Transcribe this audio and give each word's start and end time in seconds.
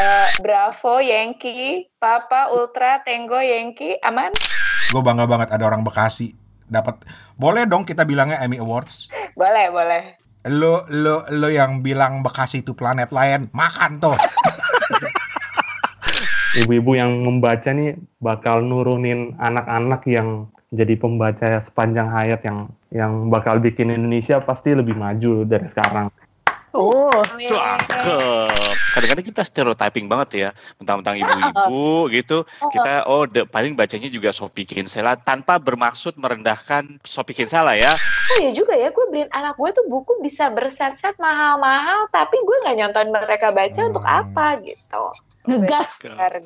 Eh, 0.00 0.28
Bravo, 0.40 0.96
Yankee, 1.04 1.92
Papa, 2.00 2.48
Ultra, 2.48 3.04
Tango, 3.04 3.36
Yankee, 3.36 4.00
aman? 4.00 4.32
Gue 4.88 5.02
bangga 5.04 5.28
banget 5.28 5.52
ada 5.52 5.60
orang 5.68 5.84
Bekasi 5.84 6.32
dapat 6.64 7.04
boleh 7.36 7.68
dong 7.68 7.84
kita 7.84 8.08
bilangnya 8.08 8.40
Emmy 8.40 8.56
Awards. 8.56 9.12
Boleh, 9.36 9.68
boleh. 9.68 10.16
Lo 10.48 10.88
lo 10.88 11.20
lo 11.36 11.52
yang 11.52 11.84
bilang 11.84 12.24
Bekasi 12.24 12.64
itu 12.64 12.72
planet 12.72 13.12
lain, 13.12 13.52
makan 13.52 14.00
tuh. 14.00 14.16
Ibu-ibu 16.64 16.96
yang 16.96 17.20
membaca 17.20 17.68
nih 17.68 18.00
bakal 18.24 18.64
nurunin 18.64 19.36
anak-anak 19.36 20.00
yang 20.08 20.48
jadi 20.72 20.96
pembaca 20.96 21.60
sepanjang 21.60 22.08
hayat 22.08 22.40
yang 22.40 22.72
yang 22.88 23.28
bakal 23.28 23.60
bikin 23.60 23.92
Indonesia 23.92 24.40
pasti 24.40 24.72
lebih 24.72 24.96
maju 24.96 25.44
dari 25.44 25.68
sekarang. 25.68 26.08
Oh, 26.70 27.10
Cakep. 27.26 28.46
Kadang-kadang 28.94 29.26
kita 29.26 29.42
stereotyping 29.42 30.06
banget 30.06 30.28
ya, 30.32 30.48
mentang-mentang 30.78 31.18
ibu-ibu 31.18 31.82
gitu. 32.16 32.38
Kita 32.46 33.04
oh 33.04 33.26
de, 33.26 33.42
paling 33.42 33.74
bacanya 33.74 34.06
juga 34.06 34.30
Sophie 34.30 34.62
Kinsella 34.62 35.14
tanpa 35.14 35.58
bermaksud 35.58 36.14
merendahkan 36.14 37.02
Sophie 37.02 37.34
Kinsella 37.34 37.74
ya. 37.74 37.90
Oh 38.30 38.38
iya 38.38 38.50
juga 38.52 38.72
ya, 38.72 38.88
gue 38.88 39.04
beliin 39.08 39.30
anak 39.30 39.56
gue 39.56 39.70
tuh 39.72 39.84
buku 39.86 40.18
bisa 40.20 40.46
berset-set 40.48 41.18
mahal-mahal, 41.18 42.06
tapi 42.08 42.38
gue 42.38 42.56
nggak 42.62 42.76
nyonton 42.78 43.06
mereka 43.10 43.50
baca 43.50 43.80
untuk 43.82 44.02
Hmm. 44.02 44.20
apa 44.22 44.46
gitu. 44.62 45.02
ngegas. 45.42 45.88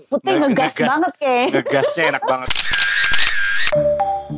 Putih 0.09 0.33
Nge- 0.33 0.41
ngegas, 0.49 0.71
ngegas. 0.73 0.89
banget 0.89 1.13
kayak. 1.19 1.47
Ngegasnya 1.53 2.05
enak 2.11 2.23
banget. 2.25 2.49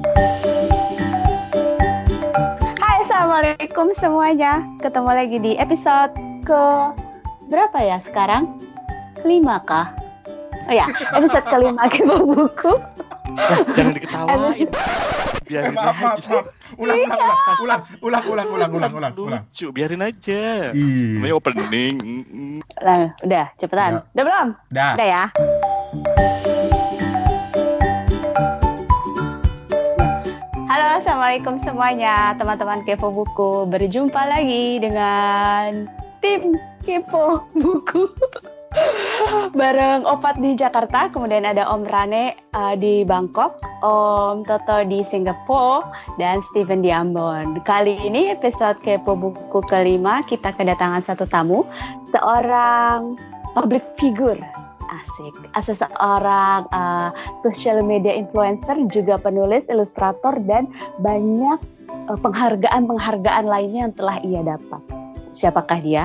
Assalamualaikum 3.46 3.88
semuanya. 4.02 4.52
Ketemu 4.82 5.10
lagi 5.14 5.38
di 5.38 5.52
episode 5.54 6.10
ke 6.42 6.62
berapa 7.46 7.78
ya 7.78 8.02
sekarang? 8.02 8.58
Kelima 9.22 9.62
kah? 9.62 9.94
Oh 10.66 10.74
ya, 10.74 10.90
episode 11.14 11.46
kelima 11.46 11.86
kita 11.94 12.26
Buku. 12.26 12.74
Jangan 13.70 13.92
diketawain. 13.94 14.66
Biarin 15.46 15.78
maaf, 15.78 15.94
maaf, 15.94 16.26
maaf. 16.26 16.46
Ulang, 16.74 16.98
iya. 16.98 17.06
ulang, 17.06 17.22
ulang, 17.62 17.82
ulang, 18.02 18.22
ulang, 18.26 18.48
ulang, 18.50 18.92
ulang, 18.98 19.14
ulang, 19.14 19.42
Lucu, 19.46 19.70
biarin 19.70 20.02
aja. 20.02 20.74
Iya. 20.74 21.22
Ini 21.22 21.30
opening. 21.30 21.94
Nah, 22.82 23.14
udah, 23.22 23.46
cepetan. 23.62 24.02
Ya. 24.02 24.10
Udah 24.10 24.24
belum? 24.26 24.48
Udah. 24.74 24.90
Udah 24.98 25.06
ya. 25.06 25.24
Assalamualaikum 31.16 31.56
semuanya, 31.64 32.36
teman-teman 32.36 32.84
Kepo 32.84 33.08
Buku. 33.08 33.64
Berjumpa 33.72 34.20
lagi 34.28 34.76
dengan 34.76 35.88
tim 36.20 36.60
Kepo 36.84 37.40
Buku. 37.56 38.04
Bareng 39.56 40.04
Opat 40.04 40.36
di 40.36 40.52
Jakarta, 40.52 41.08
kemudian 41.08 41.48
ada 41.48 41.72
Om 41.72 41.88
Rane 41.88 42.36
uh, 42.52 42.76
di 42.76 43.00
Bangkok, 43.08 43.56
Om 43.80 44.44
Toto 44.44 44.84
di 44.84 45.00
Singapura, 45.08 45.88
dan 46.20 46.44
Steven 46.52 46.84
di 46.84 46.92
Ambon. 46.92 47.64
Kali 47.64 47.96
ini 47.96 48.28
episode 48.28 48.76
Kepo 48.84 49.16
Buku 49.16 49.64
kelima, 49.64 50.20
kita 50.20 50.52
kedatangan 50.52 51.00
satu 51.00 51.24
tamu, 51.24 51.64
seorang 52.12 53.16
public 53.56 53.88
figure. 53.96 54.36
Asik. 54.90 55.34
Asa 55.52 55.74
seorang 55.74 56.70
uh, 56.70 57.10
social 57.42 57.82
media 57.82 58.14
influencer, 58.14 58.78
juga 58.90 59.18
penulis, 59.20 59.66
ilustrator, 59.68 60.38
dan 60.46 60.70
banyak 61.02 61.58
uh, 62.08 62.18
penghargaan-penghargaan 62.18 63.46
lainnya 63.46 63.90
yang 63.90 63.94
telah 63.94 64.16
ia 64.22 64.40
dapat. 64.42 64.82
Siapakah 65.34 65.80
dia? 65.82 66.04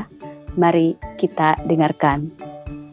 Mari 0.59 0.99
kita 1.15 1.55
dengarkan 1.63 2.27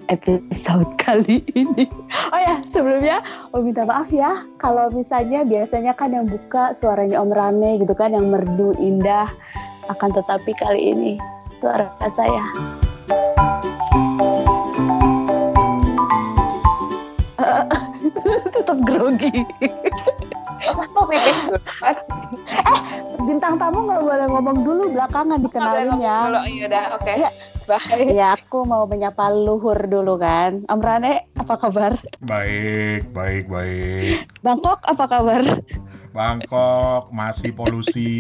episode 0.09 0.89
kali 1.05 1.44
ini. 1.53 1.84
Oh 2.33 2.41
ya, 2.41 2.64
sebelumnya 2.72 3.20
oh 3.53 3.61
minta 3.61 3.84
maaf 3.84 4.09
ya 4.09 4.44
kalau 4.56 4.89
misalnya 4.92 5.44
biasanya 5.44 5.92
kan 5.92 6.12
yang 6.12 6.27
buka 6.27 6.72
suaranya 6.77 7.20
Om 7.20 7.31
Rane 7.33 7.70
gitu 7.81 7.92
kan 7.92 8.16
yang 8.16 8.32
merdu 8.32 8.72
indah 8.81 9.28
akan 9.88 10.10
tetapi 10.12 10.53
kali 10.56 10.93
ini 10.93 11.12
suara 11.59 11.88
saya 12.12 12.44
tetap 18.56 18.78
grogi. 18.84 19.44
Mas 20.58 20.91
mau 20.92 21.06
pipis 21.06 21.38
dulu? 21.46 21.58
Bintang 23.24 23.54
tamu 23.60 23.84
nggak 23.86 24.02
boleh 24.02 24.26
ngomong 24.30 24.58
dulu 24.62 24.82
belakangan 24.94 25.38
dikenalin 25.42 25.91
ya. 26.00 26.18
Dulu, 26.28 26.41
iya 26.48 26.64
udah, 26.70 26.84
oke. 26.97 27.12
Iya. 27.12 27.30
Bye. 27.68 28.04
Ya 28.14 28.28
aku 28.34 28.58
mau 28.64 28.84
menyapa 28.88 29.28
luhur 29.30 29.78
dulu 29.86 30.16
kan. 30.16 30.64
Om 30.66 30.80
Rane 30.80 31.28
apa 31.36 31.54
kabar? 31.60 31.92
Baik, 32.24 33.10
baik, 33.12 33.44
baik. 33.50 34.28
Bangkok 34.41 34.80
apa 34.86 35.04
kabar? 35.06 35.42
Bangkok 36.12 37.12
masih 37.14 37.52
polusi. 37.54 38.18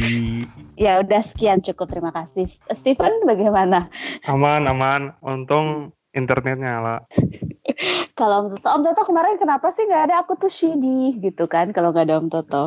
Ya 0.78 1.02
udah 1.02 1.24
sekian 1.24 1.58
cukup 1.64 1.90
terima 1.90 2.14
kasih. 2.14 2.46
Steven 2.70 3.26
bagaimana? 3.26 3.90
Aman, 4.28 4.68
aman. 4.70 5.18
Untung 5.24 5.90
internetnya 6.14 6.78
nyala. 6.78 6.96
Kalau 8.18 8.46
Om 8.46 8.46
Toto, 8.56 8.68
Om 8.68 8.82
Toto 8.82 9.02
kemarin 9.06 9.38
kenapa 9.38 9.70
sih 9.70 9.86
nggak 9.86 10.10
ada? 10.10 10.14
Aku 10.26 10.34
tuh 10.34 10.50
sedih 10.50 11.14
gitu 11.20 11.46
kan 11.46 11.70
kalau 11.70 11.94
nggak 11.94 12.08
ada 12.08 12.16
Om 12.18 12.28
Toto. 12.32 12.64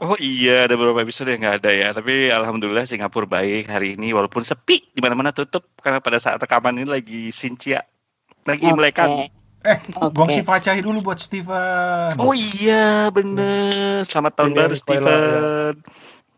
Oh 0.00 0.16
iya, 0.16 0.64
ada 0.64 0.80
beberapa 0.80 1.04
episode 1.04 1.28
yang 1.28 1.44
nggak 1.44 1.56
ada 1.60 1.70
ya. 1.72 1.88
Tapi 1.92 2.32
alhamdulillah 2.32 2.88
Singapura 2.88 3.28
baik 3.28 3.68
hari 3.68 4.00
ini, 4.00 4.16
walaupun 4.16 4.40
sepi 4.40 4.80
di 4.92 5.00
mana-mana 5.04 5.28
tutup 5.28 5.68
karena 5.80 6.00
pada 6.00 6.16
saat 6.16 6.40
rekaman 6.40 6.80
ini 6.80 6.88
lagi 6.88 7.22
Sincia 7.28 7.84
lagi 8.48 8.64
mulai 8.72 8.92
kami. 8.96 9.28
Eh, 9.60 9.76
Oke. 10.00 10.16
buang 10.16 10.32
si 10.32 10.40
Facahi 10.40 10.80
dulu 10.80 11.04
buat 11.04 11.20
Steven. 11.20 12.16
Oh 12.16 12.32
iya, 12.32 13.12
bener. 13.12 14.00
Selamat 14.08 14.40
tahun 14.40 14.56
Ini 14.56 14.56
baru 14.56 14.72
ya. 14.72 14.80
Steven. 14.80 15.72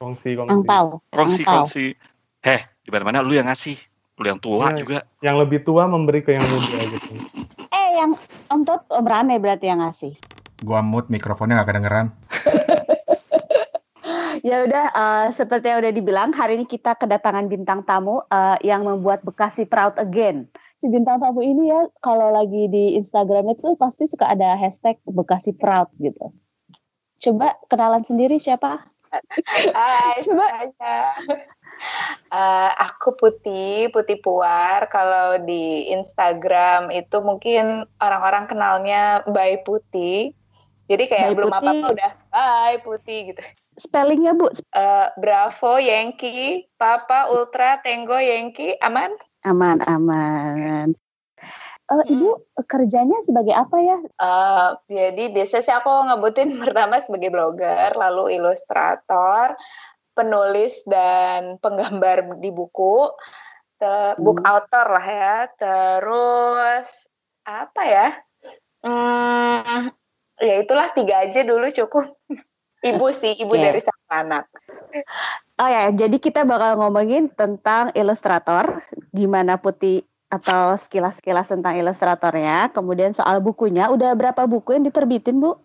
Kongsi, 0.03 0.31
kongsi. 0.35 0.51
Angpau. 0.51 0.87
Kongsi 1.15 1.43
Angpau. 1.47 1.55
kongsi. 1.63 1.87
Heh, 2.43 2.61
di 2.83 2.91
mana-mana 2.91 3.23
lu 3.23 3.39
yang 3.39 3.47
ngasih, 3.47 3.79
lu 4.19 4.27
yang 4.27 4.43
tua 4.43 4.75
Iya. 4.75 4.79
juga. 4.83 4.99
Yang 5.23 5.37
lebih 5.47 5.59
tua 5.63 5.87
memberi 5.87 6.27
ke 6.27 6.35
yang 6.35 6.43
muda 6.43 6.79
gitu. 6.83 7.11
Yang 7.93 8.13
Om 8.49 8.61
Toto, 8.65 8.89
Om 8.97 9.07
Rane 9.07 9.37
berarti 9.37 9.69
yang 9.69 9.85
ngasih. 9.85 10.17
Gua 10.65 10.81
mute 10.81 11.13
mikrofonnya 11.13 11.61
gak 11.61 11.69
kedengeran. 11.71 12.07
Ya 14.43 14.67
udah, 14.67 14.91
eh, 14.91 15.27
seperti 15.31 15.71
yang 15.71 15.79
udah 15.87 15.95
dibilang, 15.95 16.35
hari 16.35 16.59
ini 16.59 16.67
kita 16.67 16.99
kedatangan 16.99 17.47
bintang 17.47 17.87
tamu 17.87 18.27
eh, 18.27 18.59
yang 18.67 18.83
membuat 18.83 19.23
Bekasi 19.23 19.71
proud 19.71 19.95
again. 20.03 20.51
Si 20.83 20.91
bintang 20.91 21.23
tamu 21.23 21.47
ini 21.47 21.71
ya, 21.71 21.87
kalau 22.03 22.35
lagi 22.35 22.67
di 22.67 22.99
Instagram 22.99 23.55
itu 23.55 23.79
pasti 23.79 24.11
suka 24.11 24.35
ada 24.35 24.59
hashtag 24.59 24.99
Bekasi 25.07 25.55
proud 25.55 25.95
gitu. 26.03 26.35
Coba 27.23 27.55
kenalan 27.71 28.03
sendiri 28.03 28.43
siapa? 28.43 28.83
Hai, 29.79 30.19
Coba. 30.27 30.43
semuanya. 30.51 30.97
Eh, 32.33 32.71
aku 32.81 33.13
Putih, 33.17 33.93
Putih 33.93 34.17
Puar. 34.21 34.89
Kalau 34.89 35.37
di 35.45 35.93
Instagram 35.93 36.89
itu 36.89 37.21
mungkin 37.21 37.85
orang-orang 38.01 38.49
kenalnya 38.49 39.21
By 39.29 39.61
Putih. 39.61 40.33
Jadi 40.89 41.05
kayak 41.09 41.33
By 41.33 41.37
belum 41.37 41.53
apa-apa 41.53 41.87
udah 41.93 42.13
By 42.33 42.75
Putih 42.81 43.19
gitu. 43.33 43.43
Spellingnya 43.77 44.37
Bu, 44.37 44.53
Eh, 44.53 45.09
Bravo, 45.17 45.81
Yankee, 45.81 46.69
Papa, 46.77 47.33
Ultra, 47.33 47.81
Tango, 47.81 48.21
Yankee, 48.21 48.77
aman? 48.81 49.13
aman 49.43 49.83
aman. 49.91 50.95
Eh, 51.93 52.05
Ibu 52.09 52.63
kerjanya 52.65 53.19
sebagai 53.27 53.53
apa 53.53 53.77
ya? 53.81 53.99
Eh, 54.01 54.69
jadi 54.89 55.25
biasa 55.35 55.61
sih 55.61 55.75
aku 55.75 55.91
ngebutin 56.09 56.57
pertama 56.63 56.97
sebagai 57.03 57.29
blogger, 57.29 57.93
lalu 57.93 58.41
ilustrator, 58.41 59.57
penulis 60.13 60.85
dan 60.85 61.57
penggambar 61.59 62.39
di 62.41 62.53
buku, 62.53 63.11
te- 63.81 64.17
book 64.21 64.41
Hmm. 64.41 64.51
author 64.59 64.87
lah 64.93 65.07
ya. 65.07 65.39
Terus 65.57 66.89
apa 67.43 67.83
ya? 67.85 68.09
Hmm, 68.83 69.91
ya 70.43 70.55
itulah 70.63 70.91
tiga 70.95 71.23
aja 71.23 71.41
dulu 71.47 71.67
cukup. 71.71 72.19
Ibu 72.83 73.15
sih, 73.15 73.39
ibu 73.39 73.55
Oke. 73.55 73.63
dari 73.63 73.79
satu 73.79 74.07
anak. 74.11 74.51
Oh 75.55 75.71
ya, 75.71 75.95
jadi 75.95 76.19
kita 76.19 76.43
bakal 76.43 76.75
ngomongin 76.83 77.31
tentang 77.31 77.95
ilustrator, 77.95 78.83
gimana 79.15 79.55
Putih 79.55 80.03
atau 80.27 80.75
sekilas-sekilas 80.75 81.47
tentang 81.47 81.79
ilustratornya, 81.79 82.75
kemudian 82.75 83.15
soal 83.15 83.39
bukunya, 83.39 83.87
udah 83.87 84.19
berapa 84.19 84.49
buku 84.51 84.75
yang 84.75 84.83
diterbitin 84.83 85.39
Bu? 85.39 85.63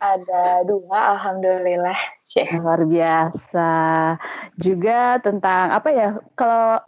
Ada 0.00 0.66
dua, 0.66 1.18
alhamdulillah. 1.18 1.98
Cih. 2.26 2.48
Luar 2.58 2.82
biasa. 2.86 3.72
Juga 4.58 5.18
tentang 5.22 5.74
apa 5.74 5.88
ya? 5.92 6.10
Kalau 6.34 6.82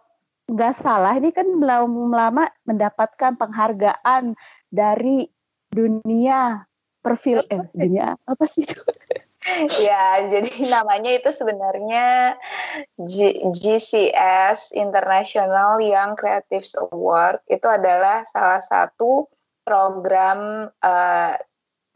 nggak 0.44 0.74
salah 0.76 1.16
ini 1.16 1.32
kan 1.32 1.48
belum 1.56 2.12
lama 2.12 2.44
mendapatkan 2.68 3.32
penghargaan 3.40 4.36
dari 4.68 5.24
dunia 5.72 6.68
perfil 7.00 7.44
eh 7.48 7.64
dunia 7.72 8.16
apa 8.28 8.44
sih 8.44 8.64
itu? 8.64 8.80
ya, 9.88 10.24
jadi 10.24 10.72
namanya 10.72 11.20
itu 11.20 11.28
sebenarnya 11.28 12.36
G 12.96 13.44
GCS 13.52 14.72
International 14.72 15.76
Young 15.84 16.16
Creatives 16.16 16.72
Award. 16.80 17.44
Itu 17.48 17.68
adalah 17.68 18.24
salah 18.24 18.64
satu 18.64 19.28
program 19.64 20.68
uh, 20.80 21.34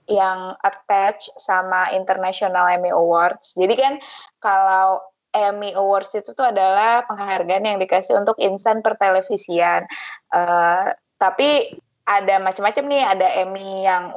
yang 0.09 0.57
attach 0.65 1.29
sama 1.37 1.93
International 1.93 2.69
Emmy 2.73 2.91
Awards. 2.91 3.55
Jadi 3.55 3.75
kan 3.77 3.95
kalau 4.41 5.05
Emmy 5.37 5.77
Awards 5.77 6.11
itu 6.17 6.33
tuh 6.33 6.49
adalah 6.49 7.05
penghargaan 7.05 7.69
yang 7.69 7.79
dikasih 7.79 8.17
untuk 8.17 8.41
insan 8.41 8.81
pertelevisian. 8.81 9.85
Uh, 10.33 10.97
tapi 11.21 11.77
ada 12.09 12.41
macam-macam 12.41 12.85
nih, 12.89 13.05
ada 13.05 13.29
Emmy 13.37 13.85
yang 13.85 14.17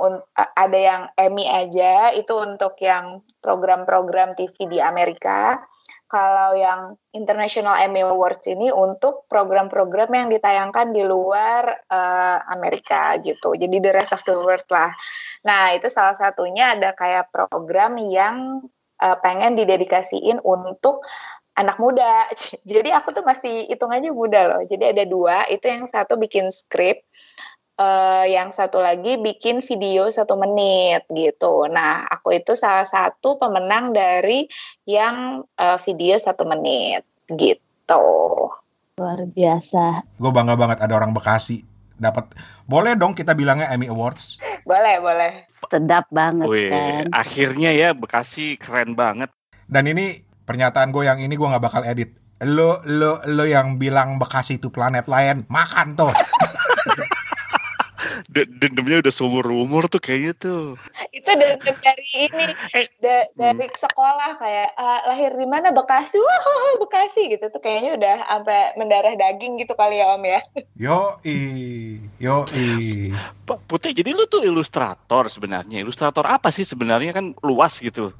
ada 0.55 0.79
yang 0.79 1.01
Emmy 1.19 1.43
aja 1.43 2.15
itu 2.15 2.31
untuk 2.39 2.79
yang 2.79 3.19
program-program 3.43 4.39
TV 4.39 4.71
di 4.71 4.79
Amerika. 4.79 5.59
Kalau 6.11 6.59
yang 6.59 6.99
International 7.15 7.79
Emmy 7.79 8.03
Awards 8.03 8.43
ini 8.51 8.67
untuk 8.67 9.31
program-program 9.31 10.11
yang 10.11 10.27
ditayangkan 10.27 10.91
di 10.91 11.07
luar 11.07 11.87
uh, 11.87 12.43
Amerika 12.51 13.15
gitu. 13.23 13.55
Jadi 13.55 13.79
the 13.79 13.95
rest 13.95 14.11
of 14.11 14.19
the 14.27 14.35
world 14.35 14.67
lah. 14.67 14.91
Nah, 15.47 15.71
itu 15.71 15.87
salah 15.87 16.19
satunya 16.19 16.75
ada 16.75 16.91
kayak 16.91 17.31
program 17.31 17.95
yang 17.95 18.59
uh, 18.99 19.17
pengen 19.23 19.55
didedikasiin 19.55 20.43
untuk 20.43 20.99
anak 21.55 21.79
muda. 21.79 22.27
Jadi 22.71 22.91
aku 22.91 23.15
tuh 23.15 23.23
masih 23.23 23.71
hitungannya 23.71 24.11
muda 24.11 24.51
loh. 24.51 24.61
Jadi 24.67 24.83
ada 24.91 25.03
dua, 25.07 25.47
itu 25.47 25.63
yang 25.63 25.87
satu 25.87 26.19
bikin 26.19 26.51
skrip, 26.51 27.07
uh, 27.81 28.25
yang 28.29 28.53
satu 28.53 28.77
lagi 28.79 29.17
bikin 29.17 29.65
video 29.65 30.07
satu 30.13 30.37
menit 30.37 31.05
gitu. 31.09 31.65
Nah, 31.67 32.05
aku 32.07 32.37
itu 32.37 32.53
salah 32.53 32.85
satu 32.85 33.41
pemenang 33.41 33.91
dari 33.91 34.45
yang 34.85 35.41
uh, 35.57 35.77
video 35.81 36.21
satu 36.21 36.45
menit 36.45 37.01
gitu. 37.33 38.05
Luar 39.01 39.25
biasa. 39.25 40.05
Gue 40.21 40.31
bangga 40.31 40.53
banget 40.53 40.77
ada 40.85 40.93
orang 40.93 41.15
Bekasi. 41.15 41.65
Dapat 42.01 42.33
boleh 42.65 42.97
dong 42.97 43.13
kita 43.13 43.37
bilangnya 43.37 43.69
Emmy 43.69 43.85
Awards? 43.85 44.41
Boleh 44.65 44.97
boleh. 44.97 45.45
Sedap 45.69 46.09
banget 46.09 46.49
Wih, 46.49 46.73
kan? 46.73 47.05
akhirnya 47.13 47.69
ya 47.73 47.89
Bekasi 47.93 48.57
keren 48.57 48.97
banget. 48.97 49.29
Dan 49.69 49.85
ini 49.85 50.17
pernyataan 50.45 50.89
gue 50.89 51.05
yang 51.05 51.21
ini 51.21 51.37
gue 51.37 51.45
nggak 51.45 51.61
bakal 51.61 51.85
edit. 51.85 52.17
Lo 52.41 52.81
lo 52.89 53.21
lo 53.29 53.45
yang 53.45 53.77
bilang 53.77 54.17
Bekasi 54.17 54.57
itu 54.57 54.73
planet 54.73 55.05
lain 55.05 55.45
makan 55.45 55.93
tuh 55.93 56.09
dendamnya 58.31 59.03
udah 59.03 59.13
seumur 59.13 59.43
umur 59.51 59.91
tuh 59.91 59.99
kayaknya 59.99 60.31
tuh 60.39 60.79
itu 61.11 61.27
dendam 61.27 61.75
dari 61.83 62.07
ini 62.15 62.45
eh, 62.79 62.87
da, 63.03 63.27
dari 63.35 63.67
hmm. 63.67 63.75
sekolah 63.75 64.39
kayak 64.39 64.69
uh, 64.79 64.99
lahir 65.11 65.35
di 65.35 65.47
mana 65.47 65.75
Bekasi 65.75 66.15
wah 66.15 66.79
Bekasi 66.79 67.27
gitu 67.27 67.51
tuh 67.51 67.59
kayaknya 67.59 67.99
udah 67.99 68.15
sampai 68.23 68.79
mendarah 68.79 69.19
daging 69.19 69.59
gitu 69.59 69.75
kali 69.75 69.99
ya 69.99 70.15
Om 70.15 70.23
ya 70.23 70.39
yo 70.79 71.19
i 71.27 71.37
yo 72.23 72.47
i 72.55 73.11
Putih 73.67 73.91
jadi 73.91 74.15
lu 74.15 74.23
tuh 74.31 74.47
ilustrator 74.47 75.27
sebenarnya 75.27 75.83
ilustrator 75.83 76.23
apa 76.23 76.47
sih 76.55 76.63
sebenarnya 76.63 77.11
kan 77.11 77.35
luas 77.43 77.83
gitu 77.83 78.15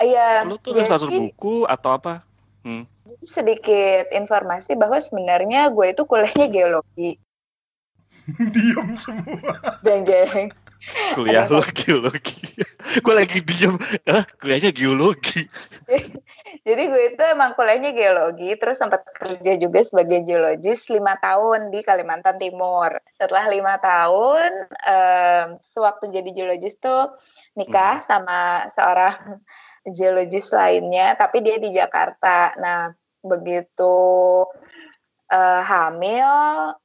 Iya. 0.00 0.44
Lu 0.44 0.60
tuh 0.60 0.76
ilustrator 0.76 1.08
buku 1.08 1.64
atau 1.64 1.96
apa? 1.96 2.20
Hmm. 2.60 2.84
Sedikit 3.24 4.12
informasi 4.12 4.76
bahwa 4.76 5.00
sebenarnya 5.00 5.72
gue 5.72 5.86
itu 5.96 6.02
kuliahnya 6.04 6.46
geologi. 6.52 7.16
diem 8.54 8.88
semua. 8.96 9.52
Jeng 9.84 10.02
jeng 10.06 10.50
kuliah 11.12 11.44
lo 11.46 11.60
geologi. 11.76 12.40
Gue 13.04 13.14
lagi 13.14 13.44
diem. 13.44 13.76
Ah, 14.08 14.24
kuliahnya 14.40 14.72
geologi? 14.72 15.44
Jadi 16.66 16.82
gue 16.88 17.02
itu 17.14 17.22
emang 17.26 17.52
kuliahnya 17.54 17.92
geologi 17.92 18.54
terus 18.56 18.80
sempat 18.80 19.04
kerja 19.12 19.58
juga 19.60 19.84
sebagai 19.84 20.24
geologis 20.24 20.88
lima 20.88 21.18
tahun 21.20 21.68
di 21.74 21.84
Kalimantan 21.84 22.40
Timur. 22.40 22.94
Setelah 23.18 23.50
lima 23.50 23.76
tahun 23.78 24.50
um, 24.70 25.46
sewaktu 25.60 26.14
jadi 26.14 26.30
geologis 26.30 26.78
tuh 26.78 27.14
nikah 27.58 28.00
hmm. 28.00 28.06
sama 28.06 28.70
seorang 28.72 29.42
geologis 29.90 30.50
lainnya 30.54 31.18
tapi 31.18 31.42
dia 31.42 31.58
di 31.58 31.74
Jakarta. 31.74 32.54
Nah 32.58 32.94
begitu 33.20 33.96
uh, 35.30 35.62
hamil 35.62 36.30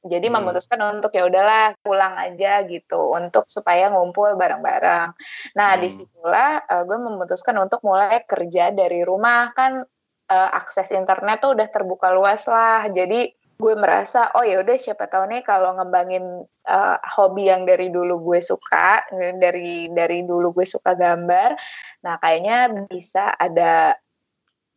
jadi 0.06 0.26
hmm. 0.30 0.34
memutuskan 0.40 0.80
untuk 0.96 1.12
ya 1.12 1.26
udahlah 1.26 1.74
pulang 1.82 2.14
aja 2.16 2.62
gitu 2.64 3.12
untuk 3.12 3.50
supaya 3.50 3.90
ngumpul 3.90 4.38
bareng-bareng 4.38 5.12
nah 5.58 5.70
hmm. 5.74 5.80
di 5.82 5.88
situlah 5.90 6.62
uh, 6.64 6.82
gue 6.86 6.98
memutuskan 6.98 7.58
untuk 7.58 7.82
mulai 7.82 8.22
kerja 8.24 8.70
dari 8.70 9.02
rumah 9.02 9.52
kan 9.52 9.82
uh, 10.30 10.50
akses 10.54 10.94
internet 10.94 11.42
tuh 11.42 11.58
udah 11.58 11.68
terbuka 11.68 12.14
luas 12.14 12.46
lah 12.46 12.86
jadi 12.88 13.34
gue 13.56 13.72
merasa 13.72 14.28
oh 14.36 14.44
ya 14.44 14.60
udah 14.60 14.76
siapa 14.76 15.08
tahu 15.08 15.32
nih 15.32 15.40
kalau 15.40 15.72
ngembangin 15.80 16.44
uh, 16.68 16.96
hobi 17.16 17.48
yang 17.48 17.64
dari 17.64 17.88
dulu 17.88 18.20
gue 18.20 18.44
suka 18.44 19.08
dari 19.40 19.88
dari 19.88 20.28
dulu 20.28 20.52
gue 20.52 20.68
suka 20.68 20.92
gambar 20.92 21.56
nah 22.04 22.20
kayaknya 22.20 22.84
bisa 22.84 23.32
ada 23.32 23.96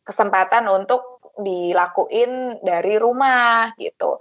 kesempatan 0.07 0.65
untuk 0.71 1.18
dilakuin 1.39 2.59
dari 2.61 2.95
rumah 2.99 3.71
gitu. 3.79 4.19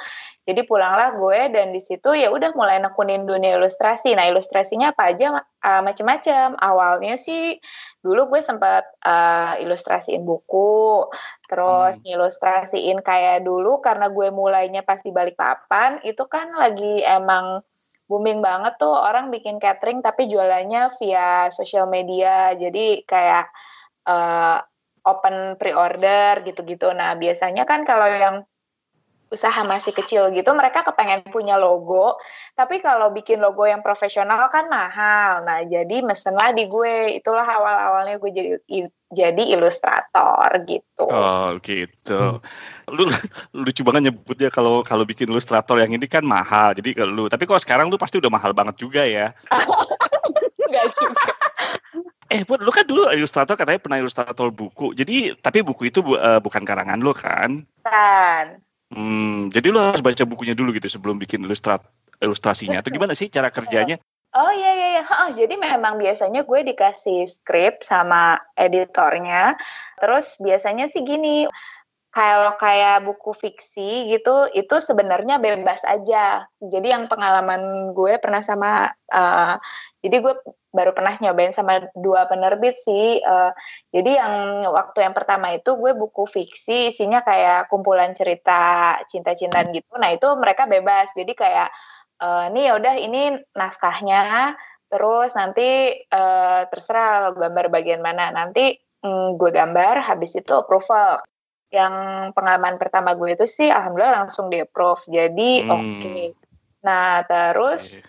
Jadi 0.48 0.64
pulanglah 0.64 1.12
gue 1.12 1.52
dan 1.52 1.76
di 1.76 1.82
situ 1.82 2.16
ya 2.16 2.32
udah 2.32 2.56
mulai 2.56 2.80
nekunin 2.80 3.28
dunia 3.28 3.60
ilustrasi. 3.60 4.16
Nah 4.16 4.24
ilustrasinya 4.30 4.96
apa 4.96 5.12
aja 5.12 5.44
uh, 5.44 5.82
macam-macam. 5.84 6.56
Awalnya 6.56 7.20
sih 7.20 7.60
dulu 8.00 8.32
gue 8.32 8.40
sempat 8.40 8.88
uh, 9.04 9.60
ilustrasiin 9.60 10.24
buku, 10.24 11.04
terus 11.50 12.00
hmm. 12.00 12.14
ilustrasiin 12.16 12.98
kayak 13.04 13.44
dulu 13.44 13.84
karena 13.84 14.08
gue 14.08 14.28
mulainya 14.32 14.80
pas 14.86 15.02
di 15.04 15.12
balik 15.12 15.36
papan 15.36 16.00
itu 16.06 16.24
kan 16.30 16.54
lagi 16.56 17.04
emang 17.04 17.60
booming 18.08 18.40
banget 18.40 18.80
tuh 18.80 18.96
orang 18.96 19.28
bikin 19.28 19.60
catering 19.60 20.00
tapi 20.00 20.32
jualannya 20.32 20.88
via 20.96 21.52
sosial 21.52 21.84
media. 21.84 22.56
Jadi 22.56 23.04
kayak 23.04 23.52
uh, 24.08 24.64
open 25.08 25.56
pre-order 25.56 26.44
gitu-gitu. 26.44 26.92
Nah, 26.92 27.16
biasanya 27.16 27.64
kan 27.64 27.88
kalau 27.88 28.06
yang 28.12 28.36
usaha 29.28 29.60
masih 29.68 29.92
kecil 29.92 30.32
gitu, 30.32 30.48
mereka 30.56 30.80
kepengen 30.80 31.20
punya 31.28 31.60
logo, 31.60 32.16
tapi 32.56 32.80
kalau 32.80 33.12
bikin 33.12 33.44
logo 33.44 33.68
yang 33.68 33.84
profesional 33.84 34.48
kan 34.48 34.72
mahal. 34.72 35.44
Nah, 35.44 35.60
jadi 35.68 36.00
mesenlah 36.00 36.56
di 36.56 36.64
gue. 36.64 37.20
Itulah 37.20 37.44
awal-awalnya 37.44 38.16
gue 38.16 38.30
jadi 38.32 38.88
jadi 39.08 39.42
ilustrator 39.56 40.48
gitu. 40.68 41.08
Oh, 41.08 41.56
gitu. 41.60 42.40
Lu 42.88 43.04
lucu 43.64 43.80
banget 43.84 44.12
nyebutnya 44.12 44.48
kalau 44.52 44.84
kalau 44.84 45.04
bikin 45.04 45.28
ilustrator 45.28 45.76
yang 45.80 45.92
ini 45.92 46.08
kan 46.08 46.24
mahal. 46.24 46.72
Jadi 46.76 46.96
kalau 46.96 47.12
lu, 47.12 47.24
tapi 47.28 47.44
kalau 47.44 47.60
sekarang 47.60 47.86
lu 47.92 48.00
pasti 48.00 48.20
udah 48.20 48.32
mahal 48.32 48.52
banget 48.56 48.80
juga 48.80 49.04
ya. 49.04 49.32
Enggak 50.68 50.88
juga. 50.92 51.32
Eh, 52.28 52.44
buat 52.44 52.60
lu 52.60 52.68
kan 52.68 52.84
dulu 52.84 53.08
ilustrator 53.08 53.56
katanya 53.56 53.80
pernah 53.80 53.98
ilustrator 54.04 54.52
buku. 54.52 54.92
Jadi 54.92 55.32
tapi 55.40 55.64
buku 55.64 55.88
itu 55.88 56.04
bu, 56.04 56.20
uh, 56.20 56.36
bukan 56.44 56.60
karangan 56.60 57.00
lu 57.00 57.16
kan? 57.16 57.64
Kan. 57.80 58.60
Hmm, 58.92 59.48
jadi 59.48 59.72
lu 59.72 59.80
harus 59.80 60.04
baca 60.04 60.24
bukunya 60.28 60.52
dulu 60.52 60.76
gitu 60.76 60.92
sebelum 60.92 61.16
bikin 61.16 61.44
ilustrat 61.48 61.80
ilustrasinya. 62.20 62.84
Atau 62.84 62.92
gimana 62.92 63.16
sih 63.16 63.32
cara 63.32 63.48
kerjanya? 63.48 63.96
Oh 64.36 64.52
iya 64.52 64.70
iya 64.76 64.88
iya. 65.00 65.02
Oh, 65.24 65.32
jadi 65.32 65.56
memang 65.56 65.96
biasanya 65.96 66.44
gue 66.44 66.60
dikasih 66.68 67.24
skrip 67.24 67.80
sama 67.80 68.36
editornya. 68.60 69.56
Terus 69.96 70.36
biasanya 70.36 70.92
sih 70.92 71.00
gini, 71.00 71.48
kalau 72.12 72.56
kayak 72.60 73.08
buku 73.08 73.32
fiksi 73.32 74.12
gitu 74.12 74.52
itu 74.52 74.76
sebenarnya 74.84 75.40
bebas 75.40 75.80
aja. 75.88 76.44
Jadi 76.60 76.92
yang 76.92 77.08
pengalaman 77.08 77.92
gue 77.96 78.20
pernah 78.20 78.44
sama 78.44 78.92
uh, 79.12 79.56
jadi 80.04 80.16
gue 80.20 80.34
baru 80.68 80.92
pernah 80.92 81.16
nyobain 81.16 81.52
sama 81.56 81.88
dua 81.96 82.28
penerbit 82.28 82.76
sih. 82.76 83.20
Uh, 83.24 83.52
jadi 83.88 84.20
yang 84.20 84.34
waktu 84.68 85.00
yang 85.00 85.16
pertama 85.16 85.56
itu 85.56 85.74
gue 85.80 85.96
buku 85.96 86.28
fiksi, 86.28 86.92
isinya 86.92 87.24
kayak 87.24 87.72
kumpulan 87.72 88.12
cerita 88.12 88.94
cinta-cintaan 89.08 89.72
gitu. 89.72 89.96
Nah 89.96 90.12
itu 90.12 90.28
mereka 90.36 90.68
bebas. 90.68 91.08
Jadi 91.16 91.32
kayak 91.32 91.72
uh, 92.20 92.52
nih 92.52 92.72
yaudah 92.72 92.94
ini 93.00 93.40
naskahnya, 93.56 94.54
terus 94.92 95.32
nanti 95.32 95.96
uh, 96.12 96.68
terserah 96.68 97.32
gambar 97.32 97.72
bagian 97.72 98.04
mana. 98.04 98.28
Nanti 98.28 98.76
um, 99.00 99.40
gue 99.40 99.48
gambar, 99.48 100.04
habis 100.04 100.36
itu 100.36 100.52
approval. 100.52 101.24
Yang 101.68 101.94
pengalaman 102.32 102.80
pertama 102.80 103.12
gue 103.12 103.36
itu 103.36 103.44
sih 103.44 103.68
alhamdulillah 103.68 104.24
langsung 104.24 104.52
di 104.52 104.60
approve. 104.60 105.04
Jadi 105.08 105.64
hmm. 105.64 105.68
oke. 105.72 105.96
Okay. 106.00 106.24
Nah 106.84 107.24
terus 107.24 108.04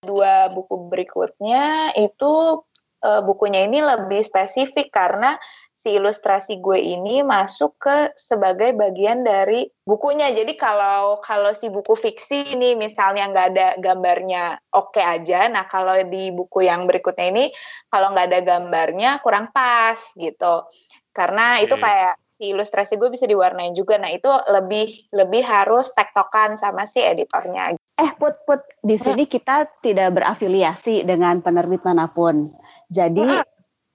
dua 0.00 0.48
buku 0.52 0.88
berikutnya 0.88 1.92
itu 1.96 2.64
uh, 3.04 3.22
bukunya 3.24 3.68
ini 3.68 3.84
lebih 3.84 4.24
spesifik 4.24 4.92
karena 4.92 5.36
si 5.80 5.96
ilustrasi 5.96 6.60
gue 6.60 6.76
ini 6.76 7.24
masuk 7.24 7.80
ke 7.80 8.12
sebagai 8.12 8.76
bagian 8.76 9.24
dari 9.24 9.64
bukunya. 9.88 10.28
Jadi 10.28 10.52
kalau 10.60 11.24
kalau 11.24 11.56
si 11.56 11.72
buku 11.72 11.96
fiksi 11.96 12.52
ini 12.52 12.76
misalnya 12.76 13.24
nggak 13.32 13.46
ada 13.56 13.68
gambarnya 13.80 14.60
oke 14.76 14.92
okay 14.92 15.04
aja. 15.08 15.48
Nah 15.48 15.64
kalau 15.64 15.96
di 16.04 16.28
buku 16.36 16.68
yang 16.68 16.84
berikutnya 16.84 17.32
ini 17.32 17.48
kalau 17.88 18.12
nggak 18.12 18.28
ada 18.28 18.40
gambarnya 18.44 19.24
kurang 19.24 19.48
pas 19.56 19.96
gitu. 20.20 20.68
Karena 21.16 21.64
itu 21.64 21.80
kayak 21.80 22.19
si 22.40 22.56
ilustrasi 22.56 22.96
gue 22.96 23.12
bisa 23.12 23.28
diwarnain 23.28 23.76
juga. 23.76 24.00
Nah 24.00 24.08
itu 24.08 24.32
lebih 24.48 25.12
lebih 25.12 25.44
harus 25.44 25.92
tektokan 25.92 26.56
sama 26.56 26.88
si 26.88 27.04
editornya. 27.04 27.76
Eh 28.00 28.10
put 28.16 28.40
put 28.48 28.64
di 28.80 28.96
sini 28.96 29.28
kita 29.28 29.68
tidak 29.84 30.16
berafiliasi 30.16 31.04
dengan 31.04 31.44
penerbit 31.44 31.84
mana 31.84 32.08
pun. 32.08 32.48
Jadi 32.88 33.44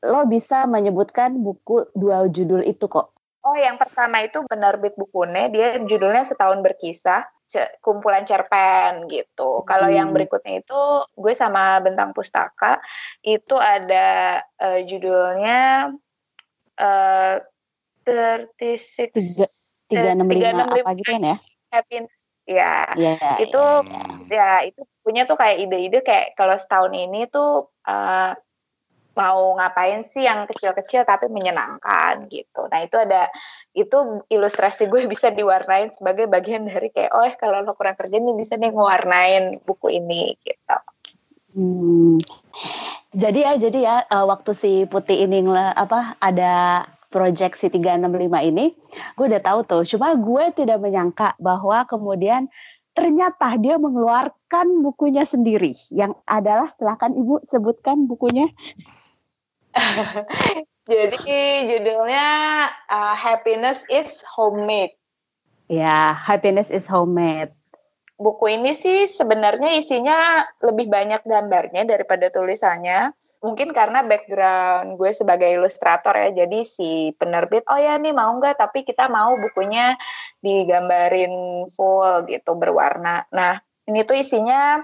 lo 0.06 0.22
bisa 0.30 0.70
menyebutkan 0.70 1.42
buku 1.42 1.90
dua 1.98 2.30
judul 2.30 2.62
itu 2.62 2.86
kok. 2.86 3.18
Oh, 3.46 3.54
yang 3.54 3.78
pertama 3.78 4.26
itu 4.26 4.42
penerbit 4.50 4.98
bukunya, 4.98 5.54
dia 5.54 5.78
judulnya 5.78 6.26
setahun 6.26 6.66
berkisah, 6.66 7.30
kumpulan 7.78 8.26
cerpen 8.26 9.06
gitu. 9.06 9.62
Hmm. 9.62 9.66
Kalau 9.70 9.90
yang 9.90 10.10
berikutnya 10.10 10.66
itu 10.66 10.82
gue 11.14 11.34
sama 11.38 11.78
Bentang 11.78 12.10
Pustaka 12.10 12.82
itu 13.22 13.54
ada 13.58 14.42
uh, 14.42 14.82
judulnya 14.82 15.94
uh, 16.82 17.36
36 18.06 19.10
tiga 19.90 20.08
enam 20.14 20.30
lima 20.30 20.66
apa 20.70 20.92
gitu 20.98 21.10
kan 21.12 21.36
ya? 21.36 21.38
Happiness 21.74 22.26
ya 22.46 22.94
yeah, 22.94 23.42
itu 23.42 23.58
yeah. 24.30 24.62
ya 24.62 24.70
itu 24.70 24.82
punya 25.02 25.26
tuh 25.26 25.34
kayak 25.34 25.66
ide-ide 25.66 26.06
kayak 26.06 26.38
kalau 26.38 26.54
setahun 26.54 26.94
ini 26.94 27.26
tuh 27.26 27.74
uh, 27.90 28.38
mau 29.16 29.56
ngapain 29.56 30.04
sih 30.12 30.28
yang 30.28 30.44
kecil-kecil 30.46 31.08
tapi 31.08 31.32
menyenangkan 31.32 32.28
gitu. 32.28 32.68
Nah 32.68 32.84
itu 32.84 33.00
ada 33.00 33.32
itu 33.72 34.22
ilustrasi 34.28 34.92
gue 34.92 35.08
bisa 35.14 35.32
diwarnain 35.32 35.90
sebagai 35.96 36.28
bagian 36.28 36.68
dari 36.68 36.92
kayak 36.92 37.16
oh 37.16 37.24
eh 37.24 37.34
kalau 37.40 37.64
lo 37.64 37.74
kurang 37.74 37.96
kerja 37.96 38.20
nih 38.20 38.36
bisa 38.36 38.60
nih 38.60 38.76
ngewarnain 38.76 39.64
buku 39.64 39.96
ini 39.96 40.36
gitu. 40.44 40.78
Hmm. 41.56 42.20
Jadi 43.16 43.40
ya 43.48 43.54
jadi 43.56 43.80
ya 43.80 43.96
uh, 44.12 44.28
waktu 44.28 44.52
si 44.52 44.72
Putih 44.92 45.24
ini 45.24 45.40
apa 45.56 46.20
ada 46.20 46.84
project 47.16 47.56
si 47.64 47.72
365 47.72 48.12
ini, 48.52 48.76
gue 49.16 49.26
udah 49.32 49.40
tahu 49.40 49.60
tuh. 49.64 49.84
Cuma 49.88 50.12
gue 50.20 50.52
tidak 50.52 50.84
menyangka 50.84 51.40
bahwa 51.40 51.88
kemudian 51.88 52.52
ternyata 52.92 53.56
dia 53.56 53.80
mengeluarkan 53.80 54.84
bukunya 54.84 55.24
sendiri 55.24 55.72
yang 55.96 56.12
adalah 56.28 56.76
silahkan 56.76 57.12
ibu 57.16 57.40
sebutkan 57.48 58.08
bukunya 58.08 58.52
Jadi 60.86 61.66
judulnya 61.66 62.28
uh, 62.94 63.16
Happiness 63.18 63.82
is 63.90 64.22
Homemade. 64.38 64.94
Ya, 65.66 66.14
Happiness 66.14 66.70
is 66.70 66.86
Homemade. 66.86 67.55
Buku 68.16 68.48
ini 68.48 68.72
sih 68.72 69.12
sebenarnya 69.12 69.76
isinya 69.76 70.48
lebih 70.64 70.88
banyak 70.88 71.28
gambarnya 71.28 71.84
daripada 71.84 72.32
tulisannya. 72.32 73.12
Mungkin 73.44 73.76
karena 73.76 74.08
background 74.08 74.96
gue 74.96 75.12
sebagai 75.12 75.52
ilustrator 75.52 76.16
ya. 76.16 76.48
Jadi 76.48 76.64
si 76.64 77.12
penerbit, 77.20 77.68
oh 77.68 77.76
ya 77.76 78.00
nih 78.00 78.16
mau 78.16 78.32
nggak? 78.40 78.56
Tapi 78.56 78.88
kita 78.88 79.12
mau 79.12 79.36
bukunya 79.36 80.00
digambarin 80.40 81.68
full 81.76 82.24
gitu 82.32 82.56
berwarna. 82.56 83.28
Nah 83.36 83.60
ini 83.84 84.08
tuh 84.08 84.16
isinya 84.16 84.80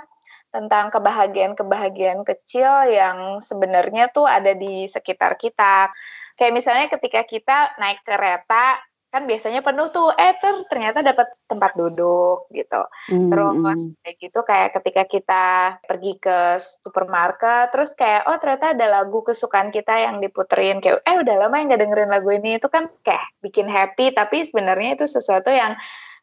tentang 0.51 0.91
kebahagiaan-kebahagiaan 0.91 2.27
kecil 2.27 2.91
yang 2.91 3.39
sebenarnya 3.39 4.11
tuh 4.11 4.27
ada 4.27 4.51
di 4.51 4.91
sekitar 4.91 5.39
kita. 5.39 5.87
Kayak 6.35 6.53
misalnya 6.53 6.87
ketika 6.91 7.23
kita 7.23 7.57
naik 7.79 8.03
kereta, 8.03 8.75
kan 9.11 9.27
biasanya 9.27 9.59
penuh 9.59 9.91
tuh, 9.91 10.07
eh 10.15 10.31
ter, 10.39 10.55
ternyata 10.71 11.03
dapat 11.03 11.27
tempat 11.43 11.75
duduk 11.75 12.47
gitu. 12.55 12.81
Hmm. 13.11 13.27
Terus 13.27 13.91
kayak 13.99 14.17
gitu 14.23 14.39
kayak 14.47 14.69
ketika 14.79 15.03
kita 15.03 15.45
pergi 15.83 16.15
ke 16.15 16.63
supermarket, 16.63 17.75
terus 17.75 17.91
kayak 17.91 18.23
oh 18.31 18.39
ternyata 18.39 18.71
ada 18.71 18.87
lagu 18.87 19.19
kesukaan 19.19 19.69
kita 19.75 19.99
yang 19.99 20.23
diputerin 20.23 20.79
kayak 20.79 21.03
eh 21.03 21.19
udah 21.19 21.35
lama 21.43 21.59
yang 21.59 21.75
gak 21.75 21.83
dengerin 21.83 22.11
lagu 22.11 22.31
ini 22.31 22.55
itu 22.55 22.71
kan 22.71 22.87
kayak 23.03 23.27
bikin 23.43 23.67
happy, 23.67 24.15
tapi 24.15 24.47
sebenarnya 24.47 24.95
itu 24.95 25.05
sesuatu 25.11 25.51
yang 25.51 25.75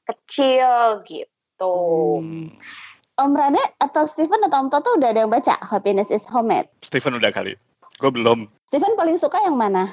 kecil 0.09 1.05
gitu. 1.05 1.77
Hmm. 2.25 2.49
Om 3.19 3.35
Rane 3.37 3.61
atau 3.85 4.09
Steven 4.09 4.49
atau 4.49 4.65
Om 4.65 4.69
Toto 4.73 4.97
udah 4.97 5.13
ada 5.13 5.27
yang 5.27 5.33
baca 5.35 5.61
Happiness 5.61 6.09
is 6.09 6.25
Homemade? 6.25 6.71
Steven 6.81 7.21
udah 7.21 7.35
kali. 7.35 7.53
Gue 7.99 8.15
belum. 8.15 8.47
Steven 8.71 8.95
paling 8.95 9.19
suka 9.19 9.43
yang 9.43 9.59
mana? 9.59 9.93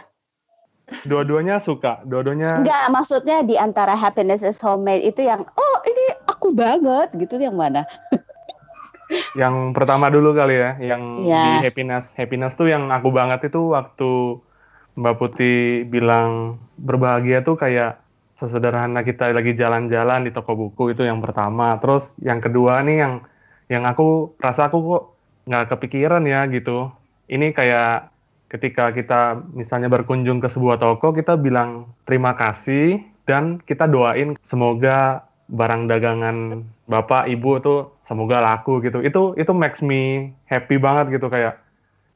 Dua-duanya 0.86 1.58
suka, 1.58 2.06
dua-duanya. 2.06 2.62
Enggak, 2.62 2.86
maksudnya 2.94 3.42
di 3.42 3.58
antara 3.58 3.98
Happiness 3.98 4.46
is 4.46 4.62
Homemade 4.62 5.02
itu 5.02 5.26
yang 5.26 5.42
oh 5.42 5.78
ini 5.82 6.06
aku 6.30 6.54
banget 6.54 7.10
gitu 7.18 7.42
yang 7.42 7.58
mana? 7.58 7.90
yang 9.42 9.74
pertama 9.74 10.14
dulu 10.14 10.38
kali 10.38 10.62
ya, 10.62 10.78
yang 10.78 11.26
yeah. 11.26 11.58
di 11.58 11.66
Happiness. 11.66 12.14
Happiness 12.14 12.54
tuh 12.54 12.70
yang 12.70 12.94
aku 12.94 13.10
banget 13.10 13.50
itu 13.50 13.74
waktu 13.74 14.38
Mbak 14.96 15.16
Putih 15.18 15.90
bilang 15.90 16.62
berbahagia 16.78 17.42
tuh 17.42 17.58
kayak 17.58 18.00
sesederhana 18.38 19.02
kita 19.02 19.32
lagi 19.32 19.56
jalan-jalan 19.56 20.28
di 20.28 20.32
toko 20.32 20.54
buku 20.54 20.94
itu 20.94 21.02
yang 21.02 21.18
pertama. 21.18 21.82
Terus 21.82 22.14
yang 22.22 22.40
kedua 22.40 22.86
nih 22.86 22.98
yang 23.02 23.14
yang 23.74 23.84
aku 23.90 24.38
rasa 24.38 24.70
aku 24.70 24.78
kok 24.86 25.04
nggak 25.50 25.66
kepikiran 25.74 26.24
ya 26.30 26.46
gitu. 26.46 26.94
Ini 27.26 27.58
kayak 27.58 28.15
ketika 28.50 28.94
kita 28.94 29.42
misalnya 29.54 29.90
berkunjung 29.90 30.40
ke 30.40 30.48
sebuah 30.48 30.78
toko 30.78 31.12
kita 31.12 31.36
bilang 31.36 31.90
terima 32.06 32.38
kasih 32.38 33.02
dan 33.26 33.58
kita 33.66 33.90
doain 33.90 34.38
semoga 34.46 35.26
barang 35.46 35.90
dagangan 35.90 36.66
bapak 36.90 37.30
ibu 37.30 37.62
tuh 37.62 37.80
semoga 38.06 38.42
laku 38.42 38.82
gitu. 38.82 39.02
Itu 39.02 39.34
itu 39.38 39.52
makes 39.54 39.82
me 39.82 40.34
happy 40.50 40.78
banget 40.78 41.18
gitu 41.18 41.30
kayak 41.30 41.58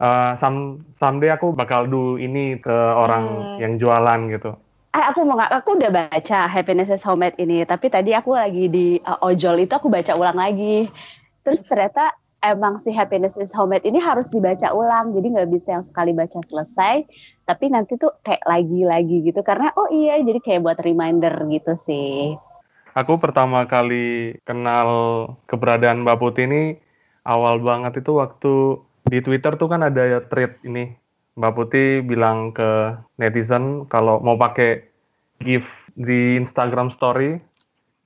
uh, 0.00 0.32
some 0.34 0.82
someday 0.96 1.30
aku 1.30 1.52
bakal 1.52 1.86
do 1.86 2.16
ini 2.16 2.58
ke 2.58 2.72
orang 2.72 3.24
hmm. 3.28 3.58
yang 3.60 3.72
jualan 3.76 4.20
gitu 4.32 4.56
eh 4.90 5.04
aku 5.06 5.22
mau 5.22 5.38
nggak 5.38 5.62
aku 5.62 5.78
udah 5.78 5.92
baca 5.94 6.40
Happiness 6.50 6.90
is 6.90 7.06
Homemade 7.06 7.38
ini 7.38 7.62
tapi 7.62 7.86
tadi 7.86 8.10
aku 8.10 8.34
lagi 8.34 8.66
di 8.66 8.98
uh, 9.06 9.22
ojol 9.22 9.62
itu 9.62 9.70
aku 9.70 9.86
baca 9.86 10.18
ulang 10.18 10.34
lagi 10.34 10.90
terus 11.46 11.62
ternyata 11.62 12.10
emang 12.40 12.80
si 12.80 12.90
Happiness 12.92 13.36
is 13.36 13.52
Homemade 13.52 13.84
ini 13.84 14.00
harus 14.00 14.28
dibaca 14.32 14.72
ulang 14.72 15.12
jadi 15.12 15.26
nggak 15.36 15.50
bisa 15.52 15.80
yang 15.80 15.84
sekali 15.84 16.16
baca 16.16 16.40
selesai. 16.48 17.04
Tapi 17.44 17.64
nanti 17.68 18.00
tuh 18.00 18.16
kayak 18.24 18.44
lagi-lagi 18.48 19.28
gitu 19.28 19.40
karena 19.44 19.72
oh 19.76 19.88
iya 19.92 20.20
jadi 20.20 20.40
kayak 20.40 20.64
buat 20.64 20.78
reminder 20.80 21.32
gitu 21.52 21.76
sih. 21.76 22.36
Aku 22.96 23.22
pertama 23.22 23.70
kali 23.70 24.34
kenal 24.42 24.88
keberadaan 25.46 26.02
Mbak 26.02 26.18
Putih 26.18 26.44
ini 26.50 26.62
awal 27.22 27.62
banget 27.62 28.02
itu 28.02 28.18
waktu 28.18 28.82
di 29.06 29.18
Twitter 29.22 29.54
tuh 29.54 29.68
kan 29.70 29.86
ada 29.86 30.24
thread 30.26 30.58
ini. 30.66 30.96
Mbak 31.38 31.52
Putih 31.54 32.02
bilang 32.02 32.50
ke 32.50 32.98
netizen 33.16 33.86
kalau 33.86 34.18
mau 34.18 34.34
pakai 34.34 34.90
gift 35.40 35.70
di 35.94 36.36
Instagram 36.36 36.90
Story 36.90 37.38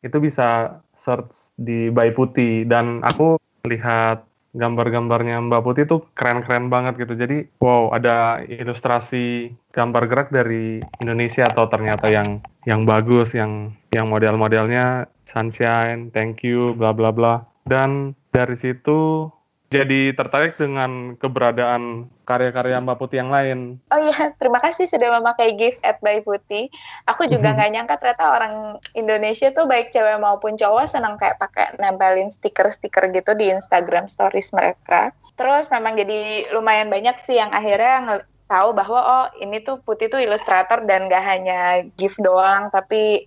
itu 0.04 0.16
bisa 0.20 0.78
search 1.00 1.56
di 1.56 1.88
Mbak 1.88 2.12
Putih. 2.12 2.68
Dan 2.68 3.00
aku 3.00 3.40
lihat 3.64 4.28
gambar-gambarnya 4.54 5.42
Mbak 5.50 5.62
Putih 5.66 5.84
itu 5.84 5.96
keren-keren 6.14 6.70
banget 6.70 6.94
gitu. 7.02 7.18
Jadi 7.18 7.50
wow 7.58 7.90
ada 7.90 8.40
ilustrasi 8.46 9.50
gambar 9.74 10.06
gerak 10.06 10.28
dari 10.30 10.78
Indonesia 11.02 11.50
atau 11.50 11.66
ternyata 11.66 12.06
yang 12.08 12.38
yang 12.64 12.86
bagus, 12.86 13.34
yang 13.34 13.74
yang 13.90 14.08
model-modelnya 14.08 15.10
sunshine, 15.26 16.14
thank 16.14 16.46
you, 16.46 16.72
bla 16.78 16.94
bla 16.94 17.10
bla. 17.10 17.42
Dan 17.66 18.14
dari 18.30 18.54
situ 18.54 19.28
jadi 19.74 20.14
tertarik 20.14 20.54
dengan 20.54 21.18
keberadaan 21.18 22.06
karya-karya 22.22 22.78
Mbak 22.78 22.96
Putih 23.02 23.18
yang 23.26 23.34
lain. 23.34 23.82
Oh 23.90 23.98
iya, 23.98 24.30
terima 24.38 24.62
kasih 24.62 24.86
sudah 24.86 25.18
memakai 25.18 25.58
gift 25.58 25.82
at 25.82 25.98
Mbak 25.98 26.22
Putih. 26.22 26.70
Aku 27.10 27.26
juga 27.26 27.50
mhm. 27.50 27.54
nggak 27.58 27.70
nyangka 27.74 27.94
ternyata 27.98 28.24
orang 28.30 28.54
Indonesia 28.94 29.50
tuh 29.50 29.66
baik 29.66 29.90
cewek 29.90 30.22
maupun 30.22 30.54
cowok 30.54 30.86
senang 30.86 31.18
kayak 31.18 31.42
pakai 31.42 31.74
nempelin 31.82 32.30
stiker-stiker 32.30 33.10
gitu 33.10 33.34
di 33.34 33.50
Instagram 33.50 34.06
stories 34.06 34.54
mereka. 34.54 35.10
Terus 35.34 35.66
memang 35.74 35.98
jadi 35.98 36.46
lumayan 36.54 36.88
banyak 36.88 37.18
sih 37.18 37.42
yang 37.42 37.50
akhirnya 37.50 38.22
tahu 38.46 38.76
bahwa 38.76 39.00
oh 39.00 39.26
ini 39.40 39.58
tuh 39.64 39.80
Putih 39.82 40.12
tuh 40.12 40.20
ilustrator 40.20 40.84
dan 40.84 41.08
gak 41.08 41.24
hanya 41.24 41.82
gift 41.96 42.20
doang 42.20 42.68
tapi 42.68 43.24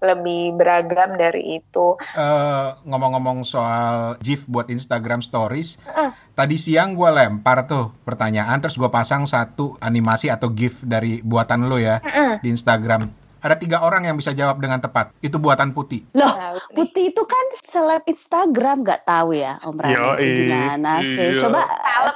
lebih 0.00 0.56
beragam 0.56 1.14
dari 1.14 1.60
itu. 1.60 1.96
Uh, 2.16 2.74
ngomong-ngomong 2.88 3.44
soal 3.44 4.16
GIF 4.24 4.48
buat 4.48 4.72
Instagram 4.72 5.20
Stories, 5.20 5.80
uh. 5.92 6.12
tadi 6.32 6.56
siang 6.56 6.96
gue 6.96 7.08
lempar 7.12 7.68
tuh 7.68 7.92
pertanyaan, 8.02 8.58
terus 8.58 8.80
gue 8.80 8.88
pasang 8.88 9.28
satu 9.28 9.76
animasi 9.78 10.32
atau 10.32 10.50
GIF 10.50 10.82
dari 10.82 11.20
buatan 11.20 11.68
lo 11.68 11.76
ya 11.76 12.00
uh. 12.00 12.40
di 12.40 12.48
Instagram. 12.48 13.20
Ada 13.40 13.56
tiga 13.56 13.80
orang 13.80 14.04
yang 14.04 14.20
bisa 14.20 14.36
jawab 14.36 14.60
dengan 14.60 14.84
tepat. 14.84 15.16
Itu 15.24 15.40
buatan 15.40 15.72
Putih. 15.72 16.04
Loh, 16.12 16.28
nah, 16.28 16.60
Putih 16.76 17.08
itu 17.08 17.24
kan 17.24 17.46
seleb 17.64 18.04
Instagram, 18.04 18.84
nggak 18.84 19.08
tahu 19.08 19.32
ya 19.32 19.56
Om 19.64 19.80
Rani 19.80 20.20
gimana 20.20 21.00
sih? 21.00 21.40
Iya. 21.40 21.48
Coba 21.48 21.60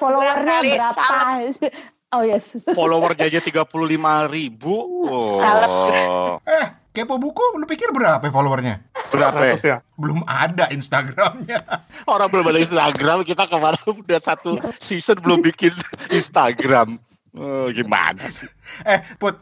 followernya 0.00 0.56
berapa? 0.60 1.04
Oh 2.14 2.22
yes. 2.22 2.46
Follower 2.78 3.10
aja 3.18 3.42
35 3.42 3.66
ribu. 4.30 4.76
Salah. 5.42 5.66
Oh. 5.66 6.38
Eh, 6.46 6.66
kepo 6.94 7.18
buku 7.18 7.42
lu 7.58 7.66
pikir 7.66 7.90
berapa 7.90 8.22
followernya? 8.22 8.78
Berapa 9.10 9.42
ya? 9.42 9.54
100 9.58 9.66
ya? 9.66 9.78
Belum 9.98 10.22
ada 10.24 10.70
Instagramnya. 10.70 11.58
Orang 12.12 12.30
belum 12.30 12.54
ada 12.54 12.62
Instagram, 12.62 13.26
kita 13.26 13.50
kemarin 13.50 13.82
udah 14.06 14.20
satu 14.22 14.62
season 14.78 15.18
belum 15.18 15.42
bikin 15.42 15.74
Instagram. 16.18 17.02
Oh, 17.34 17.66
gimana 17.66 18.22
sih? 18.30 18.46
Eh, 18.86 19.02
Put, 19.18 19.34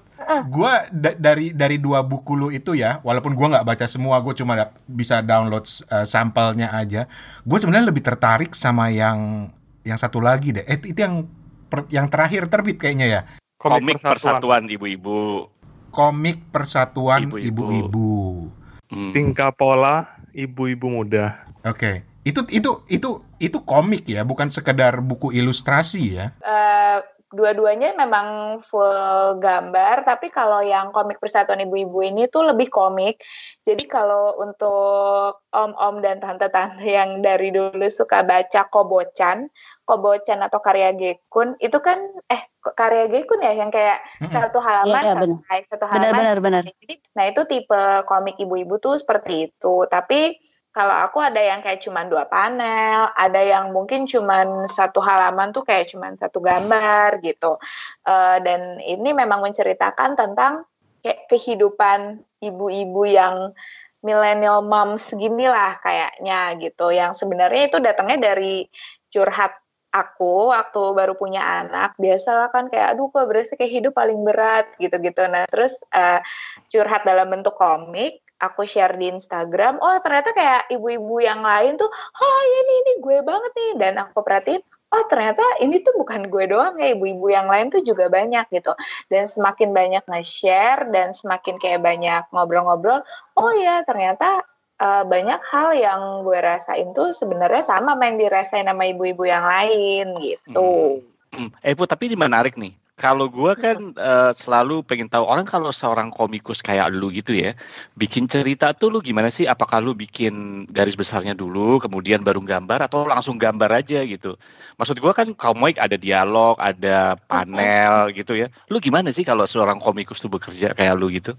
gua 0.48 0.88
da- 0.88 1.12
dari 1.12 1.52
dari 1.52 1.76
dua 1.76 2.00
buku 2.00 2.32
lu 2.32 2.48
itu 2.48 2.72
ya, 2.72 3.04
walaupun 3.04 3.36
gua 3.36 3.52
nggak 3.52 3.68
baca 3.68 3.84
semua, 3.84 4.16
gue 4.24 4.32
cuma 4.32 4.56
da- 4.56 4.72
bisa 4.88 5.20
download 5.20 5.68
uh, 5.92 6.08
sampelnya 6.08 6.72
aja. 6.72 7.04
Gue 7.44 7.60
sebenarnya 7.60 7.92
lebih 7.92 8.00
tertarik 8.00 8.56
sama 8.56 8.88
yang 8.88 9.52
yang 9.84 10.00
satu 10.00 10.24
lagi 10.24 10.56
deh. 10.56 10.64
Eh, 10.64 10.80
itu 10.80 11.04
yang 11.04 11.28
per- 11.68 11.84
yang 11.92 12.08
terakhir 12.08 12.48
terbit 12.48 12.80
kayaknya 12.80 13.06
ya. 13.12 13.20
Komik 13.60 14.00
Persatuan 14.00 14.64
Ibu-Ibu. 14.72 15.51
Komik 15.92 16.48
Persatuan 16.48 17.28
Ibu-ibu. 17.28 18.48
Hmm. 18.88 19.12
Tingkah 19.12 19.52
pola 19.52 20.16
ibu-ibu 20.32 20.88
muda. 20.88 21.44
Oke. 21.62 22.08
Itu 22.22 22.46
itu 22.54 22.86
itu 22.86 23.18
itu 23.42 23.58
komik 23.66 24.06
ya, 24.06 24.22
bukan 24.22 24.46
sekedar 24.46 25.02
buku 25.02 25.34
ilustrasi 25.34 26.02
ya. 26.16 26.26
Eh, 26.38 26.98
dua-duanya 27.32 27.96
memang 27.96 28.60
full 28.60 29.40
gambar, 29.40 30.04
tapi 30.04 30.28
kalau 30.28 30.60
yang 30.60 30.92
komik 30.92 31.16
Persatuan 31.16 31.64
Ibu-Ibu 31.64 31.98
ini 32.04 32.28
tuh 32.28 32.44
lebih 32.52 32.68
komik. 32.68 33.24
Jadi 33.64 33.88
kalau 33.88 34.36
untuk 34.36 35.40
om-om 35.50 36.04
dan 36.04 36.20
tante-tante 36.20 36.84
yang 36.84 37.24
dari 37.24 37.48
dulu 37.48 37.88
suka 37.88 38.20
baca 38.22 38.68
Kobocan, 38.68 39.48
Kobocan 39.88 40.44
atau 40.44 40.60
karya 40.60 40.92
Gekun, 40.92 41.56
itu 41.58 41.80
kan 41.80 41.98
eh 42.28 42.46
karya 42.76 43.08
Gekun 43.08 43.42
ya 43.42 43.56
yang 43.56 43.72
kayak 43.72 44.04
Mm-mm. 44.22 44.30
satu 44.30 44.62
halaman 44.62 45.02
Iya, 45.02 45.02
iya, 45.02 45.14
benar. 45.16 45.38
selesai, 45.42 45.60
satu 45.72 45.84
Benar 45.88 45.92
halaman 45.98 46.20
benar 46.20 46.38
benar. 46.38 46.62
Jadi, 46.68 46.94
nah 47.16 47.24
itu 47.26 47.40
tipe 47.48 47.82
komik 48.06 48.36
ibu-ibu 48.38 48.76
tuh 48.78 49.00
seperti 49.00 49.50
itu. 49.50 49.88
Tapi 49.88 50.36
kalau 50.72 50.96
aku 51.04 51.20
ada 51.20 51.36
yang 51.36 51.60
kayak 51.60 51.84
cuman 51.84 52.08
dua 52.08 52.24
panel, 52.24 53.12
ada 53.12 53.40
yang 53.44 53.76
mungkin 53.76 54.08
cuman 54.08 54.64
satu 54.64 55.04
halaman 55.04 55.52
tuh 55.52 55.68
kayak 55.68 55.92
cuman 55.92 56.16
satu 56.16 56.40
gambar 56.40 57.20
gitu. 57.20 57.60
Eh, 58.08 58.36
dan 58.40 58.80
ini 58.80 59.12
memang 59.12 59.44
menceritakan 59.44 60.16
tentang 60.16 60.64
kayak 61.04 61.28
kehidupan 61.28 62.24
ibu-ibu 62.40 63.04
yang 63.04 63.52
millennial 64.00 64.64
moms 64.64 65.12
gini 65.12 65.44
lah 65.44 65.76
kayaknya 65.84 66.56
gitu. 66.56 66.88
Yang 66.88 67.20
sebenarnya 67.20 67.68
itu 67.68 67.76
datangnya 67.76 68.32
dari 68.32 68.64
curhat 69.12 69.52
aku 69.92 70.56
waktu 70.56 70.80
baru 70.96 71.12
punya 71.20 71.44
anak 71.44 71.92
biasalah 72.00 72.48
kan 72.48 72.72
kayak 72.72 72.96
aduh 72.96 73.12
kok 73.12 73.28
berasa 73.28 73.60
kayak 73.60 73.76
hidup 73.76 73.92
paling 73.92 74.24
berat 74.24 74.64
gitu-gitu 74.80 75.20
nah 75.28 75.44
terus 75.52 75.76
eh, 75.92 76.24
curhat 76.72 77.04
dalam 77.04 77.28
bentuk 77.28 77.52
komik 77.60 78.24
aku 78.42 78.66
share 78.66 78.98
di 78.98 79.06
Instagram 79.14 79.78
oh 79.78 79.96
ternyata 80.02 80.34
kayak 80.34 80.68
ibu-ibu 80.74 81.22
yang 81.22 81.40
lain 81.46 81.78
tuh 81.78 81.86
oh 81.88 82.40
ini 82.42 82.74
ini 82.82 82.92
gue 82.98 83.18
banget 83.22 83.52
nih 83.54 83.72
dan 83.78 83.94
aku 84.02 84.26
perhatiin 84.26 84.62
oh 84.92 85.04
ternyata 85.06 85.40
ini 85.62 85.80
tuh 85.80 85.94
bukan 85.94 86.26
gue 86.26 86.44
doang 86.50 86.74
ya 86.76 86.92
ibu-ibu 86.92 87.30
yang 87.30 87.46
lain 87.46 87.70
tuh 87.70 87.80
juga 87.86 88.10
banyak 88.10 88.44
gitu 88.50 88.74
dan 89.08 89.30
semakin 89.30 89.70
banyak 89.70 90.04
nge-share 90.04 90.90
dan 90.90 91.14
semakin 91.14 91.56
kayak 91.62 91.80
banyak 91.80 92.26
ngobrol-ngobrol 92.34 93.00
oh 93.38 93.52
ya 93.54 93.86
ternyata 93.86 94.44
uh, 94.82 95.02
banyak 95.06 95.38
hal 95.48 95.70
yang 95.78 96.00
gue 96.26 96.38
rasain 96.42 96.90
tuh 96.90 97.14
sebenarnya 97.14 97.62
sama 97.62 97.94
yang 98.02 98.18
dirasain 98.18 98.66
sama 98.66 98.90
ibu-ibu 98.90 99.22
yang 99.22 99.46
lain 99.46 100.18
gitu. 100.18 101.00
Hmm. 101.32 101.48
Eh 101.64 101.72
Bu, 101.72 101.88
tapi 101.88 102.12
ini 102.12 102.16
menarik 102.18 102.60
nih. 102.60 102.81
Kalau 103.00 103.26
gue 103.32 103.52
kan 103.56 103.76
eh, 103.96 104.32
selalu 104.36 104.84
pengen 104.84 105.08
tahu 105.08 105.24
orang 105.24 105.48
kalau 105.48 105.72
seorang 105.72 106.12
komikus 106.12 106.60
kayak 106.60 106.92
lu 106.92 107.08
gitu 107.08 107.32
ya, 107.32 107.56
bikin 107.96 108.28
cerita 108.28 108.76
tuh 108.76 108.92
lu 108.92 108.98
gimana 109.00 109.32
sih? 109.32 109.48
Apakah 109.48 109.80
lu 109.80 109.96
bikin 109.96 110.64
garis 110.68 110.92
besarnya 110.94 111.32
dulu, 111.32 111.80
kemudian 111.80 112.20
baru 112.20 112.44
gambar, 112.44 112.84
atau 112.86 113.08
langsung 113.08 113.40
gambar 113.40 113.80
aja 113.80 114.04
gitu? 114.04 114.36
Maksud 114.76 115.00
gue 115.00 115.12
kan 115.16 115.28
komik 115.32 115.80
ada 115.80 115.96
dialog, 115.96 116.60
ada 116.60 117.16
panel 117.26 118.12
gitu 118.12 118.36
ya. 118.36 118.52
Lu 118.68 118.76
gimana 118.76 119.08
sih 119.08 119.24
kalau 119.24 119.48
seorang 119.48 119.80
komikus 119.80 120.20
tuh 120.20 120.28
bekerja 120.28 120.76
kayak 120.76 120.94
lu 121.00 121.08
gitu? 121.08 121.32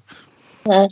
Hmm. 0.64 0.88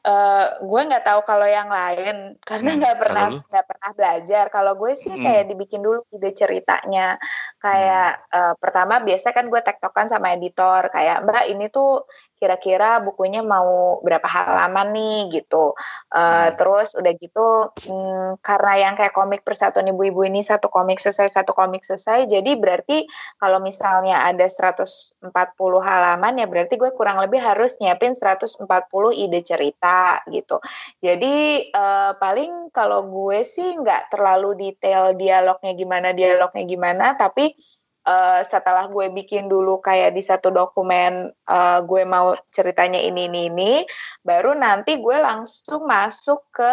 Eh, 0.00 0.44
gue 0.64 0.80
nggak 0.88 1.04
tahu 1.04 1.20
kalau 1.28 1.44
yang 1.44 1.68
lain 1.68 2.40
karena 2.40 2.70
Hmm, 2.72 2.78
nggak 2.80 2.96
pernah 2.96 3.24
kalau 3.28 3.36
lu? 3.36 3.38
nggak 3.52 3.66
pernah 3.68 3.90
belajar. 3.92 4.44
Kalau 4.48 4.72
gue 4.80 4.92
sih 4.96 5.12
Hmm. 5.12 5.24
kayak 5.24 5.44
dibikin 5.52 5.80
dulu 5.84 5.98
ide 6.08 6.30
ceritanya. 6.32 7.20
Kayak 7.60 8.06
eh, 8.32 8.54
pertama 8.56 8.94
biasa 9.04 9.28
kan 9.36 9.44
gue 9.52 9.60
tektokan 9.60 10.08
sama 10.08 10.32
editor 10.32 10.88
kayak 10.88 11.20
Mbak 11.28 11.44
ini 11.52 11.64
tuh 11.68 12.08
kira-kira 12.40 13.04
bukunya 13.04 13.44
mau 13.44 14.00
berapa 14.00 14.24
halaman 14.26 14.88
nih 14.96 15.18
gitu. 15.40 15.76
Eh, 16.10 16.28
Hmm. 16.40 16.56
Terus 16.56 16.96
udah 16.96 17.12
gitu 17.20 17.48
hmm, 17.86 18.40
karena 18.40 18.72
yang 18.88 18.94
kayak 18.98 19.12
komik 19.14 19.42
Persatuan 19.44 19.86
Ibu-Ibu 19.92 20.24
ini 20.30 20.40
satu 20.40 20.72
komik 20.72 20.98
selesai 21.02 21.30
satu 21.36 21.52
komik 21.52 21.84
selesai. 21.84 22.26
Jadi 22.30 22.56
berarti 22.56 23.04
kalau 23.36 23.60
misalnya 23.60 24.24
ada 24.24 24.46
140 24.48 25.20
halaman 25.84 26.40
ya 26.40 26.46
berarti 26.48 26.80
gue 26.80 26.90
kurang 26.96 27.20
lebih 27.20 27.38
harus 27.42 27.76
nyiapin 27.82 28.16
140 28.16 28.64
ide 29.14 29.40
cerita 29.44 30.22
gitu. 30.32 30.58
Jadi 31.04 31.68
eh, 31.70 32.12
paling 32.16 32.72
kalau 32.72 33.04
gue 33.06 33.42
sih 33.44 33.76
nggak 33.76 34.12
terlalu 34.14 34.56
detail 34.56 35.12
dialognya 35.16 35.72
gimana 35.76 36.08
dialognya 36.16 36.64
gimana, 36.64 37.06
tapi 37.18 37.52
eh, 38.10 38.40
setelah 38.42 38.90
gue 38.90 39.06
bikin 39.14 39.46
dulu 39.46 39.78
kayak 39.78 40.18
di 40.18 40.22
satu 40.26 40.50
dokumen 40.50 41.30
eh, 41.30 41.78
gue 41.86 42.02
mau 42.02 42.34
ceritanya 42.50 42.98
ini 42.98 43.30
ini 43.30 43.40
ini, 43.46 43.72
baru 44.26 44.58
nanti 44.58 44.98
gue 44.98 45.14
langsung 45.22 45.86
masuk 45.86 46.50
ke 46.50 46.72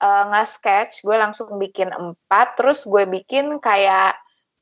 eh, 0.00 0.24
nge-sketch, 0.32 1.04
gue 1.04 1.16
langsung 1.20 1.52
bikin 1.60 1.92
empat, 1.92 2.56
terus 2.56 2.88
gue 2.88 3.04
bikin 3.04 3.60
kayak 3.60 4.16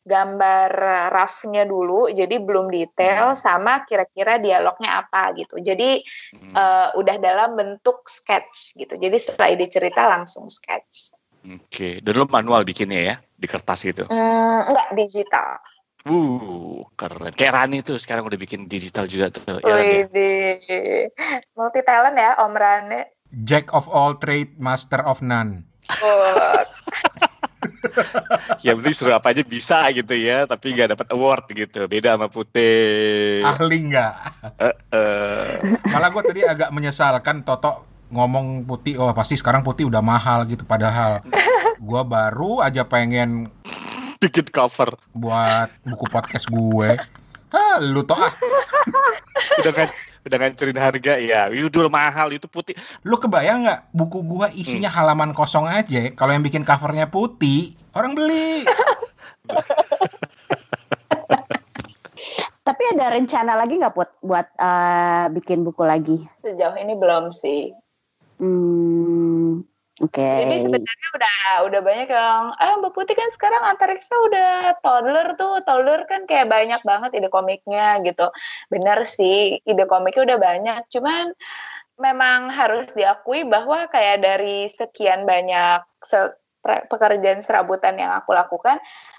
gambar 0.08 0.72
roughnya 1.12 1.68
dulu, 1.68 2.08
jadi 2.08 2.40
belum 2.40 2.72
detail 2.72 3.36
sama 3.36 3.84
kira-kira 3.84 4.40
dialognya 4.40 5.04
apa 5.04 5.36
gitu. 5.36 5.60
Jadi 5.60 6.00
Hmm. 6.32 6.54
eh, 6.56 6.88
udah 6.96 7.16
dalam 7.20 7.60
bentuk 7.60 8.08
sketch 8.08 8.72
gitu. 8.80 8.96
Jadi 8.96 9.16
setelah 9.20 9.52
ide 9.52 9.68
cerita 9.68 10.08
langsung 10.08 10.48
sketch. 10.48 11.12
Oke, 11.44 12.02
dan 12.02 12.12
lu 12.18 12.26
manual 12.26 12.66
bikinnya 12.66 13.00
ya 13.00 13.14
di 13.38 13.46
kertas 13.46 13.84
gitu. 13.86 14.04
Hmm, 14.10 14.66
enggak 14.66 14.88
digital. 14.98 15.60
Uh, 16.06 16.86
keren. 16.94 17.34
Kayak 17.34 17.54
Rani 17.58 17.82
tuh 17.82 17.98
sekarang 17.98 18.26
udah 18.30 18.38
bikin 18.38 18.70
digital 18.70 19.10
juga 19.10 19.34
tuh. 19.34 19.42
Ya, 19.66 19.82
ya? 19.82 20.06
Wih, 20.06 21.10
multi 21.58 21.80
talent 21.82 22.14
ya 22.14 22.38
Om 22.38 22.54
Rane. 22.54 23.18
Jack 23.28 23.74
of 23.74 23.90
all 23.90 24.16
trade, 24.16 24.56
master 24.62 25.02
of 25.02 25.20
none. 25.20 25.66
Oh, 26.00 26.60
ya 28.64 28.76
penting 28.76 28.94
suruh 28.94 29.16
apa 29.16 29.32
aja 29.32 29.40
bisa 29.40 29.88
gitu 29.96 30.12
ya 30.12 30.44
tapi 30.44 30.76
nggak 30.76 30.92
dapat 30.92 31.08
award 31.16 31.48
gitu 31.48 31.88
beda 31.88 32.20
sama 32.20 32.28
Putih 32.28 33.40
Ahli 33.40 33.88
nggak? 33.88 34.14
Eh, 34.60 34.76
eh. 34.92 35.48
Malah 35.88 36.08
gue 36.12 36.22
tadi 36.28 36.40
agak 36.44 36.70
menyesalkan 36.76 37.40
Toto 37.40 37.88
ngomong 38.08 38.64
putih, 38.64 38.96
oh 39.00 39.12
pasti 39.12 39.36
sekarang 39.36 39.60
putih 39.60 39.84
udah 39.88 40.00
mahal 40.00 40.48
gitu. 40.48 40.64
Padahal 40.64 41.20
gue 41.76 42.02
baru 42.04 42.64
aja 42.64 42.88
pengen 42.88 43.52
bikin 44.18 44.50
cover 44.50 44.98
buat 45.14 45.70
buku 45.86 46.06
podcast 46.10 46.50
gue. 46.50 46.98
Hah, 47.48 47.80
lu 47.80 48.04
toh 48.04 48.18
ah. 48.18 48.28
udah 49.64 49.72
kan 49.72 49.88
udah 50.28 50.36
ngancurin 50.36 50.76
harga 50.76 51.16
ya 51.16 51.48
Yudul 51.48 51.88
mahal 51.88 52.28
itu 52.36 52.44
putih 52.44 52.76
Lu 53.06 53.16
kebayang 53.16 53.64
nggak 53.64 53.88
buku 53.96 54.20
gua 54.20 54.52
isinya 54.52 54.92
halaman 54.92 55.32
kosong 55.32 55.64
aja? 55.64 56.12
Kalau 56.12 56.36
yang 56.36 56.44
bikin 56.44 56.68
covernya 56.68 57.08
putih, 57.08 57.72
orang 57.96 58.12
beli. 58.12 58.68
Tapi 62.68 62.82
ada 62.92 63.16
rencana 63.16 63.56
lagi 63.56 63.80
nggak 63.80 63.96
buat 63.96 64.10
buat 64.20 64.46
eh, 64.60 65.32
bikin 65.32 65.64
buku 65.64 65.88
lagi? 65.88 66.20
sejauh 66.44 66.76
ini 66.76 66.92
belum 66.92 67.32
sih. 67.32 67.72
Hmm, 68.36 69.64
oke. 70.02 70.22
Jadi 70.22 70.56
sebenarnya 70.62 71.08
udah 71.14 71.38
udah 71.66 71.80
banyak 71.82 72.08
yang 72.08 72.42
ah 72.54 72.74
Mbak 72.78 72.92
Putih 72.94 73.14
kan 73.18 73.28
sekarang 73.34 73.62
antariksa 73.66 74.14
udah 74.14 74.78
toddler 74.82 75.28
tuh. 75.34 75.60
Toddler 75.66 76.06
kan 76.06 76.26
kayak 76.26 76.46
banyak 76.46 76.80
banget 76.86 77.10
ide 77.18 77.28
komiknya 77.28 77.98
gitu. 78.06 78.30
Bener 78.70 79.02
sih, 79.04 79.58
ide 79.62 79.84
komiknya 79.90 80.34
udah 80.34 80.38
banyak. 80.38 80.80
Cuman 80.94 81.34
memang 81.98 82.54
harus 82.54 82.86
diakui 82.94 83.42
bahwa 83.42 83.90
kayak 83.90 84.22
dari 84.22 84.70
sekian 84.70 85.26
banyak 85.26 85.82
se- 86.06 86.38
pekerjaan 86.62 87.40
serabutan 87.40 87.96
yang 87.96 88.12
aku 88.12 88.34
lakukan, 88.34 88.78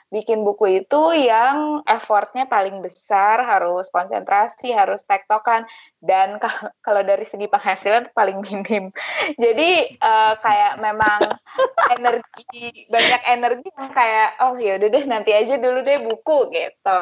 bikin 0.09 0.41
buku 0.41 0.81
itu 0.85 1.01
yang 1.13 1.85
effortnya 1.85 2.49
paling 2.49 2.81
besar, 2.81 3.41
harus 3.45 3.89
konsentrasi, 3.93 4.73
harus 4.73 5.05
tektokan, 5.05 5.65
dan 6.01 6.37
kal- 6.43 6.73
kalau 6.81 7.01
dari 7.05 7.25
segi 7.25 7.45
penghasilan 7.45 8.09
paling 8.13 8.41
minim. 8.41 8.89
Jadi 9.43 9.95
eh, 9.97 10.33
kayak 10.41 10.81
memang 10.81 11.37
energi 11.89 12.85
banyak 12.89 13.21
energi 13.25 13.67
yang 13.73 13.91
kayak 13.93 14.29
oh 14.45 14.53
ya 14.57 14.77
udah 14.77 14.89
deh 14.93 15.05
nanti 15.09 15.31
aja 15.33 15.57
dulu 15.57 15.81
deh 15.81 15.97
buku 16.05 16.37
gitu. 16.53 16.99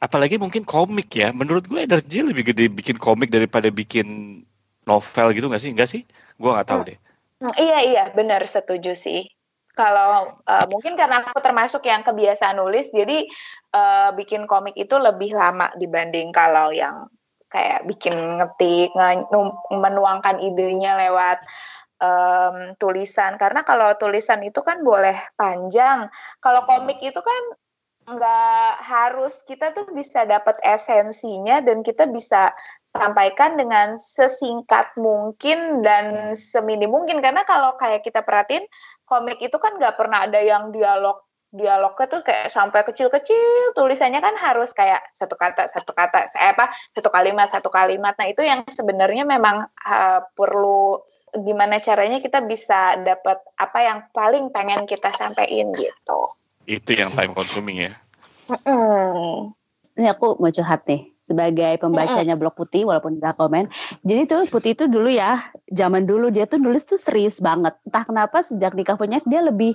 apalagi 0.00 0.36
mungkin 0.36 0.62
komik 0.68 1.08
ya. 1.16 1.32
Menurut 1.32 1.64
gue 1.64 1.80
energi 1.84 2.20
lebih 2.20 2.52
gede 2.52 2.68
bikin 2.68 2.96
komik 3.00 3.32
daripada 3.32 3.72
bikin 3.72 4.40
novel 4.84 5.26
gitu 5.32 5.48
nggak 5.48 5.62
sih? 5.62 5.70
Enggak 5.72 5.88
sih? 5.88 6.02
Gue 6.36 6.50
nggak 6.52 6.68
tahu 6.68 6.80
deh. 6.84 6.98
Hmm, 7.36 7.52
iya 7.60 7.78
iya 7.84 8.04
benar 8.16 8.40
setuju 8.48 8.96
sih. 8.96 9.35
Kalau 9.76 10.40
uh, 10.40 10.66
mungkin 10.72 10.96
karena 10.96 11.20
aku 11.20 11.36
termasuk 11.44 11.84
yang 11.84 12.00
kebiasaan 12.00 12.56
nulis, 12.56 12.88
jadi 12.88 13.28
uh, 13.76 14.16
bikin 14.16 14.48
komik 14.48 14.72
itu 14.72 14.96
lebih 14.96 15.36
lama 15.36 15.68
dibanding 15.76 16.32
kalau 16.32 16.72
yang 16.72 17.12
kayak 17.52 17.84
bikin 17.84 18.40
ngetik, 18.40 18.90
menuangkan 19.70 20.40
idenya 20.40 20.96
lewat 20.96 21.44
um, 22.00 22.72
tulisan. 22.80 23.36
Karena 23.36 23.62
kalau 23.68 23.92
tulisan 24.00 24.40
itu 24.42 24.64
kan 24.64 24.80
boleh 24.80 25.16
panjang, 25.36 26.08
kalau 26.40 26.64
komik 26.64 26.98
itu 27.04 27.20
kan 27.20 27.42
nggak 28.06 28.72
harus 28.86 29.42
kita 29.42 29.74
tuh 29.74 29.90
bisa 29.90 30.22
dapat 30.22 30.54
esensinya 30.62 31.58
dan 31.58 31.82
kita 31.82 32.06
bisa 32.06 32.54
sampaikan 32.98 33.60
dengan 33.60 33.96
sesingkat 34.00 34.96
mungkin 34.96 35.84
dan 35.84 36.36
seminim 36.36 36.92
mungkin. 36.92 37.20
Karena 37.20 37.44
kalau 37.44 37.76
kayak 37.76 38.04
kita 38.04 38.24
perhatiin 38.24 38.64
komik 39.06 39.38
itu 39.40 39.56
kan 39.56 39.76
nggak 39.78 39.96
pernah 39.96 40.26
ada 40.26 40.40
yang 40.42 40.74
dialog 40.74 41.22
dialognya 41.56 42.10
tuh 42.10 42.20
kayak 42.26 42.52
sampai 42.52 42.84
kecil-kecil. 42.84 43.72
Tulisannya 43.72 44.20
kan 44.20 44.36
harus 44.36 44.76
kayak 44.76 45.00
satu 45.16 45.38
kata 45.38 45.72
satu 45.72 45.96
kata 45.96 46.28
saya 46.28 46.52
apa 46.52 46.68
satu 46.92 47.08
kalimat 47.08 47.48
satu 47.48 47.72
kalimat. 47.72 48.12
Nah 48.20 48.28
itu 48.28 48.44
yang 48.44 48.66
sebenarnya 48.68 49.24
memang 49.24 49.64
uh, 49.64 50.20
perlu 50.36 51.00
gimana 51.32 51.80
caranya 51.80 52.20
kita 52.20 52.44
bisa 52.44 53.00
dapat 53.00 53.40
apa 53.56 53.78
yang 53.80 53.98
paling 54.12 54.52
pengen 54.52 54.84
kita 54.84 55.08
sampaikan 55.16 55.72
gitu. 55.72 56.20
Itu 56.68 56.92
yang 56.92 57.14
time 57.16 57.32
consuming 57.32 57.88
ya. 57.88 57.92
Mm. 58.46 59.50
ini 59.98 60.06
aku 60.06 60.38
mau 60.38 60.54
curhat 60.54 60.86
nih 60.86 61.15
sebagai 61.26 61.82
pembacanya 61.82 62.38
blog 62.38 62.54
putih 62.54 62.86
walaupun 62.86 63.18
tidak 63.18 63.34
komen. 63.34 63.66
Jadi 64.06 64.22
tuh 64.30 64.42
putih 64.46 64.78
itu 64.78 64.86
dulu 64.86 65.10
ya, 65.10 65.42
zaman 65.74 66.06
dulu 66.06 66.30
dia 66.30 66.46
tuh 66.46 66.62
nulis 66.62 66.86
tuh 66.86 67.02
serius 67.02 67.42
banget. 67.42 67.74
Entah 67.82 68.06
kenapa 68.06 68.46
sejak 68.46 68.78
nikah 68.78 68.94
punya 68.94 69.18
dia 69.26 69.42
lebih 69.42 69.74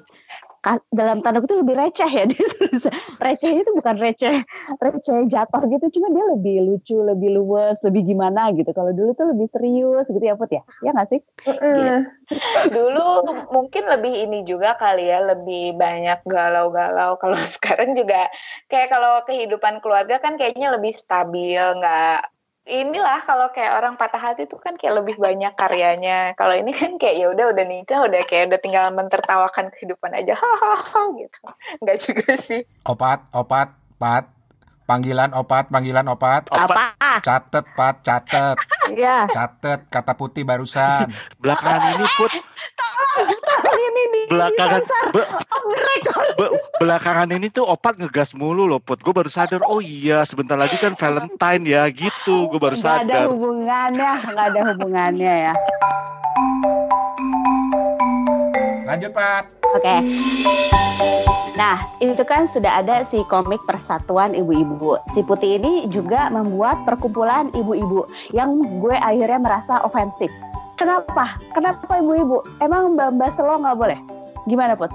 dalam 0.93 1.26
tanda 1.26 1.41
kutip 1.41 1.65
lebih 1.65 1.74
receh 1.74 2.06
ya 2.06 2.24
dia 2.30 2.45
receh 3.26 3.50
itu 3.50 3.71
bukan 3.74 3.97
receh 3.97 4.45
receh 4.78 5.19
jatuh 5.26 5.63
gitu 5.65 5.97
cuma 5.97 6.13
dia 6.13 6.26
lebih 6.38 6.58
lucu 6.69 6.97
lebih 7.02 7.34
luwes 7.34 7.82
lebih 7.82 8.06
gimana 8.13 8.54
gitu. 8.54 8.69
Kalau 8.69 8.93
dulu 8.93 9.17
tuh 9.17 9.34
lebih 9.34 9.50
serius 9.50 10.06
gitu 10.06 10.21
ya 10.21 10.38
Put 10.38 10.54
ya? 10.54 10.62
Ya 10.86 10.93
nggak 10.93 11.10
sih? 11.10 11.21
Mm 11.50 11.74
gitu. 11.74 11.91
dulu 12.78 13.28
mungkin 13.52 13.84
lebih 13.91 14.13
ini 14.30 14.47
juga 14.47 14.78
kali 14.80 15.10
ya 15.10 15.19
lebih 15.19 15.76
banyak 15.76 16.24
galau-galau. 16.30 17.17
Kalau 17.17 17.36
sekarang 17.58 17.97
juga 17.97 18.30
kayak 18.69 18.93
kalau 18.93 19.19
kehidupan 19.26 19.82
keluarga 19.82 20.21
kan 20.21 20.38
kayaknya 20.38 20.71
lebih 20.78 20.93
stabil 20.93 21.60
nggak 21.60 22.21
inilah 22.65 23.26
kalau 23.26 23.50
kayak 23.50 23.74
orang 23.78 23.97
patah 23.97 24.21
hati 24.21 24.45
itu 24.45 24.58
kan 24.62 24.78
kayak 24.78 25.02
lebih 25.02 25.17
banyak 25.17 25.54
karyanya. 25.58 26.38
Kalau 26.38 26.54
ini 26.54 26.71
kan 26.74 26.97
kayak 27.02 27.15
ya 27.17 27.28
udah 27.34 27.45
udah 27.54 27.65
nikah 27.65 28.00
udah 28.06 28.21
kayak 28.26 28.54
udah 28.54 28.60
tinggal 28.62 28.86
mentertawakan 28.93 29.74
kehidupan 29.74 30.13
aja. 30.13 30.38
Hahaha 30.41 31.02
gitu. 31.17 31.41
Enggak 31.82 31.97
juga 32.02 32.30
sih. 32.38 32.62
Opat, 32.86 33.26
opat, 33.34 33.74
pat. 33.97 34.40
Panggilan 34.91 35.32
opat, 35.32 35.71
panggilan 35.71 36.04
opat. 36.12 36.51
Apa? 36.51 36.99
Catet, 37.23 37.63
pat, 37.80 38.04
catet. 38.04 38.60
Iya. 38.91 39.23
Catet 39.32 39.88
kata 39.88 40.19
putih 40.19 40.43
barusan. 40.43 41.08
Belakangan 41.41 41.95
ini 41.95 42.06
put 42.19 42.32
ini 43.71 44.04
nih. 44.08 44.23
belakangan 44.32 44.82
be, 45.12 45.23
be, 46.39 46.45
belakangan 46.80 47.27
ini 47.36 47.51
tuh 47.51 47.67
opat 47.67 47.99
ngegas 47.99 48.32
mulu 48.36 48.63
loh 48.63 48.80
put 48.80 49.04
gue 49.04 49.12
baru 49.12 49.27
sadar 49.27 49.60
oh 49.67 49.84
iya 49.84 50.23
sebentar 50.23 50.56
lagi 50.56 50.80
kan 50.80 50.95
Valentine 50.95 51.63
ya 51.67 51.91
gitu 51.91 52.47
gue 52.47 52.60
baru 52.60 52.75
Nggak 52.75 52.88
ada 52.88 53.04
sadar 53.04 53.23
hubungannya, 53.32 54.12
nggak 54.32 54.47
ada 54.47 54.62
hubungannya 54.71 55.34
ya. 55.51 55.54
Lanjut, 58.88 59.12
Pat. 59.15 59.61
Oke. 59.71 59.95
Nah, 61.55 61.77
itu 62.01 62.23
kan 62.25 62.49
sudah 62.49 62.81
ada 62.81 63.05
si 63.12 63.21
komik 63.27 63.62
Persatuan 63.69 64.34
Ibu-Ibu. 64.34 65.13
Si 65.13 65.21
Putih 65.21 65.62
ini 65.62 65.86
juga 65.91 66.31
membuat 66.34 66.88
perkumpulan 66.88 67.53
ibu-ibu 67.53 68.07
yang 68.34 68.57
gue 68.81 68.95
akhirnya 68.97 69.38
merasa 69.38 69.84
ofensif. 69.86 70.31
Kenapa? 70.79 71.38
Kenapa 71.53 72.01
ibu-ibu? 72.01 72.41
Emang 72.57 72.97
mbak-mbak 72.97 73.38
selo 73.38 73.62
nggak 73.62 73.77
boleh? 73.77 73.99
Gimana, 74.49 74.73
Put? 74.73 74.89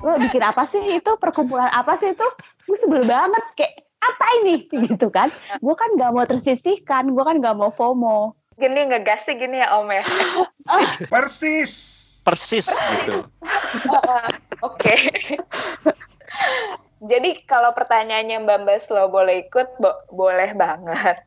Lo 0.00 0.16
bikin 0.16 0.40
apa 0.40 0.64
sih 0.64 0.80
itu? 0.96 1.12
Perkumpulan 1.20 1.68
apa 1.68 2.00
sih 2.00 2.16
itu? 2.16 2.26
Gue 2.64 2.78
sebel 2.80 3.04
banget. 3.04 3.44
Kayak, 3.52 3.84
apa 4.00 4.26
ini? 4.40 4.64
Gitu 4.72 5.12
kan. 5.12 5.28
Gue 5.60 5.76
kan 5.76 5.92
nggak 6.00 6.10
mau 6.16 6.24
tersisihkan. 6.24 7.12
Gue 7.12 7.24
kan 7.28 7.36
nggak 7.36 7.60
mau 7.60 7.68
FOMO. 7.68 8.32
Gini 8.56 8.88
ngegasnya 8.88 9.36
gini 9.36 9.60
ya 9.60 9.76
Om 9.76 9.92
ya. 9.92 10.04
Persis. 11.12 12.15
Persis 12.26 12.66
gitu 12.66 13.22
Oke. 14.66 14.96
Jadi 16.96 17.44
kalau 17.44 17.76
pertanyaannya 17.76 18.40
Mbak 18.40 18.58
Mbak 18.64 18.78
Slow 18.80 19.12
boleh 19.12 19.44
ikut, 19.44 19.68
bo- 19.76 20.00
boleh 20.08 20.56
banget. 20.56 21.20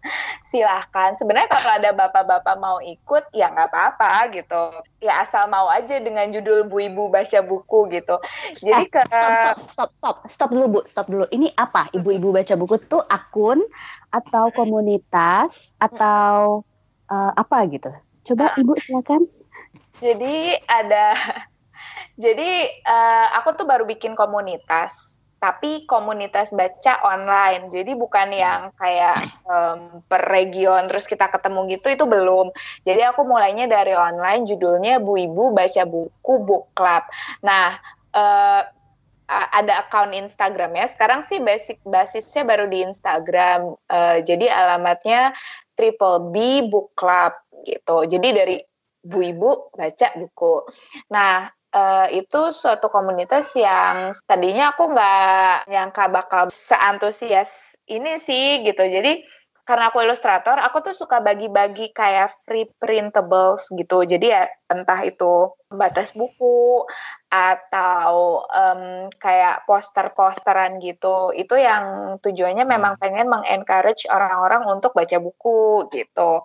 Silahkan. 0.50 1.14
Sebenarnya 1.22 1.46
kalau 1.46 1.72
ada 1.78 1.94
bapak-bapak 1.94 2.56
mau 2.58 2.82
ikut, 2.82 3.30
ya 3.38 3.54
nggak 3.54 3.70
apa-apa 3.70 4.34
gitu. 4.34 4.74
Ya 4.98 5.22
asal 5.22 5.46
mau 5.46 5.70
aja 5.70 6.02
dengan 6.02 6.26
judul 6.34 6.66
Bu 6.66 6.90
Ibu 6.90 7.14
baca 7.14 7.40
buku 7.46 7.86
gitu. 7.94 8.18
Jadi 8.66 8.82
Eh, 8.82 8.90
ke 8.90 9.02
stop, 9.06 9.30
stop, 9.30 9.58
stop, 9.70 9.90
stop, 10.02 10.18
stop 10.34 10.50
dulu 10.50 10.66
bu, 10.68 10.80
stop 10.90 11.06
dulu. 11.06 11.30
Ini 11.30 11.54
apa? 11.54 11.86
Ibu-ibu 11.94 12.34
baca 12.34 12.54
buku 12.58 12.76
itu 12.82 12.98
akun 13.06 13.62
atau 14.10 14.50
komunitas 14.50 15.54
atau 15.78 16.66
eh, 17.08 17.32
apa 17.38 17.58
gitu? 17.70 17.94
Coba 18.26 18.58
ibu 18.58 18.74
silakan. 18.82 19.30
Jadi 20.00 20.58
ada 20.68 21.06
jadi 22.24 22.50
eh, 22.72 23.28
aku 23.40 23.56
tuh 23.56 23.66
baru 23.68 23.86
bikin 23.86 24.16
komunitas 24.16 25.10
tapi 25.40 25.88
komunitas 25.88 26.52
baca 26.52 27.00
online. 27.08 27.72
Jadi 27.72 27.96
bukan 27.96 28.28
yang 28.36 28.76
kayak 28.76 29.24
em, 29.48 30.04
per 30.04 30.28
region 30.28 30.84
terus 30.92 31.08
kita 31.08 31.32
ketemu 31.32 31.80
gitu 31.80 31.88
itu 31.96 32.04
belum. 32.04 32.52
Jadi 32.84 33.08
aku 33.08 33.24
mulainya 33.24 33.64
dari 33.72 33.96
online 33.96 34.44
judulnya 34.44 35.00
Bu 35.00 35.16
Ibu 35.16 35.56
baca 35.56 35.88
buku 35.88 36.34
book 36.44 36.76
club. 36.76 37.08
Nah 37.48 37.72
a- 39.30 39.50
ada 39.62 39.86
akun 39.86 40.12
Instagram 40.12 40.74
ya 40.74 40.90
sekarang 40.90 41.22
sih 41.24 41.38
basic 41.40 41.78
basisnya 41.86 42.44
baru 42.44 42.66
di 42.68 42.82
Instagram. 42.82 43.78
Eh, 43.88 44.18
jadi 44.26 44.50
alamatnya 44.50 45.32
triple 45.78 46.34
B 46.34 46.68
book 46.68 46.98
club 46.98 47.32
gitu. 47.64 48.10
Jadi 48.10 48.28
dari 48.34 48.58
Bu 49.10 49.20
Ibu 49.26 49.74
baca 49.74 50.08
buku. 50.14 50.56
Nah, 51.10 51.50
eh, 51.74 52.08
itu 52.22 52.42
suatu 52.54 52.88
komunitas 52.94 53.50
yang 53.58 54.14
tadinya 54.30 54.74
aku 54.74 54.94
nggak 54.94 55.70
nyangka 55.70 56.06
bakal 56.14 56.44
seantusias 56.54 57.74
ini 57.90 58.22
sih 58.22 58.62
gitu. 58.62 58.86
Jadi 58.86 59.26
karena 59.70 59.94
aku 59.94 60.02
ilustrator, 60.02 60.58
aku 60.58 60.82
tuh 60.82 60.98
suka 60.98 61.22
bagi-bagi 61.22 61.94
kayak 61.94 62.34
free 62.42 62.66
printables 62.82 63.70
gitu. 63.70 64.02
Jadi 64.02 64.34
ya 64.34 64.50
entah 64.66 64.98
itu 65.06 65.54
batas 65.70 66.18
buku 66.18 66.90
atau 67.30 68.42
em, 68.50 69.14
kayak 69.22 69.70
poster-posteran 69.70 70.82
gitu. 70.82 71.30
Itu 71.38 71.54
yang 71.54 72.18
tujuannya 72.18 72.66
memang 72.66 72.98
pengen 72.98 73.30
mengencourage 73.30 74.10
orang-orang 74.10 74.66
untuk 74.66 74.98
baca 74.98 75.22
buku 75.22 75.86
gitu. 75.94 76.42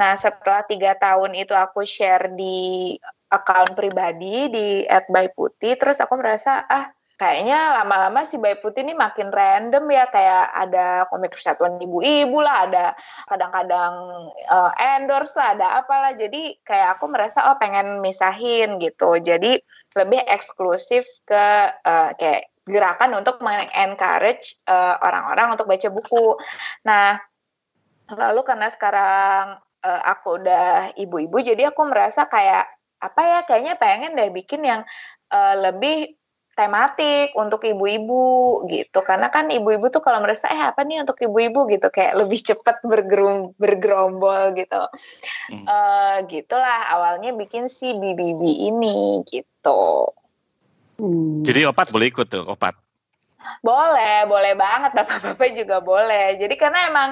Nah, 0.00 0.16
setelah 0.16 0.64
tiga 0.64 0.96
tahun 0.96 1.36
itu 1.36 1.52
aku 1.52 1.84
share 1.84 2.32
di 2.32 2.96
account 3.28 3.76
pribadi 3.76 4.48
di 4.48 4.66
@byputih, 4.88 5.76
terus 5.76 6.00
aku 6.00 6.16
merasa 6.16 6.64
ah 6.64 6.88
kayaknya 7.20 7.84
lama-lama 7.84 8.24
si 8.24 8.40
Bayi 8.40 8.56
Putih 8.64 8.80
ini 8.80 8.96
makin 8.96 9.28
random 9.28 9.84
ya 9.92 10.08
kayak 10.08 10.46
ada 10.56 11.04
komik 11.12 11.36
persatuan 11.36 11.76
ibu-ibu 11.76 12.40
lah, 12.40 12.64
ada 12.64 12.96
kadang-kadang 13.28 13.92
eh, 14.40 14.70
endorse 14.96 15.36
lah, 15.36 15.52
ada 15.52 15.84
apalah. 15.84 16.16
Jadi 16.16 16.56
kayak 16.64 16.96
aku 16.96 17.12
merasa 17.12 17.52
oh 17.52 17.60
pengen 17.60 18.00
misahin 18.00 18.80
gitu. 18.80 19.20
Jadi 19.20 19.60
lebih 20.00 20.20
eksklusif 20.24 21.04
ke 21.28 21.44
eh, 21.76 22.10
kayak 22.16 22.48
gerakan 22.64 23.20
untuk 23.20 23.36
mengencourage 23.44 24.64
eh, 24.64 24.94
orang-orang 25.04 25.60
untuk 25.60 25.68
baca 25.68 25.88
buku. 25.92 26.40
Nah, 26.88 27.20
lalu 28.16 28.40
karena 28.48 28.72
sekarang 28.72 29.60
eh, 29.84 30.02
aku 30.06 30.40
udah 30.40 30.94
ibu-ibu, 30.96 31.36
jadi 31.40 31.72
aku 31.72 31.82
merasa 31.88 32.28
kayak 32.28 32.68
apa 33.00 33.20
ya 33.24 33.38
kayaknya 33.48 33.74
pengen 33.80 34.12
deh 34.12 34.28
bikin 34.28 34.60
yang 34.60 34.84
eh, 35.32 35.54
lebih 35.56 36.20
tematik 36.60 37.32
untuk 37.38 37.64
ibu-ibu 37.64 38.66
gitu 38.68 39.00
karena 39.00 39.32
kan 39.32 39.48
ibu-ibu 39.48 39.88
tuh 39.88 40.04
kalau 40.04 40.20
merasa 40.20 40.50
eh 40.52 40.60
apa 40.60 40.84
nih 40.84 41.00
untuk 41.00 41.16
ibu-ibu 41.16 41.64
gitu 41.72 41.88
kayak 41.88 42.20
lebih 42.20 42.36
cepat 42.52 42.84
bergerum 42.84 43.56
bergerombol 43.56 44.52
gitu 44.54 44.82
Hmm. 45.50 45.66
Eh, 45.66 46.16
gitulah 46.30 46.94
awalnya 46.94 47.34
bikin 47.34 47.66
si 47.66 47.94
BBB 47.94 48.42
ini 48.70 49.22
gitu 49.26 50.14
Hmm. 51.00 51.40
jadi 51.40 51.72
opat 51.72 51.88
boleh 51.88 52.12
ikut 52.12 52.28
tuh 52.28 52.44
opat 52.44 52.76
Boleh, 53.64 54.28
boleh 54.28 54.52
banget 54.52 54.92
bapak-bapak 55.00 55.50
juga 55.56 55.80
boleh. 55.80 56.36
Jadi 56.36 56.54
karena 56.60 56.92
emang 56.92 57.10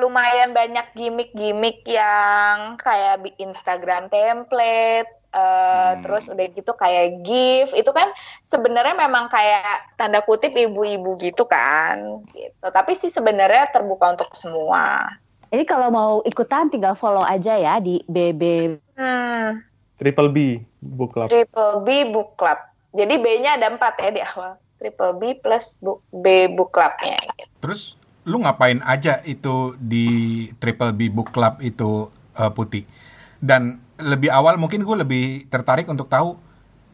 lumayan 0.00 0.52
banyak 0.56 0.86
gimmick-gimmick 0.96 1.86
yang 1.86 2.78
kayak 2.80 3.22
Instagram 3.38 4.10
template, 4.10 5.10
uh, 5.34 5.94
hmm. 5.94 6.02
terus 6.04 6.28
udah 6.28 6.46
gitu 6.52 6.72
kayak 6.74 7.22
gift 7.24 7.72
itu 7.76 7.90
kan 7.92 8.08
sebenarnya 8.46 8.96
memang 8.96 9.28
kayak 9.28 9.94
tanda 10.00 10.24
kutip 10.24 10.52
ibu-ibu 10.52 11.16
gitu 11.20 11.44
kan, 11.44 12.24
gitu. 12.32 12.66
Tapi 12.66 12.92
sih 12.96 13.12
sebenarnya 13.12 13.70
terbuka 13.70 14.16
untuk 14.16 14.30
semua. 14.34 15.08
Ini 15.48 15.64
kalau 15.64 15.88
mau 15.88 16.12
ikutan 16.28 16.68
tinggal 16.68 16.92
follow 16.92 17.24
aja 17.24 17.56
ya 17.56 17.80
di 17.80 18.04
BB. 18.04 18.76
Hmm. 19.00 19.64
Triple 19.98 20.30
B 20.30 20.38
Book 20.84 21.16
Club. 21.16 21.28
Triple 21.32 21.82
B 21.82 21.88
Book 22.12 22.36
Club. 22.36 22.58
Jadi 22.94 23.14
B-nya 23.20 23.60
ada 23.60 23.68
empat 23.72 24.00
ya 24.00 24.10
di 24.12 24.22
awal. 24.24 24.56
Triple 24.78 25.14
B 25.18 25.22
plus 25.42 25.76
book, 25.82 26.00
B 26.14 26.46
Book 26.54 26.70
Club-nya. 26.70 27.18
Terus 27.58 27.98
lu 28.28 28.44
ngapain 28.44 28.84
aja 28.84 29.24
itu 29.24 29.72
di 29.80 30.46
Triple 30.60 30.92
B 30.92 31.08
Book 31.08 31.32
Club 31.32 31.64
itu 31.64 32.12
uh, 32.36 32.52
putih? 32.52 32.84
Dan 33.40 33.80
lebih 33.96 34.28
awal 34.28 34.60
mungkin 34.60 34.84
gue 34.84 34.96
lebih 35.00 35.48
tertarik 35.48 35.88
untuk 35.88 36.06
tahu 36.12 36.36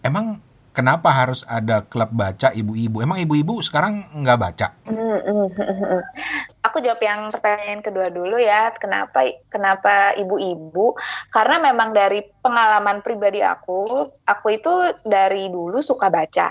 emang 0.07 0.39
kenapa 0.75 1.09
harus 1.11 1.47
ada 1.47 1.83
klub 1.87 2.11
baca 2.11 2.51
ibu-ibu? 2.55 3.03
Emang 3.03 3.23
ibu-ibu 3.23 3.63
sekarang 3.63 4.07
nggak 4.15 4.39
baca? 4.39 4.67
Aku 6.67 6.83
jawab 6.83 6.99
yang 6.99 7.31
pertanyaan 7.31 7.81
kedua 7.85 8.11
dulu 8.11 8.39
ya. 8.41 8.75
Kenapa 8.79 9.23
kenapa 9.47 10.15
ibu-ibu? 10.19 10.99
Karena 11.31 11.63
memang 11.63 11.95
dari 11.95 12.27
pengalaman 12.43 13.05
pribadi 13.05 13.45
aku, 13.45 14.11
aku 14.27 14.47
itu 14.51 14.73
dari 15.07 15.47
dulu 15.53 15.79
suka 15.79 16.11
baca 16.11 16.51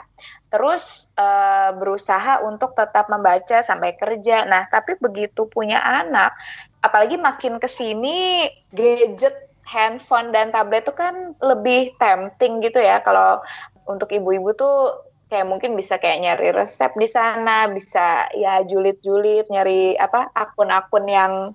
terus 0.53 1.09
uh, 1.17 1.73
berusaha 1.73 2.45
untuk 2.45 2.77
tetap 2.77 3.09
membaca 3.09 3.65
sampai 3.65 3.97
kerja. 3.97 4.45
Nah, 4.45 4.69
tapi 4.69 4.93
begitu 5.01 5.49
punya 5.49 5.81
anak, 5.81 6.37
apalagi 6.85 7.17
makin 7.17 7.57
ke 7.57 7.65
sini 7.65 8.45
gadget, 8.69 9.49
handphone 9.65 10.29
dan 10.29 10.53
tablet 10.53 10.85
itu 10.85 10.93
kan 10.93 11.33
lebih 11.41 11.97
tempting 11.97 12.61
gitu 12.61 12.77
ya 12.83 13.01
kalau 13.01 13.41
untuk 13.87 14.11
ibu-ibu 14.13 14.51
tuh 14.53 14.91
kayak 15.33 15.49
mungkin 15.49 15.73
bisa 15.73 15.97
kayak 15.97 16.21
nyari 16.21 16.53
resep 16.53 16.93
di 16.93 17.09
sana, 17.09 17.65
bisa 17.73 18.29
ya 18.37 18.61
julid-julid 18.61 19.49
nyari 19.49 19.97
apa 19.97 20.29
akun-akun 20.37 21.09
yang 21.09 21.49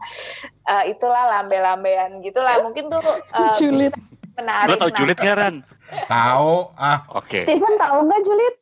uh, 0.67 0.85
itulah 0.91 1.39
lambe-lambean 1.39 2.19
gitulah. 2.27 2.59
Mungkin 2.67 2.91
tuh 2.91 2.99
uh, 3.07 3.53
julid. 3.63 3.95
Menarik. 4.35 4.75
Lo 4.75 4.83
tau 4.83 4.91
julid 4.91 5.19
nggak 5.19 5.37
Ran? 5.39 5.57
Tahu 6.11 6.55
ah. 6.75 7.07
Oke. 7.15 7.43
Okay. 7.43 7.55
Steven 7.55 7.75
tahu 7.79 8.07
nggak 8.07 8.23
julid? 8.27 8.55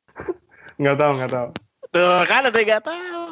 Nggak 0.76 0.96
tahu, 1.00 1.12
nggak 1.20 1.32
tahu. 1.32 1.48
Tuh 1.92 2.20
kan 2.28 2.44
ada 2.44 2.56
yang 2.56 2.68
nggak 2.68 2.84
tahu. 2.84 3.26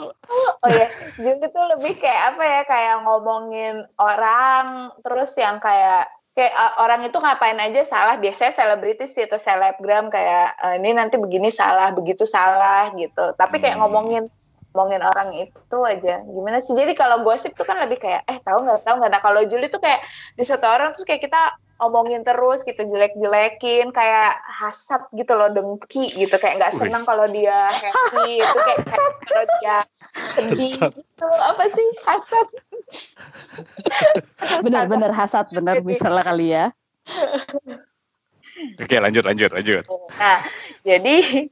Oh, 0.65 0.71
ya, 0.73 0.89
Jung 1.21 1.41
itu 1.45 1.61
lebih 1.77 1.95
kayak 2.01 2.23
apa 2.35 2.43
ya, 2.45 2.61
kayak 2.65 2.97
ngomongin 3.05 3.85
orang, 4.01 4.95
terus 5.05 5.37
yang 5.37 5.61
kayak 5.61 6.09
kayak 6.35 6.55
uh, 6.57 6.83
orang 6.83 7.05
itu 7.07 7.15
ngapain 7.21 7.61
aja 7.61 7.85
salah. 7.85 8.17
Biasanya 8.17 8.53
selebritis 8.57 9.13
sih 9.13 9.29
atau 9.29 9.39
selebgram 9.39 10.09
kayak 10.09 10.57
uh, 10.59 10.75
ini 10.81 10.97
nanti 10.97 11.21
begini 11.21 11.53
salah 11.53 11.93
begitu 11.93 12.25
salah 12.25 12.91
gitu. 12.97 13.37
Tapi 13.37 13.61
kayak 13.61 13.77
hmm. 13.77 13.83
ngomongin 13.85 14.25
ngomongin 14.75 15.03
orang 15.07 15.31
itu 15.39 15.79
aja. 15.87 16.27
Gimana 16.27 16.59
sih? 16.59 16.75
Jadi 16.75 16.99
kalau 16.99 17.23
gosip 17.23 17.55
tuh 17.55 17.63
kan 17.63 17.79
lebih 17.79 18.03
kayak 18.03 18.27
eh 18.27 18.43
tahu 18.43 18.67
nggak 18.67 18.83
tahu 18.83 18.99
nggak? 18.99 19.13
Nah 19.15 19.23
kalau 19.23 19.47
Juli 19.47 19.71
tuh 19.71 19.79
kayak 19.79 20.03
di 20.35 20.43
satu 20.43 20.67
orang 20.67 20.91
tuh 20.99 21.07
kayak 21.07 21.23
kita 21.23 21.55
omongin 21.83 22.23
terus 22.23 22.63
gitu 22.63 22.87
jelek-jelekin 22.87 23.91
kayak 23.91 24.39
hasad 24.47 25.03
gitu 25.11 25.35
loh 25.35 25.51
dengki 25.51 26.15
gitu. 26.15 26.37
Kayak 26.39 26.63
nggak 26.63 26.75
senang 26.79 27.03
kalau 27.03 27.27
dia 27.27 27.75
happy 27.75 28.39
itu 28.39 28.59
kayak, 28.63 28.81
kayak 28.89 29.11
kalau 29.27 29.45
dia 29.59 29.77
sedih 30.39 30.75
gitu. 30.95 31.27
Apa 31.27 31.65
sih? 31.71 31.89
Hasad. 32.07 32.47
Benar-benar 34.67 35.11
hasad 35.11 35.51
benar 35.51 35.83
misalnya 35.83 36.23
kali 36.23 36.47
ya. 36.55 36.71
Oke 38.83 38.97
lanjut 39.03 39.27
lanjut 39.27 39.51
lanjut. 39.51 39.85
Nah 40.15 40.39
jadi 40.87 41.49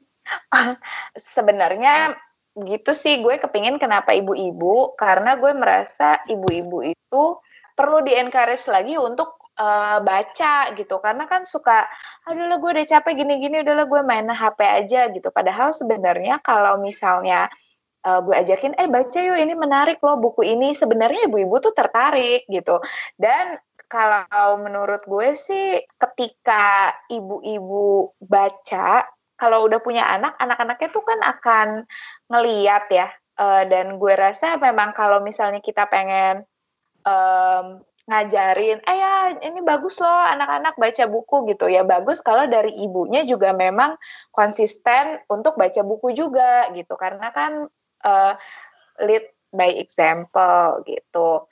sebenarnya 1.18 2.14
gitu 2.62 2.92
sih 2.92 3.24
gue 3.24 3.40
kepingin 3.40 3.80
kenapa 3.80 4.12
ibu-ibu 4.14 4.94
karena 4.94 5.34
gue 5.40 5.50
merasa 5.56 6.20
ibu-ibu 6.28 6.84
itu 6.84 7.24
perlu 7.72 8.04
di 8.04 8.12
encourage 8.12 8.68
lagi 8.68 8.94
untuk 9.00 9.41
uh, 9.58 9.98
baca 10.00 10.54
gitu. 10.76 10.96
Karena 11.02 11.24
kan 11.28 11.44
suka 11.44 11.84
aduh 12.28 12.46
lah 12.46 12.58
gue 12.62 12.70
udah 12.78 12.86
capek 12.86 13.12
gini-gini 13.24 13.60
udahlah 13.60 13.86
gue 13.88 14.00
main 14.06 14.28
HP 14.30 14.58
aja 14.62 15.00
gitu. 15.12 15.28
Padahal 15.34 15.74
sebenarnya 15.74 16.40
kalau 16.40 16.78
misalnya 16.80 17.50
uh, 18.06 18.20
gue 18.22 18.34
ajakin 18.34 18.74
eh 18.78 18.88
baca 18.88 19.18
yuk 19.18 19.38
ini 19.38 19.54
menarik 19.56 19.98
loh 20.02 20.18
buku 20.18 20.46
ini 20.46 20.74
sebenarnya 20.74 21.28
ibu-ibu 21.30 21.56
tuh 21.62 21.74
tertarik 21.74 22.46
gitu. 22.48 22.78
Dan 23.18 23.58
kalau 23.90 24.56
menurut 24.56 25.04
gue 25.04 25.36
sih 25.36 25.76
ketika 26.00 26.96
ibu-ibu 27.12 28.16
baca 28.24 29.04
kalau 29.36 29.66
udah 29.66 29.82
punya 29.82 30.06
anak 30.06 30.38
anak-anaknya 30.38 30.88
tuh 30.94 31.04
kan 31.04 31.20
akan 31.20 31.68
ngeliat 32.30 32.86
ya. 32.92 33.08
Uh, 33.32 33.64
dan 33.64 33.96
gue 33.96 34.12
rasa 34.12 34.60
memang 34.60 34.92
kalau 34.92 35.24
misalnya 35.24 35.64
kita 35.64 35.88
pengen 35.88 36.44
um, 37.02 37.80
ngajarin, 38.02 38.82
eh 38.82 38.96
ya 38.98 39.14
ini 39.46 39.62
bagus 39.62 40.02
loh 40.02 40.10
anak-anak 40.10 40.74
baca 40.74 41.04
buku 41.06 41.54
gitu 41.54 41.70
ya 41.70 41.86
bagus 41.86 42.18
kalau 42.18 42.50
dari 42.50 42.74
ibunya 42.82 43.22
juga 43.22 43.54
memang 43.54 43.94
konsisten 44.34 45.22
untuk 45.30 45.54
baca 45.54 45.86
buku 45.86 46.10
juga 46.10 46.66
gitu 46.74 46.98
karena 46.98 47.30
kan 47.30 47.70
uh, 48.02 48.34
lead 49.06 49.22
by 49.54 49.70
example 49.78 50.82
gitu. 50.88 51.46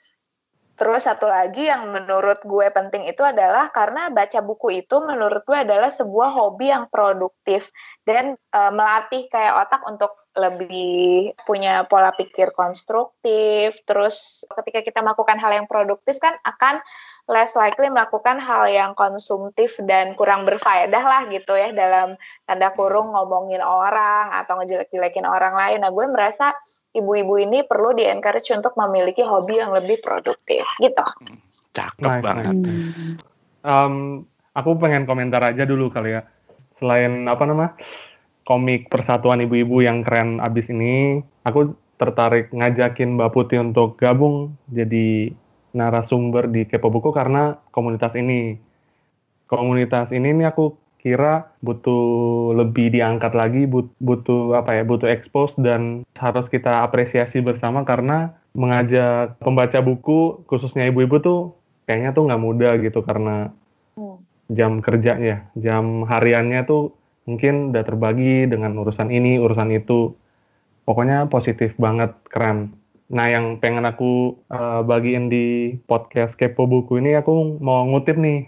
Terus 0.81 1.05
satu 1.05 1.29
lagi 1.29 1.69
yang 1.69 1.93
menurut 1.93 2.41
gue 2.41 2.67
penting 2.73 3.05
itu 3.05 3.21
adalah 3.21 3.69
karena 3.69 4.09
baca 4.09 4.41
buku 4.41 4.81
itu 4.81 4.97
menurut 4.97 5.45
gue 5.45 5.53
adalah 5.53 5.93
sebuah 5.93 6.33
hobi 6.33 6.73
yang 6.73 6.89
produktif 6.89 7.69
dan 8.01 8.33
e, 8.33 8.59
melatih 8.73 9.29
kayak 9.29 9.61
otak 9.61 9.85
untuk 9.85 10.09
lebih 10.31 11.35
punya 11.43 11.83
pola 11.87 12.15
pikir 12.15 12.55
konstruktif. 12.55 13.83
Terus 13.83 14.47
ketika 14.47 14.79
kita 14.79 14.99
melakukan 15.03 15.35
hal 15.35 15.51
yang 15.51 15.67
produktif 15.67 16.17
kan 16.23 16.39
akan 16.47 16.79
less 17.27 17.53
likely 17.55 17.91
melakukan 17.91 18.39
hal 18.39 18.67
yang 18.67 18.91
konsumtif 18.95 19.75
dan 19.83 20.15
kurang 20.15 20.47
berfaedah 20.47 21.03
lah 21.03 21.21
gitu 21.31 21.55
ya 21.55 21.75
dalam 21.75 22.15
tanda 22.47 22.71
kurung 22.71 23.11
ngomongin 23.11 23.59
orang 23.59 24.31
atau 24.35 24.59
ngejelek-jelekin 24.59 25.27
orang 25.27 25.55
lain. 25.55 25.83
Nah 25.83 25.91
gue 25.91 26.05
merasa 26.07 26.55
ibu-ibu 26.95 27.35
ini 27.39 27.67
perlu 27.67 27.91
di 27.95 28.07
encourage 28.07 28.51
untuk 28.55 28.75
memiliki 28.79 29.23
hobi 29.23 29.59
yang 29.59 29.75
lebih 29.75 29.99
produktif 29.99 30.63
gitu. 30.79 31.05
Cakep 31.75 32.07
nice, 32.07 32.23
banget. 32.23 32.55
Um, 33.63 34.25
aku 34.55 34.75
pengen 34.79 35.03
komentar 35.03 35.43
aja 35.43 35.67
dulu 35.67 35.91
kali 35.91 36.19
ya. 36.19 36.23
Selain 36.79 37.29
apa 37.29 37.43
nama 37.45 37.77
komik 38.45 38.89
Persatuan 38.89 39.43
Ibu-ibu 39.43 39.85
yang 39.85 40.01
keren 40.01 40.41
abis 40.41 40.73
ini, 40.73 41.21
aku 41.45 41.77
tertarik 42.01 42.49
ngajakin 42.49 43.13
Mbak 43.13 43.31
Putih 43.31 43.61
untuk 43.61 43.97
gabung 44.01 44.57
jadi 44.73 45.29
narasumber 45.71 46.49
di 46.49 46.65
Kepo 46.65 46.89
Buku 46.89 47.13
karena 47.13 47.61
komunitas 47.69 48.17
ini. 48.17 48.57
Komunitas 49.45 50.15
ini 50.15 50.31
nih 50.31 50.47
aku 50.49 50.79
kira 51.01 51.49
butuh 51.65 52.53
lebih 52.53 52.93
diangkat 52.93 53.33
lagi, 53.33 53.65
butuh 53.97 54.57
apa 54.57 54.77
ya, 54.77 54.83
butuh 54.85 55.09
expose 55.09 55.57
dan 55.57 56.05
harus 56.13 56.45
kita 56.47 56.85
apresiasi 56.85 57.41
bersama 57.41 57.81
karena 57.81 58.37
mengajak 58.53 59.39
pembaca 59.39 59.79
buku 59.79 60.43
khususnya 60.45 60.91
ibu-ibu 60.91 61.17
tuh 61.23 61.39
kayaknya 61.87 62.11
tuh 62.13 62.27
nggak 62.27 62.43
mudah 62.43 62.73
gitu 62.83 62.99
karena 63.01 63.49
hmm. 63.97 64.17
jam 64.53 64.83
kerjanya, 64.83 65.49
jam 65.57 66.05
hariannya 66.05 66.63
tuh 66.67 66.93
mungkin 67.25 67.75
udah 67.75 67.83
terbagi 67.85 68.49
dengan 68.49 68.77
urusan 68.79 69.09
ini, 69.13 69.37
urusan 69.37 69.69
itu. 69.73 70.13
Pokoknya 70.85 71.29
positif 71.29 71.77
banget, 71.77 72.11
keren. 72.27 72.73
Nah, 73.11 73.27
yang 73.27 73.59
pengen 73.59 73.83
aku 73.83 74.39
uh, 74.49 74.81
bagiin 74.87 75.27
di 75.27 75.75
podcast 75.85 76.39
Kepo 76.39 76.63
Buku 76.65 76.97
ini, 76.97 77.13
aku 77.19 77.59
mau 77.59 77.83
ngutip 77.83 78.15
nih 78.15 78.47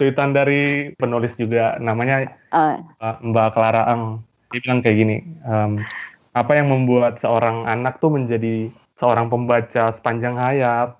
tweetan 0.00 0.32
dari 0.32 0.92
penulis 0.96 1.32
juga, 1.36 1.76
namanya 1.80 2.28
uh. 2.52 2.80
Mbak 3.20 3.48
Clara 3.52 3.84
Ang. 3.88 4.24
Dia 4.48 4.60
bilang 4.64 4.80
kayak 4.80 4.96
gini, 4.96 5.16
um, 5.44 5.84
apa 6.32 6.56
yang 6.56 6.72
membuat 6.72 7.20
seorang 7.20 7.68
anak 7.68 8.00
tuh 8.00 8.08
menjadi 8.08 8.72
seorang 8.96 9.28
pembaca 9.28 9.92
sepanjang 9.92 10.40
hayat? 10.40 10.96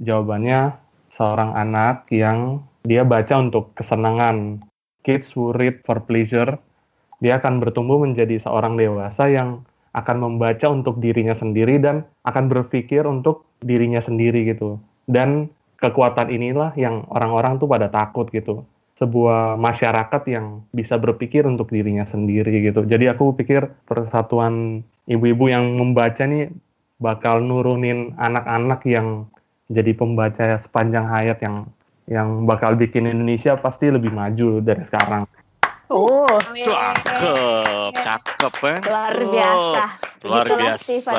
Jawabannya, 0.00 0.76
seorang 1.12 1.52
anak 1.56 2.08
yang 2.08 2.64
dia 2.84 3.04
baca 3.04 3.36
untuk 3.36 3.76
kesenangan. 3.76 4.64
Kids 5.00 5.32
who 5.32 5.56
read 5.56 5.80
for 5.84 6.00
pleasure, 6.04 6.60
dia 7.20 7.40
akan 7.40 7.60
bertumbuh 7.60 8.00
menjadi 8.00 8.40
seorang 8.40 8.76
dewasa 8.76 9.28
yang 9.28 9.64
akan 9.96 10.16
membaca 10.22 10.70
untuk 10.70 11.02
dirinya 11.02 11.34
sendiri 11.34 11.82
dan 11.82 12.06
akan 12.28 12.46
berpikir 12.46 13.02
untuk 13.08 13.48
dirinya 13.64 13.98
sendiri 13.98 14.46
gitu. 14.46 14.78
Dan 15.10 15.50
kekuatan 15.80 16.30
inilah 16.30 16.76
yang 16.76 17.08
orang-orang 17.10 17.58
tuh 17.58 17.66
pada 17.66 17.88
takut 17.88 18.28
gitu. 18.30 18.62
sebuah 19.00 19.56
masyarakat 19.56 20.22
yang 20.28 20.60
bisa 20.76 21.00
berpikir 21.00 21.48
untuk 21.48 21.72
dirinya 21.72 22.04
sendiri 22.04 22.68
gitu. 22.68 22.84
Jadi 22.84 23.08
aku 23.08 23.32
pikir 23.32 23.72
persatuan 23.88 24.84
ibu-ibu 25.08 25.48
yang 25.48 25.80
membaca 25.80 26.20
nih 26.28 26.52
bakal 27.00 27.40
nurunin 27.40 28.12
anak-anak 28.20 28.84
yang 28.84 29.24
jadi 29.72 29.96
pembaca 29.96 30.60
sepanjang 30.60 31.08
hayat 31.08 31.40
yang 31.40 31.64
yang 32.10 32.42
bakal 32.42 32.74
bikin 32.74 33.06
Indonesia 33.06 33.54
pasti 33.54 33.86
lebih 33.86 34.10
maju 34.10 34.58
dari 34.58 34.82
sekarang. 34.82 35.22
Oh, 35.90 36.26
Cakep, 36.54 37.90
cakep 37.98 38.54
ya. 38.62 38.76
luar 38.86 39.14
biasa. 39.14 39.82
Luar 40.22 40.44
Begitulah, 40.46 40.58
biasa. 40.58 40.82
Steven. 40.86 41.18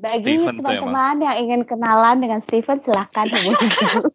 Bagi 0.00 0.34
teman-teman 0.40 1.16
yang 1.20 1.36
ingin 1.44 1.60
kenalan 1.68 2.16
dengan 2.24 2.40
Steven, 2.40 2.80
silahkan 2.80 3.28
hubungi 3.28 3.68
dulu. 3.76 4.08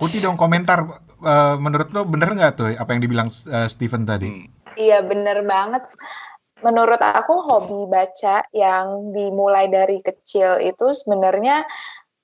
Putih 0.00 0.24
dong 0.24 0.40
komentar 0.40 0.88
eh, 1.20 1.56
menurut 1.60 1.92
lo 1.92 2.08
bener 2.08 2.32
nggak 2.32 2.52
tuh 2.56 2.72
apa 2.72 2.88
yang 2.96 3.00
dibilang 3.04 3.28
eh, 3.28 3.68
Steven 3.68 4.08
tadi? 4.08 4.28
Hmm. 4.28 4.48
Iya 4.80 5.04
bener 5.04 5.44
banget. 5.44 5.84
Menurut 6.64 7.00
aku 7.00 7.40
hobi 7.40 7.88
baca 7.88 8.44
yang 8.52 9.12
dimulai 9.16 9.68
dari 9.72 10.00
kecil 10.04 10.60
itu 10.60 10.92
sebenarnya 10.92 11.64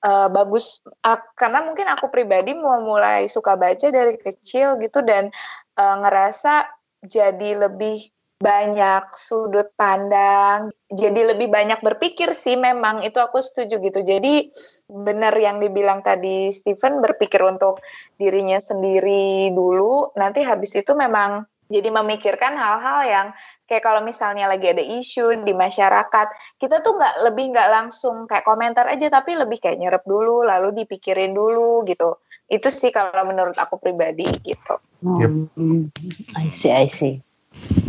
eh, 0.03 0.27
bagus. 0.29 0.81
Ah, 1.05 1.21
karena 1.37 1.65
mungkin 1.65 1.87
aku 1.89 2.09
pribadi 2.13 2.53
mau 2.53 2.81
mulai 2.81 3.25
suka 3.31 3.57
baca 3.57 3.87
dari 3.89 4.17
kecil 4.19 4.77
gitu 4.81 5.01
dan 5.01 5.29
eh, 5.77 5.95
ngerasa 6.01 6.69
jadi 7.05 7.69
lebih 7.69 8.09
banyak 8.37 9.17
sudut 9.17 9.73
pandang, 9.73 10.69
jadi 10.93 11.33
lebih 11.33 11.49
banyak 11.49 11.81
berpikir 11.81 12.37
sih 12.37 12.53
memang. 12.53 13.01
Itu 13.01 13.17
aku 13.17 13.41
setuju 13.41 13.81
gitu. 13.81 14.05
Jadi 14.05 14.53
benar 14.85 15.33
yang 15.33 15.57
dibilang 15.57 16.05
tadi 16.05 16.53
Steven 16.53 17.01
berpikir 17.01 17.41
untuk 17.41 17.81
dirinya 18.21 18.61
sendiri 18.61 19.49
dulu, 19.49 20.13
nanti 20.13 20.45
habis 20.45 20.77
itu 20.77 20.93
memang 20.93 21.49
jadi 21.67 21.89
memikirkan 21.91 22.53
hal-hal 22.55 22.99
yang 23.03 23.27
kayak 23.67 23.83
kalau 23.83 24.01
misalnya 24.01 24.47
lagi 24.47 24.71
ada 24.71 24.81
isu 24.81 25.43
di 25.43 25.53
masyarakat, 25.53 26.27
kita 26.57 26.79
tuh 26.81 26.95
nggak 26.95 27.27
lebih 27.27 27.51
nggak 27.53 27.69
langsung 27.69 28.25
kayak 28.25 28.47
komentar 28.47 28.87
aja, 28.87 29.11
tapi 29.11 29.35
lebih 29.35 29.59
kayak 29.59 29.77
nyerap 29.77 30.03
dulu, 30.07 30.47
lalu 30.47 30.83
dipikirin 30.83 31.35
dulu 31.35 31.83
gitu. 31.85 32.17
Itu 32.47 32.71
sih 32.71 32.95
kalau 32.95 33.27
menurut 33.27 33.59
aku 33.59 33.75
pribadi 33.75 34.25
gitu. 34.41 34.75
Yep. 35.03 35.31
Hmm, 35.59 35.91
I 36.39 36.47
see, 36.55 36.71
I 36.71 36.87
see. 36.87 37.19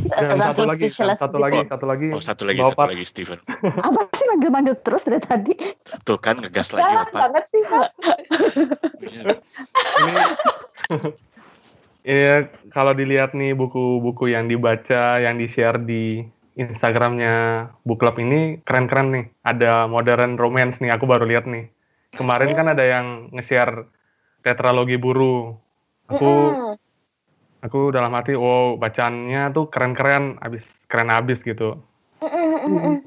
Dan 0.08 0.40
satu 0.40 0.64
lagi, 0.64 0.88
satu 0.88 1.36
lagi, 1.38 1.60
satu 1.68 1.84
lagi. 1.84 2.06
Oh 2.16 2.22
satu 2.24 2.42
lagi, 2.48 2.60
Bawa 2.64 2.72
satu 2.72 2.88
lagi 2.88 3.04
Steven. 3.04 3.38
Apa 3.84 4.08
sih 4.16 4.26
manggil-manggil 4.32 4.74
terus 4.80 5.04
dari 5.04 5.20
tadi? 5.20 5.54
Tuh 6.08 6.16
kan 6.16 6.40
ngegas 6.40 6.72
lagi 6.72 6.94
opat. 6.96 7.12
banget 7.28 7.44
sih, 7.52 7.60
Pak. 7.68 7.88
Ini 9.04 9.32
Iya, 12.08 12.48
kalau 12.72 12.96
dilihat 12.96 13.36
nih 13.36 13.52
buku-buku 13.52 14.32
yang 14.32 14.48
dibaca, 14.48 15.20
yang 15.20 15.36
di-share 15.36 15.76
di 15.76 16.24
Instagramnya 16.56 17.68
Book 17.84 18.00
Club 18.00 18.16
ini 18.16 18.64
keren-keren 18.64 19.12
nih. 19.12 19.26
Ada 19.44 19.84
modern 19.84 20.40
romance 20.40 20.80
nih, 20.80 20.88
aku 20.88 21.04
baru 21.04 21.28
lihat 21.28 21.44
nih. 21.44 21.68
Kemarin 22.16 22.56
kan 22.56 22.72
ada 22.72 22.80
yang 22.80 23.28
nge-share 23.36 23.84
tetralogi 24.40 24.96
buru. 24.96 25.52
Aku 26.08 26.56
aku 27.60 27.92
dalam 27.92 28.16
hati, 28.16 28.32
wow 28.32 28.80
bacaannya 28.80 29.52
tuh 29.52 29.68
keren-keren, 29.68 30.40
abis 30.40 30.64
keren 30.88 31.12
abis 31.12 31.44
gitu. 31.44 31.76
Eh, 32.64 33.04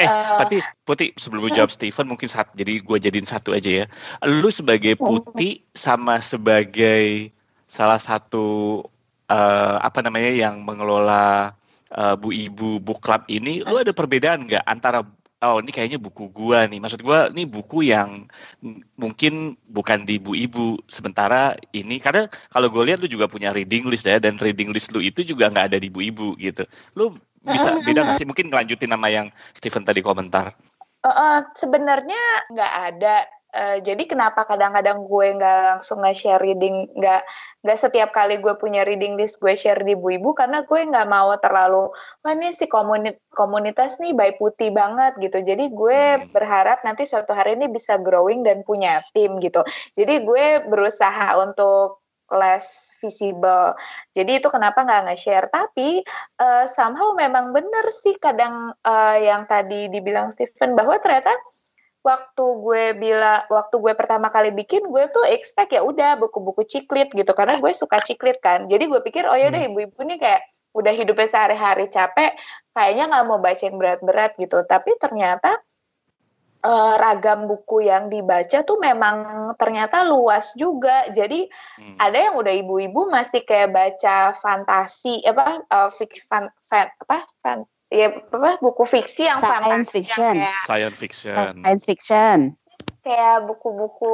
Eh, 0.00 0.08
tapi 0.40 0.64
Putih 0.88 1.12
sebelum 1.20 1.44
lu 1.44 1.52
jawab 1.52 1.68
Steven 1.68 2.08
mungkin 2.08 2.28
satu, 2.32 2.56
jadi 2.56 2.80
gue 2.80 2.96
jadiin 2.96 3.28
satu 3.28 3.52
aja 3.52 3.84
ya. 3.84 3.86
Lu 4.24 4.48
sebagai 4.48 4.96
Putih 4.96 5.60
sama 5.76 6.24
sebagai 6.24 7.36
salah 7.70 8.02
satu 8.02 8.82
eh, 9.30 9.76
apa 9.78 10.02
namanya 10.02 10.34
yang 10.34 10.66
mengelola 10.66 11.54
eh, 11.94 12.14
Bu 12.18 12.34
Ibu 12.34 12.82
Book 12.82 12.98
Club 12.98 13.22
ini, 13.30 13.62
lu 13.62 13.78
ada 13.78 13.94
perbedaan 13.94 14.50
nggak 14.50 14.66
antara 14.66 15.06
oh 15.40 15.56
ini 15.62 15.70
kayaknya 15.72 16.02
buku 16.02 16.28
gua 16.34 16.66
nih. 16.66 16.82
Maksud 16.82 17.00
gua 17.06 17.30
ini 17.30 17.46
buku 17.46 17.86
yang 17.86 18.26
mungkin 18.98 19.54
bukan 19.70 20.02
di 20.04 20.18
Bu 20.18 20.34
Ibu. 20.34 20.84
Sementara 20.90 21.54
ini 21.72 22.02
karena 22.02 22.26
kalau 22.52 22.68
gue 22.68 22.82
lihat 22.84 23.00
lu 23.00 23.08
juga 23.08 23.30
punya 23.30 23.54
reading 23.54 23.88
list 23.88 24.04
ya 24.04 24.20
dan 24.20 24.36
reading 24.36 24.74
list 24.74 24.92
lu 24.92 25.00
itu 25.00 25.24
juga 25.24 25.48
nggak 25.48 25.72
ada 25.72 25.78
di 25.80 25.88
Bu 25.88 26.04
Ibu 26.04 26.36
gitu. 26.42 26.66
Lu 26.98 27.16
bisa 27.40 27.72
beda 27.80 28.04
nggak 28.04 28.18
sih? 28.20 28.28
Mungkin 28.28 28.52
ngelanjutin 28.52 28.92
nama 28.92 29.08
yang 29.08 29.26
Steven 29.56 29.84
tadi 29.86 30.04
komentar. 30.04 30.52
Eh, 31.00 31.08
eh, 31.08 31.38
sebenarnya 31.56 32.22
nggak 32.52 32.72
ada. 32.92 33.16
Eh, 33.50 33.78
jadi 33.82 34.04
kenapa 34.06 34.46
kadang-kadang 34.46 35.08
gue 35.08 35.26
nggak 35.40 35.58
langsung 35.74 36.04
nge-share 36.04 36.38
reading, 36.38 36.86
nggak 36.94 37.24
nggak 37.60 37.78
setiap 37.78 38.10
kali 38.16 38.40
gue 38.40 38.56
punya 38.56 38.88
reading 38.88 39.20
list 39.20 39.36
gue 39.36 39.52
share 39.52 39.84
di 39.84 39.92
Bu 39.92 40.16
Ibu 40.16 40.32
karena 40.32 40.64
gue 40.64 40.80
nggak 40.80 41.08
mau 41.08 41.28
terlalu 41.36 41.92
wah 42.24 42.32
ini 42.32 42.56
si 42.56 42.64
komunit 42.64 43.20
komunitas 43.36 44.00
nih 44.00 44.16
by 44.16 44.32
putih 44.40 44.72
banget 44.72 45.16
gitu. 45.20 45.38
Jadi 45.44 45.68
gue 45.72 46.00
Hmm. 46.20 46.24
berharap 46.32 46.80
nanti 46.86 47.04
suatu 47.04 47.36
hari 47.36 47.54
ini 47.60 47.68
bisa 47.68 48.00
growing 48.00 48.40
dan 48.42 48.64
punya 48.64 48.98
tim 49.12 49.36
gitu. 49.44 49.60
Jadi 49.94 50.24
gue 50.24 50.64
berusaha 50.66 51.36
untuk 51.36 52.00
less 52.30 52.94
visible. 53.02 53.74
Jadi 54.14 54.38
itu 54.38 54.48
kenapa 54.48 54.86
nggak 54.86 55.10
nge-share. 55.10 55.50
Tapi 55.50 56.00
eh, 56.40 56.64
somehow 56.70 57.12
memang 57.18 57.50
benar 57.50 57.84
sih 57.90 58.14
kadang 58.22 58.72
eh, 58.86 59.16
yang 59.26 59.44
tadi 59.50 59.90
dibilang 59.90 60.30
Steven 60.30 60.78
bahwa 60.78 60.96
ternyata 61.02 61.34
waktu 62.00 62.44
gue 62.64 62.84
bila 62.96 63.44
waktu 63.52 63.76
gue 63.76 63.92
pertama 63.92 64.32
kali 64.32 64.56
bikin 64.56 64.88
gue 64.88 65.04
tuh 65.12 65.24
expect 65.28 65.76
ya 65.76 65.84
udah 65.84 66.16
buku-buku 66.16 66.64
ciklit 66.64 67.12
gitu 67.12 67.32
karena 67.36 67.60
gue 67.60 67.72
suka 67.76 68.00
ciklit 68.00 68.40
kan. 68.40 68.64
Jadi 68.64 68.88
gue 68.88 69.00
pikir 69.04 69.28
oh 69.28 69.36
ya 69.36 69.52
udah 69.52 69.62
ibu-ibu 69.68 70.00
nih 70.08 70.16
kayak 70.16 70.42
udah 70.72 70.92
hidupnya 70.96 71.28
sehari-hari 71.28 71.92
capek 71.92 72.32
kayaknya 72.72 73.04
nggak 73.12 73.24
mau 73.28 73.36
baca 73.36 73.60
yang 73.60 73.76
berat-berat 73.76 74.32
gitu. 74.40 74.64
Tapi 74.64 74.96
ternyata 74.96 75.60
eh, 76.60 76.94
ragam 76.96 77.48
buku 77.48 77.84
yang 77.84 78.08
dibaca 78.08 78.64
tuh 78.64 78.80
memang 78.80 79.16
ternyata 79.60 80.00
luas 80.08 80.56
juga. 80.56 81.04
Jadi 81.12 81.52
Hmm. 81.76 81.96
ada 82.00 82.16
yang 82.16 82.34
udah 82.40 82.54
ibu-ibu 82.64 83.12
masih 83.12 83.44
kayak 83.44 83.76
baca 83.76 84.32
fantasi 84.40 85.20
apa 85.28 85.64
uh, 85.68 85.88
fik, 85.92 86.16
fan, 86.24 86.48
fan, 86.64 86.88
apa 86.96 87.28
fan, 87.44 87.64
ya 87.90 88.06
apa 88.14 88.62
buku 88.62 88.86
fiksi 88.86 89.26
yang 89.26 89.42
Science 89.42 89.90
fantasi 89.90 89.92
fiction. 89.98 90.22
yang 90.22 90.36
kayak, 90.38 90.62
Science 90.64 90.98
fiction. 90.98 91.34
Science 91.60 91.84
fiction. 91.84 92.38
kayak 93.00 93.48
buku-buku 93.48 94.12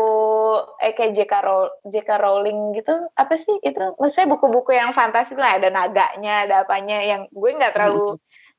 eh 0.78 0.94
kayak 0.94 1.10
J.K. 1.18 1.32
Row- 1.42 1.74
J.K. 1.90 2.22
Rowling 2.22 2.70
gitu 2.78 2.94
apa 3.18 3.34
sih 3.34 3.58
itu 3.58 3.82
maksudnya 3.98 4.30
buku-buku 4.30 4.78
yang 4.78 4.94
fantasi 4.94 5.34
lah 5.34 5.58
ada 5.58 5.74
naganya 5.74 6.46
ada 6.46 6.62
apanya 6.62 7.02
yang 7.02 7.26
gue 7.26 7.50
nggak 7.50 7.74
terlalu 7.74 8.14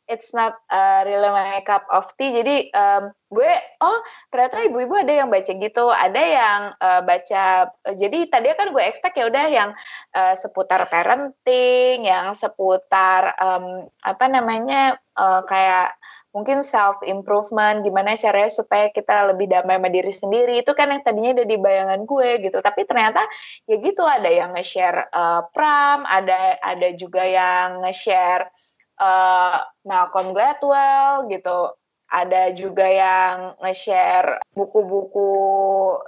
it's 0.07 0.31
not 0.31 0.55
uh, 0.71 1.03
really 1.05 1.29
my 1.29 1.59
cup 1.67 1.83
of 1.91 2.07
tea. 2.15 2.31
Jadi 2.31 2.71
um, 2.73 3.11
gue 3.27 3.51
oh 3.83 3.99
ternyata 4.31 4.63
ibu-ibu 4.71 4.95
ada 4.95 5.11
yang 5.11 5.27
baca 5.27 5.51
gitu 5.51 5.91
ada 5.91 6.21
yang 6.23 6.61
uh, 6.79 7.03
baca 7.03 7.75
jadi 7.99 8.23
tadi 8.31 8.55
kan 8.55 8.71
gue 8.71 8.79
expect 8.79 9.19
ya 9.19 9.27
udah 9.27 9.45
yang 9.51 9.69
uh, 10.15 10.31
seputar 10.39 10.87
parenting 10.87 12.07
yang 12.07 12.31
seputar 12.31 13.35
um, 13.35 13.91
apa 13.99 14.25
namanya 14.31 14.95
uh, 15.19 15.43
kayak 15.43 15.99
mungkin 16.37 16.61
self 16.61 17.01
improvement 17.01 17.81
gimana 17.81 18.13
caranya 18.13 18.53
supaya 18.53 18.93
kita 18.93 19.33
lebih 19.33 19.49
damai 19.49 19.81
sama 19.81 19.89
diri 19.89 20.13
sendiri. 20.13 20.53
Itu 20.61 20.77
kan 20.77 20.93
yang 20.93 21.01
tadinya 21.01 21.41
ada 21.41 21.45
di 21.49 21.57
bayangan 21.57 22.05
gue 22.05 22.29
gitu. 22.45 22.61
Tapi 22.61 22.85
ternyata 22.85 23.25
ya 23.65 23.75
gitu 23.81 24.05
ada 24.05 24.29
yang 24.29 24.53
nge-share 24.53 25.09
uh, 25.09 25.49
pram 25.49 26.05
ada 26.05 26.61
ada 26.61 26.93
juga 26.93 27.25
yang 27.25 27.81
nge-share 27.81 28.53
uh, 28.97 29.57
Malcolm 29.83 30.31
Gladwell 30.31 31.25
gitu 31.27 31.73
ada 32.07 32.49
juga 32.51 32.88
yang 32.88 33.36
nge-share 33.60 34.39
buku-buku 34.51 35.31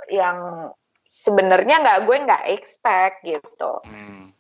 yang 0.10 0.70
sebenarnya 1.06 1.82
nggak 1.82 2.00
gue 2.04 2.18
nggak 2.24 2.44
expect 2.50 3.24
gitu 3.24 3.82
Hmm. 3.84 4.32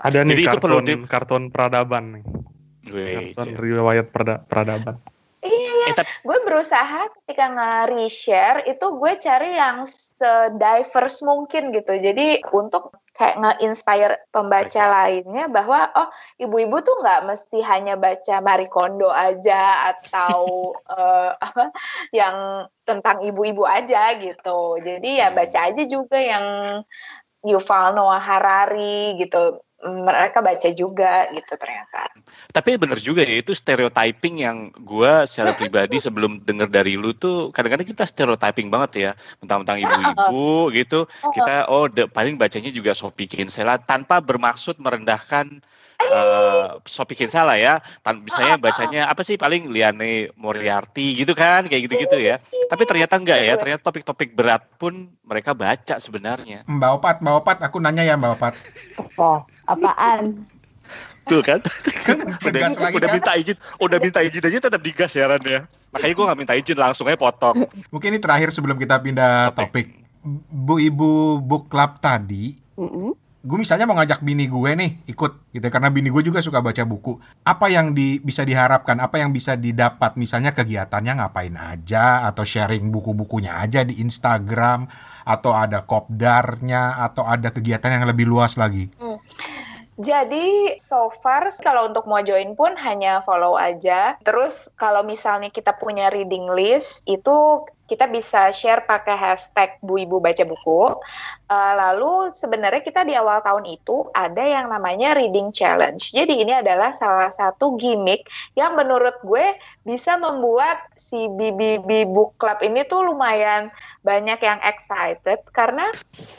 Ada 0.00 0.24
nih 0.24 0.32
Jadi 0.32 0.42
itu 0.46 0.56
perlu 0.56 0.80
kartun, 0.80 0.88
di- 0.88 1.04
karton 1.04 1.42
peradaban 1.50 2.04
nih. 2.16 2.24
Karton 2.80 3.48
riwayat 3.54 4.06
perda- 4.08 4.40
peradaban. 4.40 4.96
iya 5.44 5.88
Eh, 5.88 5.92
tapi 5.92 6.08
gue 6.24 6.38
berusaha 6.40 7.00
ketika 7.20 7.52
nge-reshare 7.52 8.64
itu 8.64 8.86
gue 8.96 9.12
cari 9.16 9.50
yang 9.52 9.84
se-diverse 9.84 11.20
mungkin 11.20 11.68
gitu. 11.70 11.92
Jadi 11.96 12.40
untuk 12.48 12.96
kayak 13.20 13.36
nge-inspire 13.36 14.16
pembaca 14.32 14.80
lainnya 14.88 15.44
bahwa 15.52 15.92
oh 15.92 16.08
ibu-ibu 16.40 16.80
tuh 16.80 17.04
nggak 17.04 17.28
mesti 17.28 17.60
hanya 17.60 18.00
baca 18.00 18.40
Marie 18.40 18.72
Kondo 18.72 19.12
aja 19.12 19.92
atau 19.92 20.72
apa 21.46 21.68
yang 22.16 22.64
tentang 22.88 23.20
ibu-ibu 23.20 23.68
aja 23.68 24.16
gitu. 24.16 24.80
Jadi 24.80 25.20
ya 25.20 25.28
baca 25.36 25.68
aja 25.68 25.82
juga 25.84 26.16
yang 26.16 26.80
Yuval 27.44 27.92
Noah 27.92 28.24
Harari 28.24 29.20
gitu. 29.20 29.60
Mereka 29.80 30.44
baca 30.44 30.68
juga 30.76 31.24
gitu 31.32 31.56
ternyata. 31.56 32.12
Tapi 32.52 32.76
bener 32.76 33.00
juga 33.00 33.24
ya 33.24 33.40
itu 33.40 33.56
stereotyping 33.56 34.44
yang 34.44 34.68
gue 34.76 35.12
secara 35.24 35.56
pribadi 35.56 35.96
sebelum 36.04 36.44
denger 36.44 36.68
dari 36.68 37.00
lu 37.00 37.16
tuh 37.16 37.48
kadang-kadang 37.56 37.88
kita 37.88 38.04
stereotyping 38.04 38.68
banget 38.68 38.90
ya 38.96 39.10
tentang-tentang 39.40 39.80
ibu-ibu 39.80 40.68
gitu 40.76 41.00
kita 41.36 41.64
oh 41.72 41.88
de, 41.88 42.04
paling 42.04 42.36
bacanya 42.36 42.68
juga 42.68 42.92
Sophie 42.92 43.30
Kinsella 43.30 43.80
tanpa 43.80 44.20
bermaksud 44.20 44.76
merendahkan 44.76 45.64
uh, 46.08 46.80
Sophie 46.88 47.18
Kinsella 47.18 47.60
ya 47.60 47.84
Tan 48.00 48.24
misalnya 48.24 48.56
bacanya 48.56 49.02
apa 49.12 49.20
sih 49.20 49.36
paling 49.36 49.68
Liane 49.68 50.32
Moriarty 50.40 51.20
gitu 51.20 51.36
kan 51.36 51.68
kayak 51.68 51.90
gitu-gitu 51.90 52.16
ya 52.16 52.40
tapi 52.72 52.88
ternyata 52.88 53.20
enggak 53.20 53.40
ya 53.44 53.54
ternyata 53.60 53.82
topik-topik 53.84 54.32
berat 54.32 54.64
pun 54.80 55.12
mereka 55.22 55.52
baca 55.52 56.00
sebenarnya 56.00 56.64
Mbak 56.64 56.90
Opat 57.00 57.16
Mbak 57.20 57.34
Opat 57.44 57.58
aku 57.60 57.76
nanya 57.78 58.02
ya 58.06 58.16
Mbak 58.16 58.32
Opat 58.40 58.54
Oh, 59.20 59.44
apaan? 59.68 60.48
Tuh 61.28 61.44
kan, 61.46 61.62
Kan 62.02 62.18
udah, 62.42 62.60
lagi 62.74 62.96
udah 62.98 63.06
kan? 63.06 63.14
minta 63.14 63.32
izin, 63.38 63.56
udah 63.78 63.98
minta 64.02 64.18
izin 64.24 64.42
aja 64.42 64.58
tetap 64.66 64.82
digas 64.82 65.12
ya 65.14 65.30
Ran 65.30 65.44
ya. 65.46 65.62
Makanya 65.94 66.12
gue 66.16 66.24
gak 66.26 66.38
minta 66.40 66.54
izin 66.58 66.78
langsung 66.80 67.06
aja 67.06 67.14
potong. 67.20 67.68
Mungkin 67.94 68.16
ini 68.16 68.18
terakhir 68.18 68.50
sebelum 68.50 68.74
kita 68.80 68.98
pindah 68.98 69.54
topik. 69.54 69.94
Bu 70.50 70.82
Ibu 70.82 71.38
Book 71.40 71.70
Club 71.70 72.02
tadi, 72.02 72.58
Mm-mm. 72.74 73.14
Gue 73.40 73.56
misalnya 73.56 73.88
mau 73.88 73.96
ngajak 73.96 74.20
bini 74.20 74.52
gue 74.52 74.70
nih 74.76 74.90
ikut 75.08 75.48
gitu 75.56 75.64
karena 75.72 75.88
bini 75.88 76.12
gue 76.12 76.20
juga 76.20 76.44
suka 76.44 76.60
baca 76.60 76.84
buku. 76.84 77.16
Apa 77.40 77.72
yang 77.72 77.96
di, 77.96 78.20
bisa 78.20 78.44
diharapkan? 78.44 79.00
Apa 79.00 79.16
yang 79.24 79.32
bisa 79.32 79.56
didapat? 79.56 80.20
Misalnya 80.20 80.52
kegiatannya 80.52 81.24
ngapain 81.24 81.56
aja 81.56 82.28
atau 82.28 82.44
sharing 82.44 82.92
buku-bukunya 82.92 83.56
aja 83.56 83.80
di 83.80 83.96
Instagram 84.04 84.84
atau 85.24 85.56
ada 85.56 85.88
kopdarnya 85.88 87.00
atau 87.00 87.24
ada 87.24 87.48
kegiatan 87.48 87.96
yang 87.96 88.04
lebih 88.04 88.28
luas 88.28 88.60
lagi. 88.60 88.92
Jadi 90.00 90.80
so 90.80 91.12
far 91.12 91.52
kalau 91.60 91.92
untuk 91.92 92.08
mau 92.08 92.24
join 92.24 92.56
pun 92.56 92.72
hanya 92.80 93.20
follow 93.20 93.60
aja. 93.60 94.16
Terus 94.24 94.72
kalau 94.80 95.04
misalnya 95.04 95.52
kita 95.52 95.76
punya 95.76 96.08
reading 96.08 96.48
list 96.48 97.04
itu 97.04 97.68
kita 97.90 98.06
bisa 98.06 98.54
share 98.54 98.86
pakai 98.86 99.18
hashtag 99.18 99.74
Bu 99.82 99.98
Ibu 99.98 100.22
Baca 100.22 100.46
Buku. 100.46 100.94
Uh, 101.50 101.74
lalu 101.74 102.30
sebenarnya 102.30 102.86
kita 102.86 103.02
di 103.02 103.18
awal 103.18 103.42
tahun 103.42 103.66
itu 103.66 104.06
ada 104.14 104.46
yang 104.46 104.70
namanya 104.70 105.18
reading 105.18 105.50
challenge. 105.50 106.14
Jadi 106.14 106.38
ini 106.46 106.54
adalah 106.54 106.94
salah 106.94 107.34
satu 107.34 107.74
gimmick 107.74 108.30
yang 108.54 108.78
menurut 108.78 109.18
gue 109.26 109.58
bisa 109.82 110.14
membuat 110.14 110.78
si 110.94 111.18
BBB 111.18 112.06
Book 112.06 112.38
Club 112.38 112.62
ini 112.62 112.86
tuh 112.86 113.02
lumayan 113.02 113.74
banyak 114.06 114.38
yang 114.38 114.62
excited 114.62 115.42
karena 115.50 115.90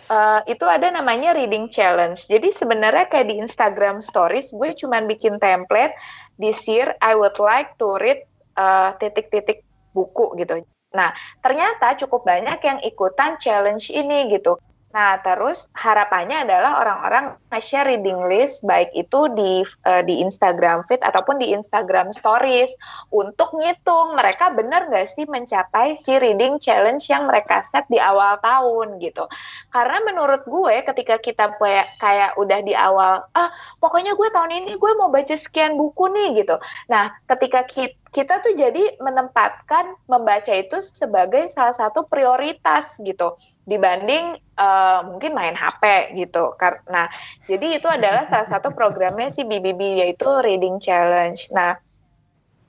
uh, 0.07 0.39
itu 0.47 0.63
ada 0.63 0.87
namanya 0.87 1.35
reading 1.35 1.67
challenge. 1.67 2.31
Jadi 2.31 2.47
sebenarnya 2.55 3.11
kayak 3.11 3.27
di 3.27 3.43
Instagram 3.43 3.99
Stories 3.99 4.55
gue 4.55 4.71
cuman 4.71 5.11
bikin 5.11 5.35
template 5.43 5.91
this 6.39 6.63
year 6.71 6.95
I 7.03 7.19
would 7.19 7.35
like 7.35 7.75
to 7.83 7.99
read 7.99 8.23
uh, 8.55 8.95
titik-titik 8.95 9.67
buku 9.91 10.39
gitu. 10.39 10.63
Nah, 10.91 11.15
ternyata 11.39 11.95
cukup 11.95 12.27
banyak 12.27 12.59
yang 12.63 12.79
ikutan 12.83 13.39
challenge 13.39 13.87
ini 13.91 14.27
gitu. 14.31 14.59
Nah, 14.91 15.23
terus 15.23 15.71
harapannya 15.71 16.43
adalah 16.43 16.83
orang-orang 16.83 17.25
nge-share 17.47 17.95
reading 17.95 18.27
list 18.27 18.59
baik 18.67 18.91
itu 18.91 19.31
di 19.31 19.63
uh, 19.87 20.03
di 20.03 20.19
Instagram 20.19 20.83
feed 20.83 20.99
ataupun 20.99 21.39
di 21.39 21.55
Instagram 21.55 22.11
stories 22.11 22.75
untuk 23.07 23.55
ngitung 23.55 24.19
mereka 24.19 24.51
benar 24.51 24.91
nggak 24.91 25.07
sih 25.07 25.23
mencapai 25.31 25.95
si 25.95 26.19
reading 26.19 26.59
challenge 26.59 27.07
yang 27.07 27.23
mereka 27.23 27.63
set 27.63 27.87
di 27.87 28.03
awal 28.03 28.35
tahun 28.43 28.99
gitu. 28.99 29.31
Karena 29.71 30.03
menurut 30.03 30.43
gue 30.43 30.83
ketika 30.83 31.15
kita 31.23 31.55
kayak 31.55 31.87
kayak 32.03 32.35
udah 32.35 32.59
di 32.59 32.75
awal 32.75 33.23
ah 33.31 33.49
pokoknya 33.79 34.19
gue 34.19 34.27
tahun 34.27 34.51
ini 34.51 34.71
gue 34.75 34.91
mau 34.99 35.07
baca 35.07 35.35
sekian 35.39 35.79
buku 35.79 36.11
nih 36.11 36.43
gitu. 36.43 36.59
Nah, 36.91 37.15
ketika 37.31 37.63
kita 37.63 38.00
kita 38.11 38.43
tuh 38.43 38.51
jadi 38.59 38.99
menempatkan 38.99 39.95
membaca 40.03 40.51
itu 40.51 40.83
sebagai 40.83 41.47
salah 41.47 41.71
satu 41.71 42.03
prioritas 42.03 42.99
gitu. 42.99 43.39
Dibanding 43.63 44.35
uh, 44.59 45.07
mungkin 45.07 45.31
main 45.31 45.55
HP 45.55 46.11
gitu. 46.19 46.51
Karena 46.59 47.07
jadi 47.47 47.79
itu 47.79 47.87
adalah 47.87 48.27
salah 48.27 48.51
satu 48.51 48.75
programnya 48.75 49.31
si 49.31 49.47
BBB 49.47 50.03
yaitu 50.03 50.27
reading 50.43 50.83
challenge. 50.83 51.47
Nah 51.55 51.79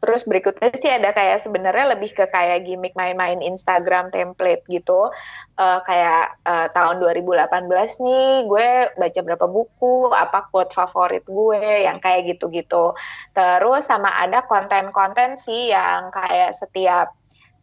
terus 0.03 0.27
berikutnya 0.27 0.75
sih 0.75 0.91
ada 0.91 1.15
kayak 1.15 1.47
sebenarnya 1.47 1.95
lebih 1.95 2.11
ke 2.11 2.27
kayak 2.27 2.67
gimmick 2.67 2.91
main-main 2.99 3.39
Instagram 3.39 4.11
template 4.11 4.67
gitu. 4.67 5.15
Uh, 5.55 5.79
kayak 5.87 6.35
uh, 6.43 6.67
tahun 6.75 6.99
2018 6.99 7.71
nih 8.03 8.51
gue 8.51 8.69
baca 8.99 9.21
berapa 9.23 9.47
buku 9.47 10.11
apa 10.11 10.51
quote 10.51 10.75
favorit 10.75 11.23
gue 11.23 11.87
yang 11.87 12.03
kayak 12.03 12.35
gitu-gitu. 12.35 12.91
Terus 13.31 13.87
sama 13.87 14.11
ada 14.19 14.43
konten-konten 14.43 15.39
sih 15.39 15.71
yang 15.71 16.11
kayak 16.11 16.59
setiap 16.59 17.15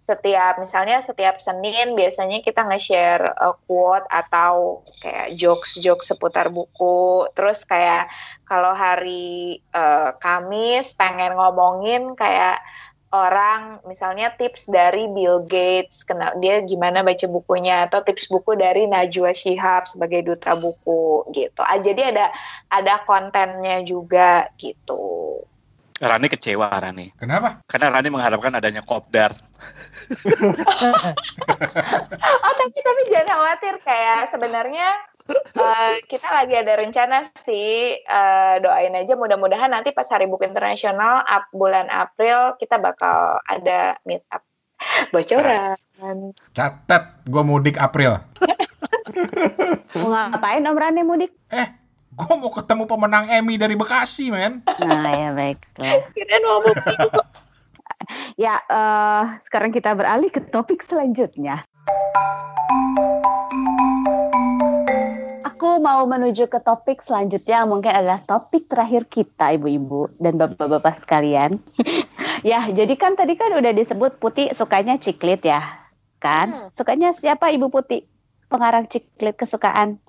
setiap 0.10 0.58
misalnya 0.58 1.06
setiap 1.06 1.38
Senin 1.38 1.94
biasanya 1.94 2.42
kita 2.42 2.66
nge-share 2.66 3.30
uh, 3.38 3.54
quote 3.70 4.10
atau 4.10 4.82
kayak 5.06 5.38
jokes-jokes 5.38 6.10
seputar 6.10 6.50
buku. 6.50 7.30
Terus 7.38 7.62
kayak 7.70 8.10
kalau 8.50 8.74
hari 8.74 9.62
uh, 9.78 10.18
Kamis 10.18 10.98
pengen 10.98 11.38
ngomongin 11.38 12.18
kayak 12.18 12.58
orang 13.10 13.82
misalnya 13.90 14.30
tips 14.38 14.70
dari 14.70 15.10
Bill 15.10 15.46
Gates, 15.46 16.06
kena 16.06 16.38
dia 16.38 16.62
gimana 16.62 17.02
baca 17.02 17.26
bukunya 17.26 17.90
atau 17.90 18.06
tips 18.06 18.30
buku 18.30 18.54
dari 18.54 18.86
Najwa 18.86 19.34
Shihab 19.34 19.90
sebagai 19.90 20.22
duta 20.26 20.54
buku 20.54 21.26
gitu. 21.34 21.62
Ah, 21.66 21.82
jadi 21.82 22.14
ada 22.14 22.30
ada 22.70 23.02
kontennya 23.06 23.82
juga 23.82 24.50
gitu. 24.62 25.42
Rani 26.00 26.28
kecewa 26.32 26.72
Rani. 26.72 27.12
Kenapa? 27.20 27.60
Karena 27.68 27.92
Rani 27.92 28.08
mengharapkan 28.08 28.56
adanya 28.56 28.80
kopdar. 28.80 29.36
oh 32.46 32.54
tapi 32.56 32.80
tapi 32.80 33.02
jangan 33.12 33.30
khawatir 33.36 33.76
kayak 33.84 34.32
sebenarnya 34.32 34.96
uh, 35.60 35.94
kita 36.08 36.28
lagi 36.32 36.56
ada 36.56 36.74
rencana 36.80 37.28
sih 37.44 38.00
uh, 38.08 38.56
doain 38.64 38.96
aja 38.96 39.20
mudah-mudahan 39.20 39.76
nanti 39.76 39.92
pas 39.92 40.08
Hari 40.08 40.26
Buku 40.32 40.48
Internasional 40.48 41.22
ap, 41.28 41.52
bulan 41.52 41.92
April 41.92 42.56
kita 42.56 42.80
bakal 42.80 43.44
ada 43.46 44.00
meet 44.08 44.24
up 44.32 44.42
bocoran. 45.14 45.76
Catat, 46.56 47.28
gue 47.28 47.44
mudik 47.44 47.76
April. 47.76 48.16
Mau 50.00 50.10
ngapain 50.14 50.64
Om 50.64 50.78
Rani 50.78 51.02
mudik? 51.04 51.32
Eh, 51.52 51.68
gue 52.20 52.34
mau 52.36 52.52
ketemu 52.52 52.84
pemenang 52.84 53.26
Emmy 53.32 53.56
dari 53.56 53.80
Bekasi, 53.80 54.28
men. 54.28 54.60
Nah 54.84 55.14
ya 55.16 55.30
baiklah. 55.32 56.04
Kirain 56.16 56.44
mau 56.44 56.60
Ya, 58.40 58.58
uh, 58.72 59.38
sekarang 59.46 59.70
kita 59.70 59.94
beralih 59.94 60.34
ke 60.34 60.42
topik 60.42 60.82
selanjutnya. 60.82 61.62
Aku 65.46 65.78
mau 65.84 66.08
menuju 66.08 66.48
ke 66.50 66.58
topik 66.64 67.04
selanjutnya 67.04 67.68
mungkin 67.68 67.92
adalah 67.92 68.24
topik 68.24 68.66
terakhir 68.72 69.06
kita 69.12 69.54
ibu-ibu 69.60 70.10
dan 70.18 70.40
bapak-bapak 70.40 71.04
sekalian. 71.06 71.62
ya, 72.50 72.66
jadi 72.72 72.96
kan 72.98 73.14
tadi 73.14 73.38
kan 73.38 73.54
udah 73.54 73.76
disebut 73.76 74.18
Putih 74.18 74.50
sukanya 74.58 74.98
ciklit 74.98 75.46
ya, 75.46 75.62
kan? 76.18 76.50
Hmm. 76.50 76.68
Sukanya 76.80 77.14
siapa 77.14 77.52
Ibu 77.54 77.70
Putih? 77.70 78.08
Pengarang 78.50 78.90
ciklit 78.90 79.38
kesukaan? 79.38 80.02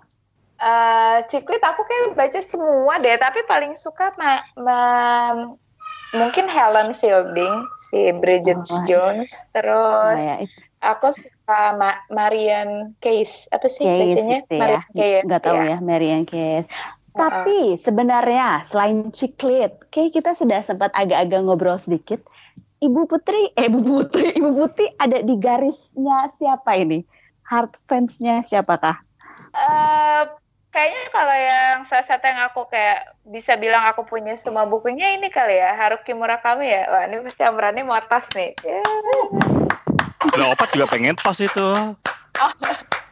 Uh, 0.61 1.25
ciklit 1.33 1.65
aku 1.65 1.89
kayak 1.89 2.13
baca 2.21 2.41
semua 2.45 3.01
deh, 3.01 3.17
tapi 3.17 3.41
paling 3.49 3.73
suka 3.73 4.13
ma, 4.21 4.45
ma 4.61 4.81
mungkin 6.13 6.53
Helen 6.53 6.93
Fielding, 6.99 7.65
si 7.91 8.13
Bridget 8.19 8.61
oh, 8.61 8.83
Jones, 8.85 9.33
terus 9.57 10.21
oh, 10.21 10.37
ya. 10.37 10.45
aku 10.85 11.15
suka 11.15 11.79
Ma 11.79 11.97
Marian 12.11 12.93
Case, 13.01 13.49
apa 13.55 13.67
sih 13.71 13.87
Case 13.87 14.21
bacanya? 14.21 14.39
Ya. 14.47 14.59
Marian 14.59 14.85
Case. 14.93 15.27
Gak 15.27 15.43
tahu 15.47 15.57
ya, 15.57 15.65
ya 15.65 15.79
Marian 15.81 16.25
Case. 16.29 16.69
Tapi 17.11 17.59
sebenarnya 17.83 18.69
selain 18.71 19.11
ciklit, 19.11 19.75
kayak 19.91 20.15
kita 20.15 20.31
sudah 20.37 20.63
sempat 20.63 20.95
agak-agak 20.95 21.43
ngobrol 21.43 21.79
sedikit. 21.79 22.23
Ibu 22.81 23.11
Putri, 23.11 23.53
eh 23.59 23.69
Ibu 23.69 23.81
Putri, 23.83 24.33
Ibu 24.39 24.51
Putri 24.57 24.87
ada 24.97 25.21
di 25.21 25.35
garisnya 25.37 26.33
siapa 26.39 26.81
ini? 26.81 27.05
Hard 27.45 27.75
fansnya 27.91 28.47
siapakah? 28.47 29.03
Uh, 29.51 30.31
kayaknya 30.71 31.03
kalau 31.11 31.37
yang 31.37 31.77
salah 31.83 32.07
satu 32.07 32.25
yang 32.31 32.41
aku 32.47 32.63
kayak 32.71 33.11
bisa 33.27 33.59
bilang 33.59 33.83
aku 33.91 34.07
punya 34.07 34.39
semua 34.39 34.67
bukunya 34.71 35.19
ini 35.19 35.27
kali 35.27 35.59
ya 35.59 35.75
Haruki 35.75 36.15
Murakami 36.15 36.71
ya 36.71 36.87
wah 36.87 37.03
ini 37.11 37.27
pasti 37.27 37.43
Amrani 37.43 37.83
mau 37.83 37.99
tas 38.07 38.27
nih 38.35 38.55
yeah. 38.63 38.83
Udah 40.31 40.55
opat 40.55 40.71
juga 40.71 40.87
pengen 40.95 41.19
tas 41.19 41.43
itu 41.43 41.67
oh. 41.67 42.53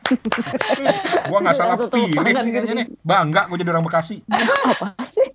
gua 1.28 1.38
nggak 1.44 1.56
salah 1.58 1.76
pilih 1.90 2.16
nih 2.16 2.32
kayaknya 2.32 2.74
nih 2.80 2.86
bangga 3.04 3.50
gue 3.50 3.60
jadi 3.60 3.70
orang 3.76 3.84
Bekasi 3.84 4.24
apa 4.30 4.94
sih 5.04 5.28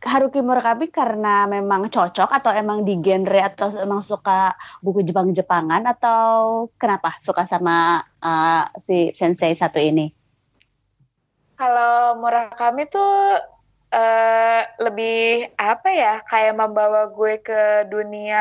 Haruki 0.00 0.40
Murakami 0.40 0.88
karena 0.88 1.44
memang 1.44 1.92
cocok 1.92 2.32
atau 2.32 2.50
emang 2.50 2.82
di 2.82 2.96
genre 3.04 3.44
atau 3.44 3.68
emang 3.76 4.00
suka 4.02 4.56
buku 4.80 5.04
Jepang-Jepangan 5.04 5.84
atau 5.84 6.66
kenapa 6.80 7.20
suka 7.20 7.44
sama 7.44 8.00
uh, 8.24 8.64
si 8.80 9.12
sensei 9.12 9.52
satu 9.54 9.76
ini? 9.76 10.19
Kalau 11.60 12.16
Murakami 12.16 12.88
tuh 12.88 13.36
uh, 13.92 14.62
lebih 14.80 15.52
apa 15.60 15.88
ya 15.92 16.14
kayak 16.24 16.56
membawa 16.56 17.12
gue 17.12 17.36
ke 17.44 17.84
dunia 17.92 18.40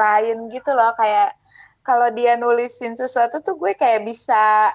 lain 0.00 0.48
gitu 0.48 0.72
loh. 0.72 0.96
Kayak 0.96 1.36
kalau 1.84 2.08
dia 2.16 2.40
nulisin 2.40 2.96
sesuatu 2.96 3.44
tuh 3.44 3.60
gue 3.60 3.76
kayak 3.76 4.08
bisa 4.08 4.72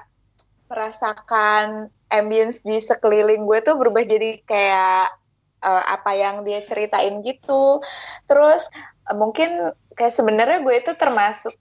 merasakan 0.70 1.90
ambience 2.14 2.62
di 2.62 2.78
sekeliling 2.78 3.50
gue 3.50 3.60
tuh 3.66 3.74
berubah 3.74 4.06
jadi 4.06 4.38
kayak 4.46 5.18
uh, 5.66 5.84
apa 5.90 6.14
yang 6.14 6.46
dia 6.46 6.62
ceritain 6.62 7.26
gitu. 7.26 7.82
Terus 8.30 8.70
uh, 9.10 9.18
mungkin 9.18 9.74
kayak 9.98 10.14
sebenarnya 10.14 10.62
gue 10.62 10.76
itu 10.78 10.94
termasuk 10.94 11.58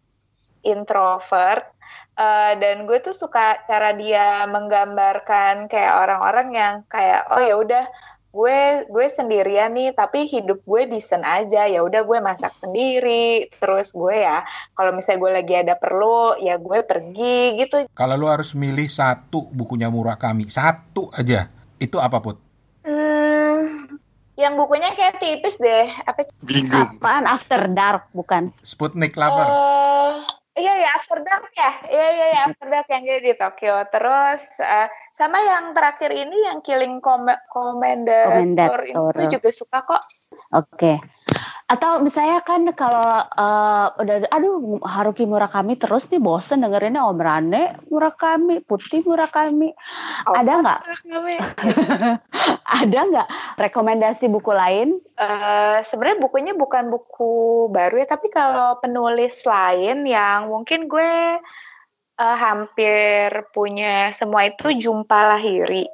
introvert 0.61 1.73
uh, 2.19 2.53
dan 2.59 2.85
gue 2.85 2.99
tuh 2.99 3.15
suka 3.15 3.63
cara 3.71 3.95
dia 3.95 4.45
menggambarkan 4.51 5.71
kayak 5.71 5.95
orang-orang 5.95 6.49
yang 6.53 6.75
kayak 6.91 7.25
oh 7.31 7.41
ya 7.41 7.55
udah 7.55 7.85
gue 8.29 8.85
gue 8.93 9.07
sendirian 9.09 9.73
nih 9.73 9.97
tapi 9.97 10.29
hidup 10.29 10.61
gue 10.67 10.83
decent 10.91 11.25
aja. 11.25 11.65
Ya 11.65 11.81
udah 11.81 12.05
gue 12.05 12.19
masak 12.21 12.53
sendiri. 12.61 13.49
Terus 13.57 13.95
gue 13.95 14.15
ya 14.21 14.45
kalau 14.77 14.93
misalnya 14.93 15.23
gue 15.23 15.31
lagi 15.43 15.55
ada 15.57 15.75
perlu 15.79 16.37
ya 16.43 16.61
gue 16.61 16.79
pergi 16.85 17.57
gitu. 17.57 17.89
Kalau 17.95 18.15
lu 18.19 18.29
harus 18.29 18.53
milih 18.53 18.91
satu 18.91 19.49
bukunya 19.55 19.89
Murakami 19.89 20.51
satu 20.51 21.09
aja 21.15 21.49
itu 21.81 21.97
apa 21.97 22.19
put? 22.21 22.37
Hmm, 22.85 23.99
yang 24.37 24.55
bukunya 24.55 24.93
kayak 24.93 25.23
tipis 25.23 25.57
deh. 25.57 25.89
Apa 26.05 26.29
bingung. 26.45 27.01
Apaan 27.01 27.25
After 27.25 27.65
Dark 27.73 28.13
bukan? 28.13 28.53
Sputnik 28.61 29.17
Lover. 29.17 29.47
Uh, 29.49 30.15
Iya 30.59 30.73
ya 30.75 30.91
After 30.99 31.23
Dark 31.23 31.55
ya, 31.55 31.73
iya 31.87 32.07
iya 32.11 32.27
ya 32.35 32.41
After 32.51 32.67
Dark 32.67 32.89
yang 32.91 33.07
di 33.07 33.33
Tokyo. 33.39 33.87
Terus 33.95 34.43
uh, 34.59 34.91
sama 35.15 35.39
yang 35.39 35.71
terakhir 35.71 36.11
ini 36.11 36.51
yang 36.51 36.59
Killing 36.67 36.99
Com 36.99 37.31
Commander, 37.55 38.27
Commander 38.27 38.75
itu 39.15 39.39
juga 39.39 39.51
suka 39.55 39.79
kok. 39.87 40.03
Oke. 40.51 40.67
Okay. 40.75 40.97
Atau 41.69 42.01
misalnya 42.01 42.41
kan 42.49 42.65
kalau 42.73 43.29
uh, 43.29 43.93
udah 44.01 44.25
aduh 44.33 44.81
Haruki 44.89 45.29
Murakami 45.29 45.77
terus 45.77 46.09
nih 46.09 46.17
bosen 46.17 46.65
dengerinnya 46.65 47.05
Om 47.05 47.21
Rane 47.21 47.77
Murakami, 47.93 48.65
Putih 48.65 49.05
Murakami. 49.05 49.77
Oh, 50.25 50.33
ada 50.33 50.65
nggak? 50.65 50.81
ada 52.81 52.99
nggak 53.13 53.29
rekomendasi 53.61 54.33
buku 54.33 54.49
lain? 54.57 54.97
Uh, 55.21 55.85
Sebenarnya 55.85 56.25
bukunya 56.25 56.57
bukan 56.57 56.89
buku 56.89 57.69
baru 57.69 58.01
ya, 58.01 58.17
tapi 58.17 58.33
kalau 58.33 58.81
penulis 58.81 59.45
lain 59.45 60.09
yang 60.09 60.49
mungkin 60.49 60.89
gue 60.89 61.37
uh, 62.17 62.37
hampir 62.41 63.29
punya 63.53 64.17
semua 64.17 64.49
itu 64.49 64.73
Jumpa 64.73 65.37
Lahiri. 65.37 65.85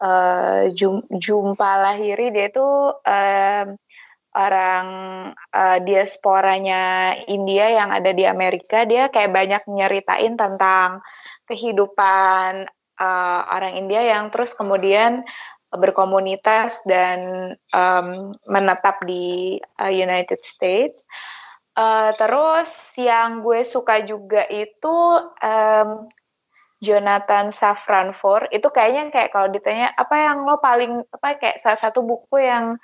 Uh, 0.00 0.72
jum, 0.72 1.04
Jumpa 1.12 1.76
Lahiri 1.76 2.32
dia 2.32 2.48
itu 2.48 2.64
uh, 2.94 3.64
orang 4.38 4.86
uh, 5.50 5.78
diasporanya 5.82 7.12
India 7.26 7.74
yang 7.74 7.90
ada 7.90 8.14
di 8.14 8.22
Amerika 8.22 8.86
dia 8.86 9.10
kayak 9.10 9.34
banyak 9.34 9.62
nyeritain 9.66 10.38
tentang 10.38 11.02
kehidupan 11.50 12.70
uh, 13.02 13.40
orang 13.50 13.74
India 13.74 14.06
yang 14.06 14.30
terus 14.30 14.54
kemudian 14.54 15.26
berkomunitas 15.74 16.80
dan 16.88 17.52
um, 17.74 18.32
menetap 18.48 19.04
di 19.04 19.58
uh, 19.82 19.92
United 19.92 20.40
States. 20.40 21.04
Uh, 21.78 22.10
terus 22.18 22.70
yang 22.98 23.44
gue 23.44 23.62
suka 23.62 24.02
juga 24.02 24.42
itu 24.50 24.96
um, 25.42 26.08
Jonathan 26.78 27.50
Safranfour 27.50 28.50
itu 28.54 28.66
kayaknya 28.70 29.10
kayak 29.10 29.30
kalau 29.34 29.50
ditanya 29.50 29.90
apa 29.98 30.14
yang 30.14 30.46
lo 30.46 30.62
paling 30.62 31.02
apa 31.10 31.38
kayak 31.38 31.58
salah 31.58 31.78
satu 31.78 32.06
buku 32.06 32.38
yang 32.38 32.78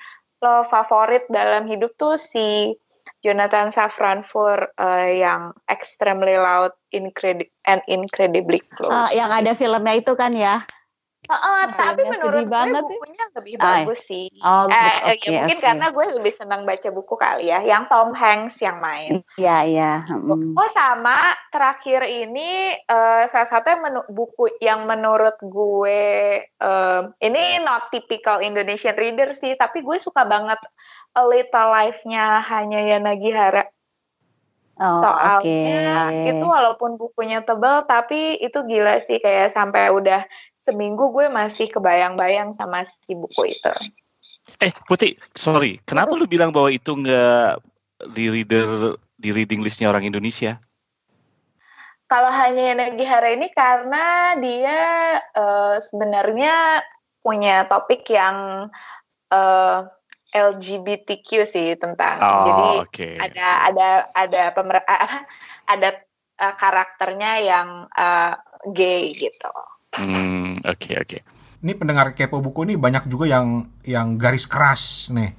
lo 0.45 0.61
favorit 0.69 1.25
dalam 1.33 1.65
hidup 1.65 1.97
tuh 1.97 2.21
si 2.21 2.77
Jonathan 3.25 3.73
Safran 3.73 4.21
for 4.29 4.69
uh, 4.77 5.09
yang 5.09 5.57
Extremely 5.73 6.37
Loud 6.37 6.77
Incredi 6.93 7.49
and 7.65 7.81
Incredibly 7.89 8.61
Close. 8.77 8.93
Uh, 8.93 9.09
yang 9.17 9.33
ada 9.33 9.57
filmnya 9.57 9.97
itu 9.97 10.13
kan 10.13 10.37
ya? 10.37 10.61
Uh, 11.25 11.33
uh, 11.33 11.63
tapi 11.73 12.05
menurut 12.05 12.45
gue 12.45 12.53
banget 12.53 12.85
bukunya 12.85 13.25
lebih 13.33 13.55
ah, 13.57 13.63
bagus 13.81 14.01
sih. 14.05 14.29
Oh, 14.45 14.69
eh, 14.69 15.17
okay, 15.17 15.33
ya 15.33 15.41
mungkin 15.41 15.57
okay. 15.57 15.67
karena 15.73 15.87
gue 15.89 16.05
lebih 16.21 16.33
senang 16.37 16.63
baca 16.69 16.89
buku 16.93 17.15
kali 17.17 17.49
ya, 17.49 17.65
yang 17.65 17.89
Tom 17.89 18.13
Hanks 18.13 18.61
yang 18.61 18.77
main. 18.77 19.25
Iya 19.41 19.57
iya. 19.65 19.93
Hmm. 20.05 20.53
Oh 20.53 20.69
sama 20.69 21.17
terakhir 21.49 22.05
ini 22.05 22.77
uh, 22.93 23.25
salah 23.33 23.49
satu 23.49 23.73
yang 23.73 23.83
menu, 23.89 24.01
buku 24.13 24.53
yang 24.61 24.85
menurut 24.85 25.41
gue 25.41 26.45
uh, 26.61 27.03
ini 27.25 27.57
not 27.65 27.89
typical 27.89 28.45
Indonesian 28.45 28.93
reader 28.93 29.33
sih, 29.33 29.57
tapi 29.57 29.81
gue 29.81 29.97
suka 29.97 30.29
banget 30.29 30.61
A 31.17 31.25
Little 31.25 31.73
Life-nya 31.73 32.45
hanya 32.53 32.85
Yana 32.85 33.17
Gihara. 33.17 33.65
Oh, 34.75 34.99
Soalnya 34.99 36.11
okay. 36.11 36.35
itu 36.35 36.43
walaupun 36.43 36.99
bukunya 36.99 37.47
tebal 37.47 37.87
tapi 37.87 38.43
itu 38.43 38.59
gila 38.67 38.99
sih 38.99 39.23
kayak 39.23 39.55
sampai 39.55 39.95
udah 39.95 40.27
seminggu 40.65 41.13
gue 41.13 41.29
masih 41.29 41.69
kebayang-bayang 41.69 42.57
sama 42.57 42.83
si 42.89 43.13
buku 43.13 43.53
itu. 43.53 43.73
Eh 44.61 44.73
Putih, 44.89 45.17
sorry, 45.37 45.81
kenapa 45.85 46.17
lu 46.17 46.25
bilang 46.29 46.53
bahwa 46.53 46.73
itu 46.73 46.97
nggak 46.97 47.61
di 48.13 48.29
reader 48.33 48.97
di 49.17 49.31
reading 49.33 49.65
listnya 49.65 49.93
orang 49.93 50.05
Indonesia? 50.05 50.61
Kalau 52.05 52.29
hanya 52.29 52.77
Nagihara 52.77 53.33
ini 53.33 53.49
karena 53.51 54.37
dia 54.37 54.81
uh, 55.33 55.81
sebenarnya 55.81 56.85
punya 57.25 57.65
topik 57.65 58.05
yang 58.13 58.69
uh, 59.33 59.79
eh, 60.37 60.45
LGBTQ 60.45 61.29
sih 61.49 61.73
tentang 61.81 62.21
oh, 62.21 62.45
jadi 62.45 62.69
okay. 62.85 63.15
ada 63.17 63.49
ada 63.73 63.89
ada 64.13 64.43
pemer 64.53 64.85
ada 65.73 65.89
uh, 66.45 66.55
karakternya 66.61 67.33
yang 67.41 67.69
uh, 67.97 68.37
gay 68.77 69.17
gitu. 69.17 69.53
Hmm, 69.99 70.59
oke 70.63 70.79
okay, 70.79 70.95
oke. 70.99 71.09
Okay. 71.19 71.21
Ini 71.65 71.73
pendengar 71.81 72.13
kepo 72.13 72.45
buku 72.45 72.69
ini 72.69 72.75
banyak 72.77 73.09
juga 73.09 73.31
yang 73.31 73.71
yang 73.87 74.21
garis 74.21 74.45
keras 74.45 75.09
nih. 75.15 75.33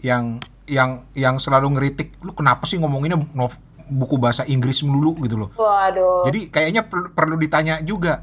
Yang 0.00 0.46
yang 0.70 0.90
yang 1.12 1.36
selalu 1.42 1.76
ngeritik, 1.76 2.16
lu 2.22 2.32
kenapa 2.32 2.64
sih 2.64 2.78
ngomonginnya 2.78 3.18
nov, 3.34 3.58
buku 3.90 4.16
bahasa 4.16 4.46
Inggris 4.46 4.86
melulu 4.86 5.18
gitu 5.26 5.36
loh. 5.36 5.50
Waduh. 5.58 6.24
Jadi 6.30 6.48
kayaknya 6.48 6.86
perlu, 6.86 7.10
perlu 7.10 7.36
ditanya 7.36 7.82
juga 7.82 8.22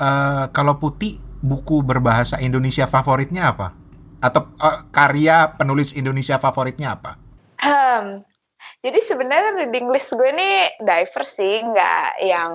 uh, 0.00 0.48
kalau 0.50 0.80
Putih 0.80 1.20
buku 1.44 1.84
berbahasa 1.84 2.40
Indonesia 2.40 2.88
favoritnya 2.88 3.52
apa? 3.52 3.76
Atau 4.24 4.48
uh, 4.56 4.88
karya 4.88 5.52
penulis 5.54 5.92
Indonesia 5.92 6.40
favoritnya 6.40 6.96
apa? 6.96 7.20
Hmm, 7.62 8.24
jadi 8.82 8.98
sebenarnya 9.06 9.62
reading 9.62 9.88
list 9.88 10.12
gue 10.12 10.28
ini 10.34 10.74
diverse 10.82 11.38
sih, 11.38 11.62
nggak 11.62 12.08
yang 12.22 12.52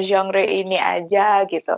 genre 0.00 0.40
ini 0.40 0.80
aja 0.80 1.44
gitu. 1.46 1.76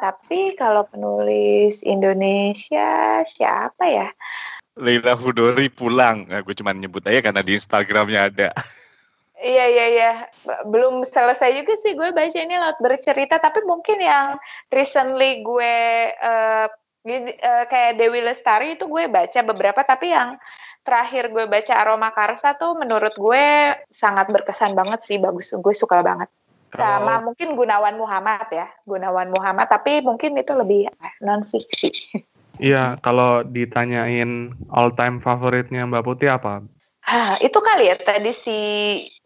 Tapi 0.00 0.58
kalau 0.58 0.84
penulis 0.90 1.86
Indonesia 1.86 3.20
siapa 3.22 3.84
ya? 3.86 4.08
Leila 4.80 5.12
Hudori 5.14 5.68
pulang. 5.68 6.26
Nah, 6.26 6.40
gue 6.40 6.56
cuma 6.56 6.72
nyebut 6.72 7.04
aja 7.04 7.20
karena 7.20 7.44
di 7.44 7.52
Instagramnya 7.54 8.20
ada. 8.32 8.48
Iya 9.40 9.64
iya 9.72 9.86
iya, 9.88 10.12
belum 10.68 11.00
selesai 11.00 11.56
juga 11.56 11.72
sih 11.80 11.96
gue 11.96 12.12
baca 12.12 12.38
ini 12.44 12.60
laut 12.60 12.76
bercerita, 12.76 13.40
tapi 13.40 13.64
mungkin 13.64 13.96
yang 13.96 14.36
recently 14.68 15.40
gue 15.40 15.76
uh, 16.12 16.68
uh, 16.68 17.64
kayak 17.64 17.96
Dewi 17.96 18.20
Lestari 18.20 18.76
itu 18.76 18.84
gue 18.84 19.08
baca 19.08 19.40
beberapa, 19.40 19.80
tapi 19.80 20.12
yang 20.12 20.36
terakhir 20.90 21.30
gue 21.30 21.46
baca 21.46 21.74
Aroma 21.78 22.10
Karsa 22.10 22.58
tuh 22.58 22.74
menurut 22.74 23.14
gue 23.14 23.78
sangat 23.86 24.26
berkesan 24.34 24.74
banget 24.74 25.06
sih 25.06 25.22
bagus 25.22 25.54
gue 25.54 25.70
suka 25.70 26.02
banget 26.02 26.26
sama 26.74 27.22
mungkin 27.22 27.54
Gunawan 27.54 27.94
Muhammad 27.94 28.50
ya 28.50 28.66
Gunawan 28.82 29.30
Muhammad 29.30 29.70
tapi 29.70 30.02
mungkin 30.02 30.34
itu 30.34 30.50
lebih 30.50 30.90
eh, 30.90 31.14
non 31.22 31.46
fiksi 31.46 31.94
iya 32.66 32.98
kalau 32.98 33.46
ditanyain 33.46 34.50
all 34.74 34.90
time 34.98 35.22
favoritnya 35.22 35.86
Mbak 35.86 36.02
Putih 36.02 36.34
apa 36.34 36.66
Ah, 37.10 37.34
itu 37.42 37.58
kali 37.58 37.90
ya 37.90 37.98
tadi 37.98 38.30
si 38.30 38.58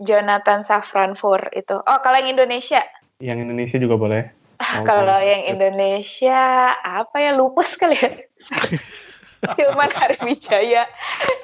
Jonathan 0.01 0.65
Safranfour 0.65 1.53
itu. 1.53 1.77
Oh, 1.77 1.99
kalau 2.01 2.17
yang 2.17 2.33
Indonesia? 2.33 2.81
Yang 3.21 3.45
Indonesia 3.45 3.77
juga 3.77 4.01
boleh. 4.01 4.23
Ah, 4.57 4.81
kalau 4.87 5.21
yang 5.21 5.45
Indonesia 5.53 6.73
apa 6.81 7.17
ya 7.21 7.37
lupus 7.37 7.77
kali 7.77 7.99
ya? 7.99 8.09
Hilman 9.59 9.91
Wijaya 10.25 10.85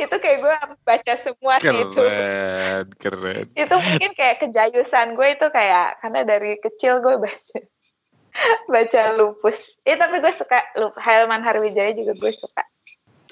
itu 0.01 0.17
kayak 0.17 0.39
gue 0.41 0.57
baca 0.83 1.13
semua 1.19 1.57
keren, 1.61 1.73
sih 1.73 1.81
itu. 1.85 2.03
Keren 2.99 3.47
itu 3.53 3.75
mungkin 3.75 4.11
kayak 4.17 4.37
kejayusan 4.43 5.15
gue 5.15 5.29
itu 5.37 5.47
kayak 5.53 6.01
karena 6.01 6.21
dari 6.25 6.57
kecil 6.61 7.05
gue 7.05 7.17
baca 7.21 7.59
baca 8.75 9.03
lupus. 9.19 9.77
Ya 9.85 9.99
tapi 10.01 10.23
gue 10.23 10.33
suka 10.33 10.63
Hilman 11.01 11.45
Wijaya 11.45 11.93
juga 11.95 12.13
gue 12.17 12.33
suka. 12.35 12.63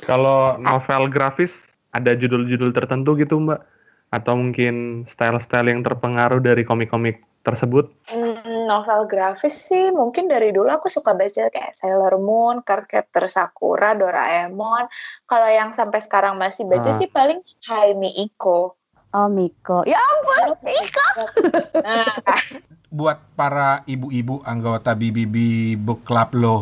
Kalau 0.05 0.57
novel 0.63 1.11
grafis 1.11 1.75
ada 1.91 2.15
judul-judul 2.15 2.71
tertentu 2.71 3.19
gitu 3.19 3.41
mbak? 3.43 3.63
Atau 4.09 4.41
mungkin 4.41 5.05
style-style 5.05 5.69
yang 5.69 5.85
terpengaruh 5.85 6.41
dari 6.41 6.65
komik-komik 6.65 7.21
tersebut? 7.45 7.93
Hmm, 8.09 8.58
novel 8.69 9.09
grafis 9.09 9.57
sih 9.57 9.89
mungkin 9.89 10.29
dari 10.29 10.53
dulu 10.53 10.69
aku 10.69 10.93
suka 10.93 11.17
baca 11.17 11.49
kayak 11.49 11.73
Sailor 11.73 12.21
Moon, 12.21 12.61
Cardcaptor 12.61 13.25
Sakura, 13.33 13.97
Doraemon. 13.97 14.85
Kalau 15.25 15.49
yang 15.49 15.73
sampai 15.73 16.05
sekarang 16.05 16.37
masih 16.37 16.69
baca 16.69 16.93
Ah. 16.93 16.97
sih 17.01 17.09
paling 17.09 17.41
Hai 17.65 17.97
Iko. 17.97 18.77
Oh 19.09 19.29
Miko. 19.33 19.89
Ya 19.89 19.97
ampun, 19.97 20.61
Miko. 20.61 21.09
Nah, 21.81 22.05
buat 22.93 23.19
para 23.33 23.81
ibu-ibu 23.89 24.45
anggota 24.45 24.93
BBB 24.93 25.37
Book 25.81 26.05
Club 26.05 26.37
lo 26.37 26.59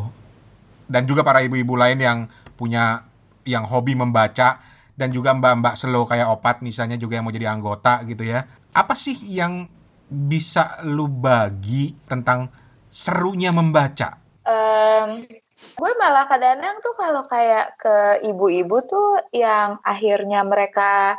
dan 0.87 1.11
juga 1.11 1.27
para 1.27 1.43
ibu-ibu 1.43 1.75
lain 1.75 1.99
yang 1.99 2.19
punya 2.55 3.03
yang 3.43 3.67
hobi 3.67 3.99
membaca 3.99 4.63
dan 4.95 5.11
juga 5.11 5.35
mbak-mbak 5.35 5.75
slow 5.75 6.07
kayak 6.07 6.31
Opat 6.31 6.63
misalnya 6.63 6.95
juga 6.95 7.19
yang 7.19 7.27
mau 7.27 7.35
jadi 7.35 7.51
anggota 7.51 8.07
gitu 8.07 8.23
ya. 8.23 8.47
Apa 8.71 8.95
sih 8.95 9.19
yang 9.27 9.67
bisa 10.07 10.79
lu 10.87 11.11
bagi 11.11 11.95
tentang 12.07 12.47
serunya 12.87 13.51
membaca? 13.51 14.17
Em, 14.47 15.27
gue 15.57 15.93
malah 15.99 16.31
kadang-kadang 16.31 16.79
tuh 16.81 16.95
kalau 16.95 17.25
kayak 17.27 17.75
ke 17.81 17.97
ibu-ibu 18.31 18.77
tuh 18.87 19.21
yang 19.35 19.83
akhirnya 19.83 20.47
mereka 20.47 21.19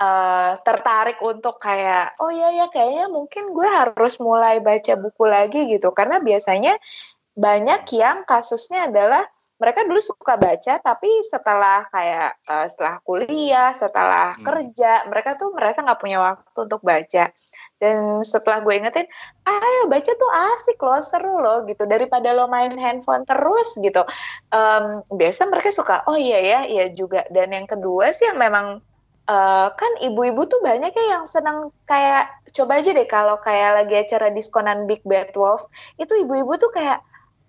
eh, 0.00 0.52
tertarik 0.66 1.22
untuk 1.22 1.62
kayak 1.62 2.18
oh 2.18 2.32
ya 2.34 2.50
ya 2.50 2.66
kayaknya 2.72 3.06
mungkin 3.12 3.54
gue 3.54 3.68
harus 3.68 4.18
mulai 4.18 4.58
baca 4.58 4.98
buku 4.98 5.24
lagi 5.28 5.70
gitu 5.70 5.94
karena 5.94 6.18
biasanya 6.18 6.74
banyak 7.32 7.88
yang 7.96 8.26
kasusnya 8.28 8.90
adalah 8.90 9.24
mereka 9.62 9.86
dulu 9.86 10.02
suka 10.02 10.34
baca 10.34 10.82
tapi 10.82 11.06
setelah 11.22 11.86
kayak 11.94 12.34
eh, 12.50 12.66
setelah 12.74 12.98
kuliah 13.06 13.70
setelah 13.70 14.34
Hmm. 14.34 14.42
kerja 14.42 15.06
mereka 15.06 15.38
tuh 15.38 15.54
merasa 15.54 15.86
nggak 15.86 16.00
punya 16.02 16.18
waktu 16.18 16.58
untuk 16.58 16.82
baca. 16.82 17.30
Dan 17.78 18.22
setelah 18.22 18.58
gue 18.62 18.74
ingetin 18.78 19.06
ayo 19.42 19.86
baca 19.86 20.10
tuh 20.14 20.30
asik 20.54 20.78
loh 20.82 21.02
seru 21.02 21.38
loh 21.38 21.62
gitu. 21.66 21.86
Daripada 21.86 22.30
lo 22.34 22.46
main 22.46 22.74
handphone 22.74 23.22
terus 23.22 23.74
gitu. 23.78 24.02
Em, 24.50 25.02
biasa 25.10 25.46
mereka 25.46 25.70
suka 25.70 26.02
oh 26.06 26.18
iya 26.18 26.38
ya 26.42 26.60
iya 26.66 26.84
juga. 26.90 27.22
Dan 27.30 27.54
yang 27.54 27.66
kedua 27.66 28.10
sih 28.10 28.26
yang 28.26 28.38
memang 28.38 28.82
eh, 29.26 29.68
kan 29.74 29.92
ibu-ibu 30.02 30.46
tuh 30.46 30.58
banyak 30.62 30.90
ya 30.90 31.18
yang 31.18 31.24
senang 31.30 31.70
kayak 31.86 32.26
coba 32.54 32.82
aja 32.82 32.90
deh 32.90 33.06
kalau 33.06 33.38
kayak 33.38 33.70
lagi 33.82 33.94
acara 34.02 34.30
diskonan 34.30 34.86
Big 34.90 35.02
Bad 35.06 35.30
Wolf 35.38 35.66
itu 35.98 36.10
ibu-ibu 36.26 36.58
tuh 36.58 36.70
kayak 36.74 36.98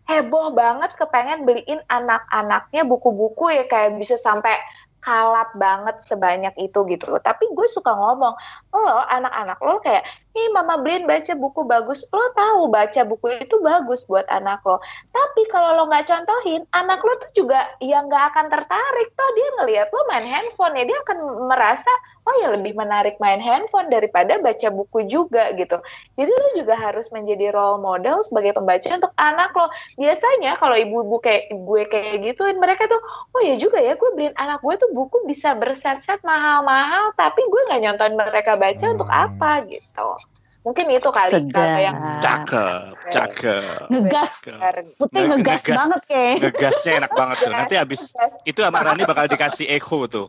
heboh 0.10 0.52
banget 0.52 0.96
kepengen 1.00 1.48
beliin 1.48 1.80
anak-anaknya 1.88 2.84
buku-buku 2.84 3.56
ya 3.56 3.64
kayak 3.68 3.96
bisa 3.96 4.20
sampai 4.20 4.56
kalap 5.04 5.52
banget 5.60 6.00
sebanyak 6.08 6.56
itu 6.56 6.80
gitu 6.88 7.06
loh. 7.12 7.20
Tapi 7.20 7.52
gue 7.52 7.68
suka 7.68 7.92
ngomong, 7.92 8.34
lo 8.72 9.04
anak-anak 9.12 9.60
lo 9.60 9.84
kayak, 9.84 10.08
nih 10.34 10.48
mama 10.50 10.82
beliin 10.82 11.06
baca 11.06 11.34
buku 11.38 11.62
bagus, 11.64 12.04
lo 12.10 12.26
tahu 12.34 12.68
baca 12.74 13.02
buku 13.06 13.38
itu 13.38 13.62
bagus 13.62 14.02
buat 14.10 14.26
anak 14.34 14.66
lo. 14.66 14.82
Tapi 15.14 15.46
kalau 15.54 15.78
lo 15.78 15.84
nggak 15.90 16.10
contohin, 16.10 16.66
anak 16.74 17.00
lo 17.06 17.14
tuh 17.22 17.32
juga 17.38 17.70
yang 17.78 18.10
nggak 18.10 18.34
akan 18.34 18.46
tertarik. 18.50 19.08
Toh 19.14 19.30
dia 19.38 19.48
ngelihat 19.62 19.88
lo 19.94 20.02
main 20.10 20.26
handphone 20.26 20.74
ya, 20.74 20.84
dia 20.90 20.98
akan 21.06 21.18
merasa, 21.54 21.92
oh 22.26 22.36
ya 22.42 22.50
lebih 22.58 22.74
menarik 22.74 23.22
main 23.22 23.38
handphone 23.38 23.94
daripada 23.94 24.42
baca 24.42 24.68
buku 24.74 25.06
juga 25.06 25.54
gitu. 25.54 25.78
Jadi 26.18 26.32
lo 26.34 26.48
juga 26.58 26.76
harus 26.82 27.14
menjadi 27.14 27.54
role 27.54 27.78
model 27.78 28.26
sebagai 28.26 28.58
pembaca 28.58 28.90
untuk 28.90 29.14
anak 29.22 29.54
lo. 29.54 29.70
Biasanya 30.02 30.58
kalau 30.58 30.74
ibu-ibu 30.74 31.22
kayak 31.22 31.54
gue 31.54 31.82
kayak 31.86 32.26
gituin, 32.26 32.58
mereka 32.58 32.90
tuh, 32.90 32.98
oh 33.38 33.42
ya 33.46 33.54
juga 33.62 33.78
ya, 33.78 33.94
gue 33.94 34.10
beliin 34.18 34.34
anak 34.42 34.66
gue 34.66 34.76
tuh 34.82 34.90
buku 34.98 35.30
bisa 35.30 35.54
berset-set 35.54 36.26
mahal-mahal, 36.26 37.14
tapi 37.14 37.46
gue 37.46 37.62
nggak 37.70 37.82
nyontoin 37.86 38.16
mereka 38.18 38.58
baca 38.58 38.86
untuk 38.90 39.10
Hmm. 39.14 39.30
apa 39.30 39.52
gitu. 39.70 40.23
Mungkin 40.64 40.88
itu 40.90 41.10
kali 41.12 41.36
Sedap. 41.38 41.52
kalau 41.54 41.76
yang 41.78 41.98
Cakep, 42.18 42.96
cakep. 43.12 43.92
Ngegas. 43.92 44.32
Cakep. 44.40 44.96
Putih 44.96 45.20
Nge- 45.20 45.30
ngegas, 45.36 45.60
ngegas. 45.60 45.78
banget 45.78 46.02
kayak. 46.08 46.36
Ngegasnya 46.40 46.92
enak 46.98 47.12
banget 47.12 47.38
tuh. 47.38 47.52
Nanti 47.52 47.74
abis 47.76 48.02
itu 48.44 48.60
sama 48.60 48.80
Rani 48.80 49.04
bakal 49.04 49.28
dikasih 49.28 49.68
echo 49.68 50.08
tuh. 50.08 50.28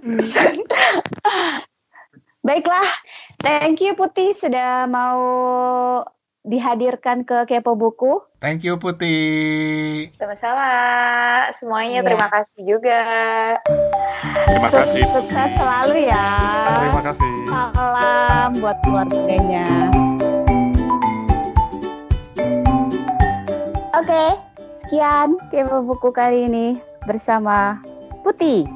Baiklah, 2.40 2.88
thank 3.38 3.80
you 3.80 3.92
Putih 3.92 4.32
sudah 4.34 4.84
mau 4.86 5.20
dihadirkan 6.40 7.20
ke 7.22 7.44
Kepo 7.46 7.76
Buku. 7.76 8.24
Thank 8.40 8.64
you 8.64 8.76
Putih. 8.76 10.08
sama-sama. 10.16 10.68
Semuanya 11.52 12.00
Iya. 12.00 12.06
terima 12.06 12.28
kasih 12.28 12.60
juga. 12.66 13.00
Terima 14.50 14.70
kasih. 14.74 15.02
Sukses 15.14 15.50
selalu 15.54 15.94
ya. 16.10 16.26
Terima 16.66 17.02
kasih. 17.06 17.30
Salam 17.46 18.50
buat 18.58 18.76
keluarganya. 18.82 19.66
Oke, 23.94 24.24
sekian 24.82 25.38
Kepo 25.54 25.86
Buku 25.86 26.10
kali 26.10 26.50
ini 26.50 26.66
bersama 27.06 27.78
Putih. 28.26 28.66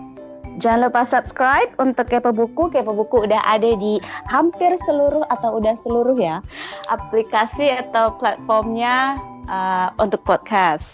Jangan 0.63 0.87
lupa 0.87 1.03
subscribe 1.03 1.75
untuk 1.83 2.07
Kepo 2.07 2.31
Buku. 2.31 2.71
Kepo 2.71 2.95
Buku 2.95 3.27
udah 3.27 3.43
ada 3.43 3.75
di 3.75 3.99
hampir 4.31 4.79
seluruh 4.87 5.27
atau 5.27 5.59
udah 5.59 5.75
seluruh 5.83 6.15
ya 6.15 6.39
aplikasi 6.87 7.75
atau 7.83 8.15
platformnya 8.23 9.19
uh, 9.49 9.89
untuk 10.01 10.23
podcast. 10.25 10.85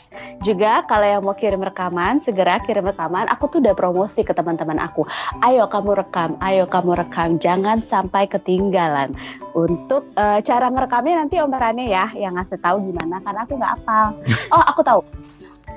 Juga 0.41 0.83
kalau 0.89 1.07
yang 1.07 1.23
mau 1.23 1.37
kirim 1.37 1.61
rekaman, 1.61 2.25
segera 2.25 2.59
kirim 2.65 2.87
rekaman. 2.87 3.29
Aku 3.37 3.47
tuh 3.53 3.61
udah 3.61 3.77
promosi 3.77 4.25
ke 4.25 4.33
teman-teman 4.33 4.81
aku. 4.81 5.05
Ayo 5.45 5.69
kamu 5.69 6.01
rekam, 6.01 6.37
ayo 6.41 6.65
kamu 6.65 6.97
rekam. 6.97 7.37
Jangan 7.37 7.85
sampai 7.87 8.27
ketinggalan. 8.27 9.13
Untuk 9.53 10.09
uh, 10.17 10.41
cara 10.41 10.71
ngerekamnya 10.73 11.27
nanti 11.27 11.37
Om 11.39 11.53
Rane 11.53 11.85
ya 11.91 12.09
yang 12.17 12.35
ngasih 12.39 12.59
tahu 12.59 12.81
gimana 12.91 13.21
karena 13.21 13.41
aku 13.45 13.55
nggak 13.59 13.73
hafal. 13.81 14.09
Oh, 14.51 14.65
aku 14.67 14.83
tahu. 14.83 15.01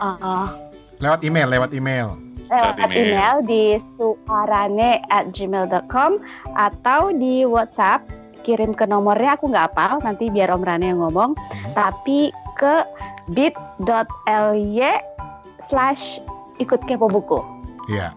Uh, 0.02 0.50
Lewat 0.98 1.22
email, 1.22 1.46
lewat 1.46 1.72
email. 1.78 2.18
lewat 2.50 2.76
email. 2.86 2.98
email 2.98 3.36
di 3.46 3.64
suarane 3.98 5.02
at 5.10 5.30
gmail.com 5.30 6.18
atau 6.58 7.14
di 7.14 7.46
WhatsApp 7.46 8.06
kirim 8.44 8.76
ke 8.76 8.84
nomornya 8.86 9.40
aku 9.40 9.50
nggak 9.50 9.72
hafal 9.74 10.04
nanti 10.04 10.28
biar 10.30 10.52
Om 10.54 10.64
Rane 10.68 10.92
yang 10.92 11.00
ngomong 11.00 11.34
tapi 11.74 12.30
ke 12.64 12.76
bit.ly 13.36 14.80
slash 15.68 16.24
ikut 16.64 16.80
kepo 16.88 17.12
buku 17.12 17.44
Iya, 17.92 18.16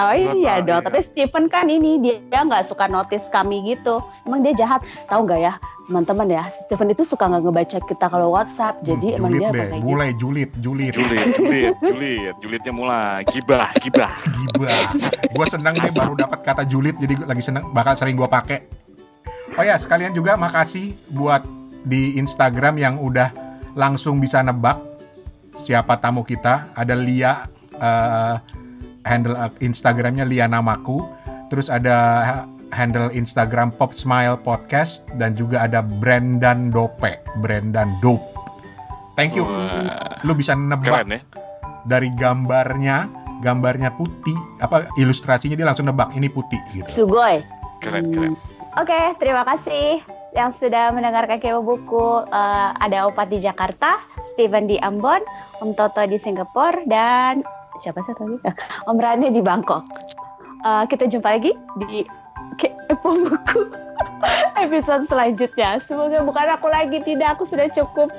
Oh 0.00 0.14
iya 0.16 0.54
dong, 0.64 0.80
iya. 0.80 0.86
tapi 0.86 0.98
Stephen 1.04 1.44
kan 1.46 1.68
ini 1.68 2.00
dia 2.00 2.40
nggak 2.40 2.72
suka 2.72 2.88
notice 2.88 3.26
kami 3.28 3.60
gitu. 3.68 4.00
Emang 4.24 4.40
dia 4.40 4.54
jahat, 4.56 4.80
tahu 5.06 5.28
nggak 5.28 5.40
ya 5.40 5.54
teman-teman 5.84 6.26
ya? 6.30 6.44
Stephen 6.64 6.94
itu 6.94 7.02
suka 7.02 7.26
nggak 7.26 7.42
ngebaca 7.42 7.78
kita 7.82 8.06
kalau 8.06 8.30
WhatsApp, 8.30 8.78
jadi 8.86 9.08
Hmm, 9.10 9.18
emang 9.18 9.30
julid 9.34 9.42
dia 9.42 9.50
deh, 9.50 9.58
kayak 9.58 9.74
gitu. 9.74 9.86
mulai 9.90 10.10
julid, 10.14 10.50
julid. 10.62 10.92
Julit, 10.94 11.26
julit, 11.42 11.74
julit, 11.82 12.34
julitnya 12.38 12.72
mulai. 12.72 13.18
Gibah, 13.26 13.68
gibah. 13.82 14.12
Gibah. 14.54 14.86
gue 15.26 15.46
seneng 15.50 15.74
nih 15.74 15.90
baru 15.90 16.14
dapat 16.14 16.38
kata 16.46 16.62
julid 16.64 16.94
jadi 16.94 17.12
gua 17.18 17.26
lagi 17.34 17.42
seneng 17.42 17.74
bakal 17.74 17.98
sering 17.98 18.14
gue 18.14 18.30
pakai. 18.30 18.58
Oh 19.58 19.66
ya 19.66 19.74
sekalian 19.74 20.14
juga 20.14 20.38
makasih 20.38 20.94
buat 21.10 21.42
di 21.82 22.22
Instagram 22.22 22.78
yang 22.78 22.94
udah 23.02 23.34
langsung 23.74 24.22
bisa 24.22 24.46
nebak 24.46 24.78
siapa 25.58 25.98
tamu 25.98 26.22
kita. 26.22 26.70
Ada 26.70 26.94
Lia 26.94 27.34
eh, 27.74 28.34
handle 29.02 29.34
eh, 29.34 29.50
Instagramnya 29.60 30.24
Lia 30.24 30.44
Namaku. 30.44 31.02
Terus 31.48 31.66
ada 31.66 32.22
handle 32.70 33.10
Instagram 33.10 33.74
Pop 33.74 33.90
Smile 33.90 34.38
Podcast 34.38 35.02
dan 35.18 35.34
juga 35.34 35.66
ada 35.66 35.82
Brendan 35.82 36.70
Dope, 36.70 37.18
Brendan 37.38 37.98
Dope. 37.98 38.22
Thank 39.14 39.34
you. 39.34 39.44
Wah, 39.44 40.22
Lu 40.22 40.32
bisa 40.32 40.54
nebak 40.54 41.04
keren 41.04 41.10
ya. 41.10 41.20
dari 41.82 42.08
gambarnya 42.12 43.10
gambarnya 43.40 43.90
putih 43.90 44.36
apa 44.60 44.84
ilustrasinya 44.94 45.56
dia 45.56 45.64
langsung 45.64 45.88
nebak 45.88 46.12
ini 46.12 46.28
putih 46.28 46.60
gitu 46.70 46.88
Sugoi. 46.92 47.40
Keren, 47.80 48.04
Hmm. 48.04 48.12
keren. 48.12 48.32
Oke, 48.76 49.00
terima 49.16 49.42
kasih 49.42 50.04
yang 50.30 50.54
sudah 50.54 50.92
mendengarkan 50.92 51.40
Kepo 51.40 51.58
Buku. 51.58 52.22
Eh, 52.22 52.68
ada 52.78 53.08
Opat 53.08 53.26
di 53.26 53.40
Jakarta, 53.40 53.98
Steven 54.30 54.64
di 54.64 54.78
Ambon, 54.78 55.18
Om 55.58 55.72
Toto 55.72 56.04
di 56.04 56.16
Singapura, 56.16 56.84
dan 56.86 57.42
siapa 57.80 58.00
sih 58.04 58.14
tadi? 58.14 58.36
Ah, 58.44 58.54
Om 58.88 58.98
Rani 59.00 59.32
di 59.32 59.42
Bangkok. 59.42 59.84
Uh, 60.60 60.84
kita 60.86 61.08
jumpa 61.08 61.40
lagi 61.40 61.56
di 61.80 62.04
Kepo 62.60 63.16
Buku 63.16 63.60
episode 64.64 65.08
selanjutnya. 65.08 65.80
Semoga 65.88 66.20
bukan 66.20 66.46
aku 66.52 66.68
lagi, 66.68 67.00
tidak 67.00 67.40
aku 67.40 67.48
sudah 67.48 67.66
cukup. 67.72 68.12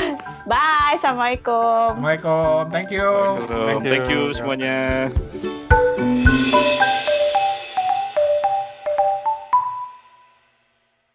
Bye, 0.50 0.98
assalamualaikum. 0.98 2.02
Assalamualaikum, 2.02 2.62
thank 2.74 2.90
you. 2.90 3.10
Thank 3.46 3.82
you, 3.86 3.90
thank 3.90 4.08
you 4.10 4.22
semuanya. 4.34 5.08